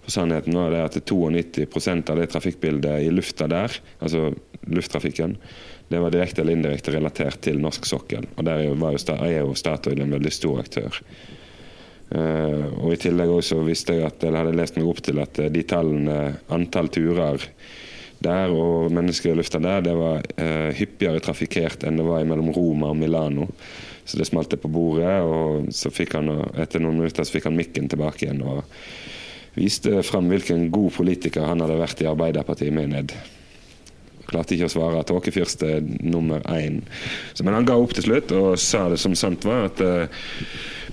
[0.03, 3.72] For Sannheten var det at 92% av det trafikkbildet i lufta der,
[4.03, 4.34] altså
[4.68, 5.38] lufttrafikken,
[5.91, 8.28] det var direkte eller indirekte relatert til norsk sokkel.
[8.36, 10.99] Og der er jo Statoil en veldig stor aktør.
[12.14, 15.40] Uh, og I tillegg også visste jeg at, eller hadde lest meg opp til at
[15.53, 17.48] de tallene, antall turer
[18.24, 22.52] der og mennesker i lufta der, det var eh, hyppigere trafikkert enn det var mellom
[22.56, 23.50] Roma og Milano.
[24.04, 26.28] Så det smalt på bordet, og så fikk han,
[26.60, 28.44] etter noen minutter så fikk han mikken tilbake igjen.
[28.44, 28.66] og
[29.56, 33.16] viste fram hvilken god politiker han hadde vært i Arbeiderpartiet med Ned.
[34.30, 35.02] Klarte ikke å svare.
[35.08, 36.82] Tåkefyrst er nummer én.
[37.34, 40.28] Så, men han ga opp til slutt og sa det som sant var, at uh,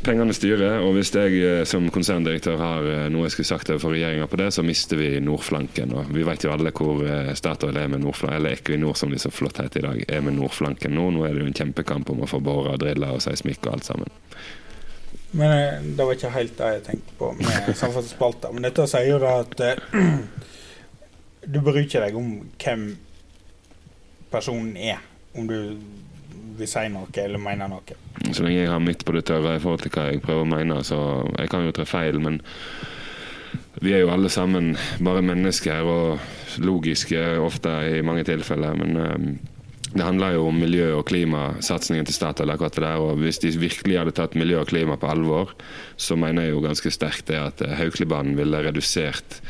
[0.04, 0.80] pengene styrer.
[0.82, 4.40] Og hvis jeg uh, som konserndirektør har uh, noe jeg skulle sagt overfor regjeringa på
[4.40, 5.94] det, så mister vi Nordflanken.
[5.94, 7.04] Og vi vet jo alle hvor
[7.38, 10.34] Statoil er med Nordflanken, eller Equinor som de så flott heter i dag, er med
[10.38, 11.10] Nordflanken nå.
[11.14, 13.76] Nå er det jo en kjempekamp om å få bora og drilla og seismikk og
[13.76, 14.18] alt sammen.
[15.30, 18.50] Men det var ikke helt det jeg tenkte på med samferdselsspalta.
[18.50, 19.54] Men dette sier jo at
[21.52, 22.90] du bryr ikke deg om hvem
[24.30, 25.02] personen er.
[25.36, 25.58] Om du
[26.60, 27.98] vil si noe eller mener noe.
[28.30, 30.50] Så lenge jeg har mitt på det tørre i forhold til hva jeg prøver å
[30.50, 30.98] mene, så
[31.38, 32.40] jeg kan jo tre feil, men
[33.80, 38.76] vi er jo alle sammen bare mennesker og logiske ofte i mange tilfeller.
[38.76, 39.30] Men um,
[39.90, 42.50] det handler jo om miljø- og klimasatsingen til Statoil.
[42.50, 45.54] akkurat det der, og Hvis de virkelig hadde tatt miljø og klima på alvor,
[45.96, 49.40] så mener jeg jo ganske sterkt det at Haukelibanen ville redusert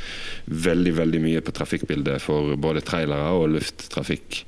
[0.47, 4.44] veldig veldig mye på trafikkbildet for både trailere og lufttrafikk.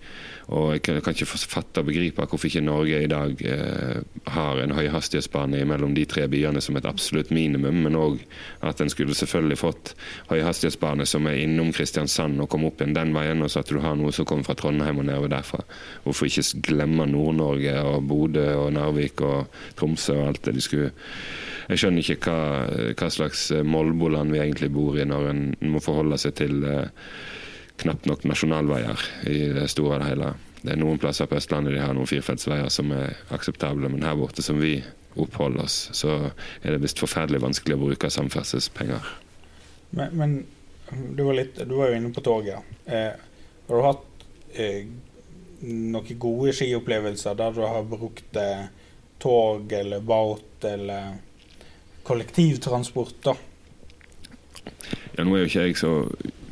[0.51, 4.01] Og jeg kan, ikke fatte og begripe hvorfor ikke Norge i dag eh,
[4.35, 8.19] har en høyhastighetsbane mellom de tre byene som et absolutt minimum, men òg
[8.67, 9.95] at en skulle selvfølgelig fått
[10.33, 13.79] høyhastighetsbane som er innom Kristiansand og komme opp igjen den veien, og så at du
[13.85, 15.63] har noe som kommer fra Trondheim og nedover derfra.
[16.03, 19.47] Hvorfor ikke glemme Nord-Norge og Bodø og Narvik og
[19.79, 20.93] Tromsø og alt det de skulle
[21.71, 26.19] jeg skjønner ikke hva, hva slags Molboland vi egentlig bor i, når en må forholde
[26.21, 26.91] seg til eh,
[27.83, 30.33] knapt nok nasjonalveier i det store og det hele.
[30.63, 34.19] Det er noen plasser på Østlandet de har noen firefeltsveier som er akseptable, men her
[34.19, 34.77] borte som vi
[35.19, 36.15] oppholder oss, så
[36.63, 39.09] er det visst forferdelig vanskelig å bruke samferdselspenger.
[39.93, 40.37] Men, men
[41.17, 42.71] du, var litt, du, var jo inne på toget.
[42.87, 43.11] Eh,
[43.69, 44.87] har du hatt eh,
[45.63, 48.67] noen gode skiopplevelser der du har brukt eh,
[49.23, 51.19] tog eller båt eller
[52.07, 53.19] kollektivtransport?
[53.27, 53.37] da?
[55.17, 55.93] Ja, nå er jo ikke jeg så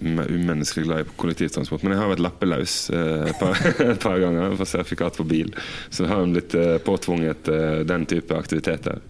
[0.01, 1.82] umenneskelig glad i kollektivtransport.
[1.85, 3.60] Men jeg har vært lappeløs eh, et, par,
[3.90, 5.52] et, par, ganger for sertifikat for bil.
[5.90, 9.01] Så har jeg blitt eh, påtvunget eh, den type aktiviteter.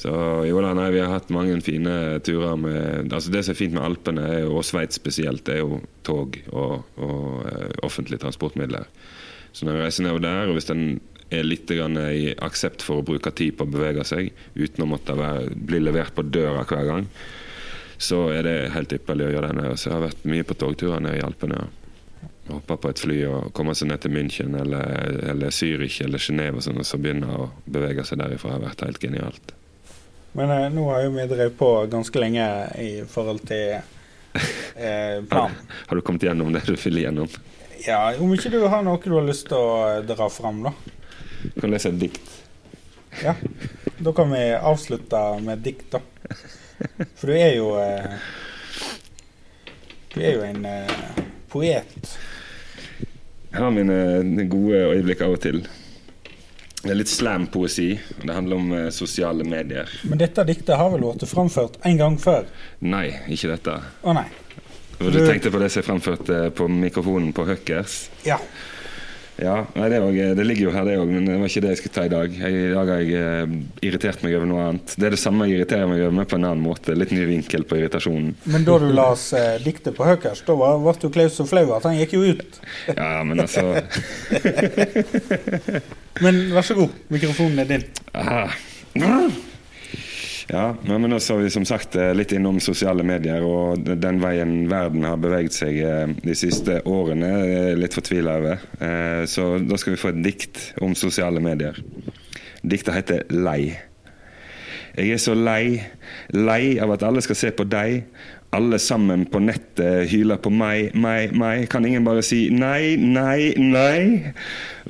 [0.00, 0.12] Så
[0.48, 1.94] jo da, nei, Vi har hatt mange fine
[2.24, 5.82] turer med altså Det som er fint med Alpene, jo, og Sveits spesielt, er jo
[6.08, 8.88] tog og, og offentlige transportmidler.
[9.52, 10.86] Så når jeg reiser nedover der, og hvis den
[11.30, 15.14] er litt i aksept for å bruke tid på å bevege seg uten å måtte
[15.18, 17.06] være, bli levert på døra hver gang,
[18.00, 19.76] så er det helt ypperlig å gjøre det nede.
[19.76, 21.66] Så jeg har vært mye på togturer nede i Alpene.
[22.48, 26.58] Hoppe på et fly og komme seg ned til München eller, eller Zürich eller Genéve
[26.58, 28.54] og sånn, og så begynne å bevege seg derifra.
[28.54, 29.52] har vært helt genialt.
[30.32, 32.46] Men eh, nå har jo vi drevet på ganske lenge
[32.80, 35.58] i forhold til eh, planen.
[35.86, 37.28] har, du kommet gjennom det du vil gjennom?
[37.84, 40.72] Ja, om ikke du har noe du har lyst til å eh, dra fram, da.
[41.42, 42.32] Du kan lese et dikt.
[43.20, 43.36] Ja.
[44.00, 46.00] Da kan vi avslutte med dikt, da.
[47.18, 48.16] For du er jo eh,
[50.14, 50.96] Du er jo en eh,
[51.50, 52.16] poet.
[53.50, 55.64] Jeg har mine gode øyeblikk av og til.
[56.80, 57.90] Det er litt slam-poesi.
[58.22, 59.90] Det handler om eh, sosiale medier.
[60.08, 62.48] Men dette diktet har vel blitt framført en gang før?
[62.80, 63.74] Nei, ikke dette.
[64.00, 64.28] Å nei.
[65.00, 68.02] Du, du tenkte på det som jeg framført uh, på mikrofonen på Huckers?
[68.24, 68.36] Ja.
[69.40, 71.72] Ja, nei, det, også, det, ligger jo her, det òg, men det var ikke det
[71.72, 72.36] jeg skulle ta i dag.
[72.42, 73.54] Jeg, I dag har jeg eh,
[73.88, 74.94] irritert meg over noe annet.
[75.00, 76.96] Det er det samme jeg irriterer meg over, men på en annen måte.
[76.98, 78.34] Litt ny vinkel på irritasjonen.
[78.52, 81.88] Men da du las eh, diktet på Høkers, da ble du Klaus så flau at
[81.88, 82.60] han gikk jo ut.
[82.92, 83.64] ja, men altså
[86.24, 87.86] Men vær så god, mikrofonen er din.
[88.12, 88.50] Aha.
[90.50, 94.64] Ja, men også har vi som sagt eh, litt innom sosiale medier og den veien
[94.70, 97.30] verden har beveget seg eh, de siste årene.
[97.78, 98.64] Litt fortvila over.
[98.82, 101.78] Eh, så da skal vi få et dikt om sosiale medier.
[102.66, 103.78] Diktet heter 'Lei'.
[104.90, 105.78] Jeg er så lei,
[106.34, 108.08] lei av at alle skal se på deg,
[108.50, 111.68] alle sammen på nettet hyler på meg, meg, meg.
[111.70, 114.32] Kan ingen bare si nei, nei, nei?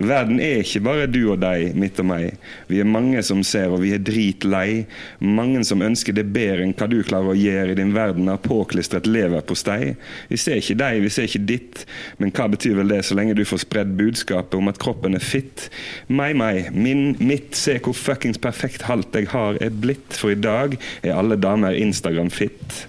[0.00, 2.38] Verden er ikke bare du og deg, mitt og meg.
[2.70, 4.86] Vi er mange som ser, og vi er dritlei.
[5.20, 8.40] Mange som ønsker det bedre enn hva du klarer å gjøre i din verden av
[8.46, 9.92] påklistret leverpostei.
[10.32, 11.84] Vi ser ikke deg, vi ser ikke ditt,
[12.22, 15.24] men hva betyr vel det så lenge du får spredd budskapet om at kroppen er
[15.24, 15.68] fitt?
[16.08, 20.38] Meg, meg, min, mitt, se hvor fuckings perfekt halt jeg har er blitt, for i
[20.38, 22.86] dag er alle damer Instagram-fit.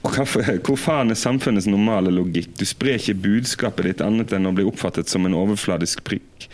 [0.00, 2.54] Hvor faen er samfunnets normale logikk?
[2.56, 6.46] Du sprer ikke budskapet ditt annet enn å bli oppfattet som en overfladisk prikk.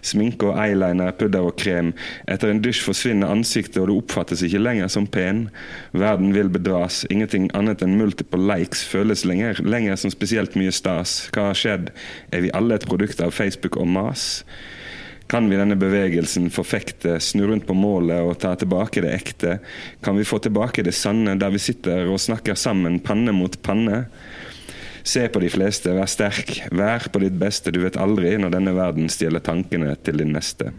[0.00, 1.92] Sminke og eyeliner, pudder og krem.
[2.24, 5.50] Etter en dusj forsvinner ansiktet, og du oppfattes ikke lenger som pen.
[5.92, 7.02] Verden vil bedras.
[7.12, 11.26] Ingenting annet enn multiple likes føles lenger, lenger som spesielt mye stas.
[11.34, 11.92] Hva har skjedd?
[12.32, 14.44] Er vi alle et produkt av Facebook og mas?
[15.26, 19.58] Kan vi denne bevegelsen forfekte, snu rundt på målet og ta tilbake det ekte?
[20.04, 24.04] Kan vi få tilbake det sanne der vi sitter og snakker sammen, panne mot panne?
[25.04, 28.76] Se på de fleste, vær sterk, vær på ditt beste, du vet aldri når denne
[28.76, 30.72] verden stjeler tankene til din neste.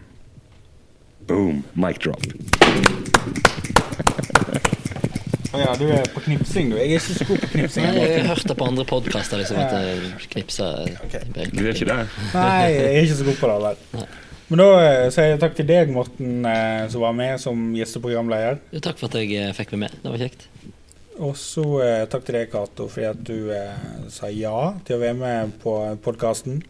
[1.26, 2.26] Boom, mic drop.
[5.55, 6.76] Ja, du er på knipsing, du.
[6.77, 7.85] Jeg er ikke så god på knipsing.
[7.88, 11.23] Nei, jeg har hørt det på andre podkaster, liksom, at jeg knipser okay.
[11.31, 12.13] Du er ikke der?
[12.35, 13.57] Nei, jeg er ikke så god på det.
[13.65, 14.07] Vel.
[14.45, 18.59] Men da eh, sier jeg takk til deg, Morten, eh, som var med som gjesteprogramleder.
[18.76, 19.95] Jo, takk for at jeg eh, fikk meg med.
[20.03, 20.45] Det var kjekt.
[21.26, 25.01] Og så eh, takk til deg, Cato, fordi at du eh, sa ja til å
[25.01, 25.73] være med på
[26.05, 26.61] podkasten.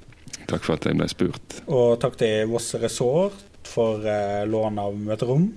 [0.46, 1.60] Takk for at jeg ble spurt.
[1.66, 5.50] Og takk til Voss Resort for eh, lån av møterom.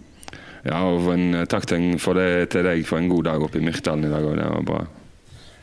[0.66, 3.64] Ja, og en, takk til, for det, til deg for en god dag oppe i
[3.64, 4.40] Myrtdalen i dag òg.
[4.40, 4.82] Det var bra.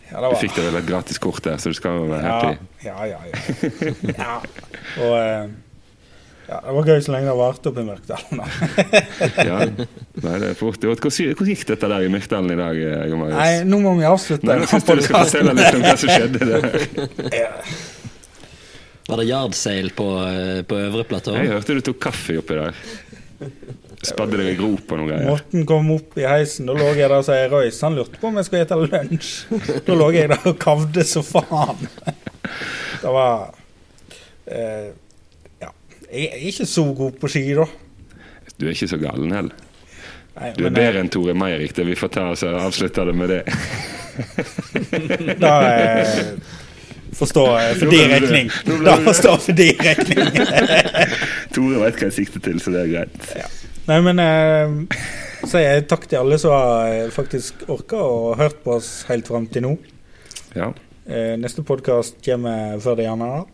[0.05, 2.25] Ja, det Du fikk deg vel et gratis kort der, så du skal være være
[2.29, 2.85] ja, happy.
[2.85, 3.93] ja, ja, ja.
[4.13, 4.35] ja.
[5.03, 5.55] Og eh,
[6.45, 8.41] ja, det var gøy så lenge det varte oppe i Mørkdalen.
[8.41, 8.45] da.
[9.49, 11.01] Ja, nei, det er fort gjort.
[11.01, 12.79] Hvordan hvordan gikk dette der i Myrkdalen i dag,
[13.17, 13.37] Marius?
[13.39, 14.47] Nei, nå må vi avslutte.
[14.49, 16.65] Nei, jeg syns du skal fortelle litt om hva som skjedde der.
[19.05, 21.35] Var det yardsail på, eh, på øvre platå?
[21.37, 22.79] Jeg hørte du tok kaffe oppi der.
[24.05, 25.27] Spadde deg i grop og noe greier.
[25.29, 27.81] Morten kom opp i heisen, da lå jeg der og sa Røys.
[27.85, 29.81] Han lurte på om jeg skulle spise lunsj.
[29.85, 31.85] Da lå jeg der og kavde så faen.
[33.01, 33.51] Det var
[34.49, 34.93] eh.
[36.15, 37.65] Jeg er ikke så god på ski, da.
[38.55, 39.63] Du er ikke så galen heller.
[40.35, 41.73] Nei, Du er men, eh, bedre enn Tore Meirik.
[41.75, 43.41] Det vi får ta oss og avslutte det med det.
[45.39, 46.31] Da eh,
[47.15, 48.51] forstår jeg for de ble det- regning.
[48.85, 50.23] Da forstår jeg for din regning.
[51.55, 53.29] Tore vet hva jeg sikter til, så det er greit.
[53.89, 54.75] Nei, men eh,
[55.45, 58.89] så sier jeg takk til alle som har eh, faktisk orka og hørt på oss
[59.11, 59.75] helt fram til nå.
[60.55, 60.71] Ja.
[61.05, 63.45] Eh, neste podkast kommer før det gjerne er.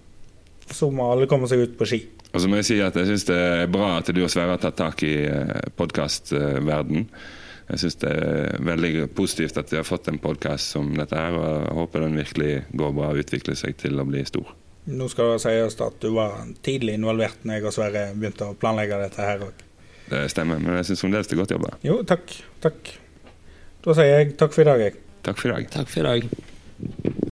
[0.71, 2.01] Så må alle komme seg ut på ski.
[2.31, 4.55] Og så må jeg si at jeg syns det er bra at du og Sverre
[4.55, 5.15] har tatt tak i
[5.79, 7.07] podkastverden.
[7.71, 11.35] Jeg syns det er veldig positivt at vi har fått en podkast som dette her,
[11.35, 14.51] og jeg håper den virkelig går bra og utvikler seg til å bli stor.
[14.91, 18.57] Nå skal det sies at du var tidlig involvert når jeg og Sverre begynte å
[18.59, 19.65] planlegge dette her òg.
[20.11, 21.73] Det stemmer, men jeg syns fremdeles det er godt jobba.
[21.87, 22.35] Jo, takk.
[22.63, 22.95] Takk.
[23.85, 25.03] Da sier jeg takk for i dag, jeg.
[25.27, 25.75] Takk for i dag.
[25.77, 27.21] Takk for i dag.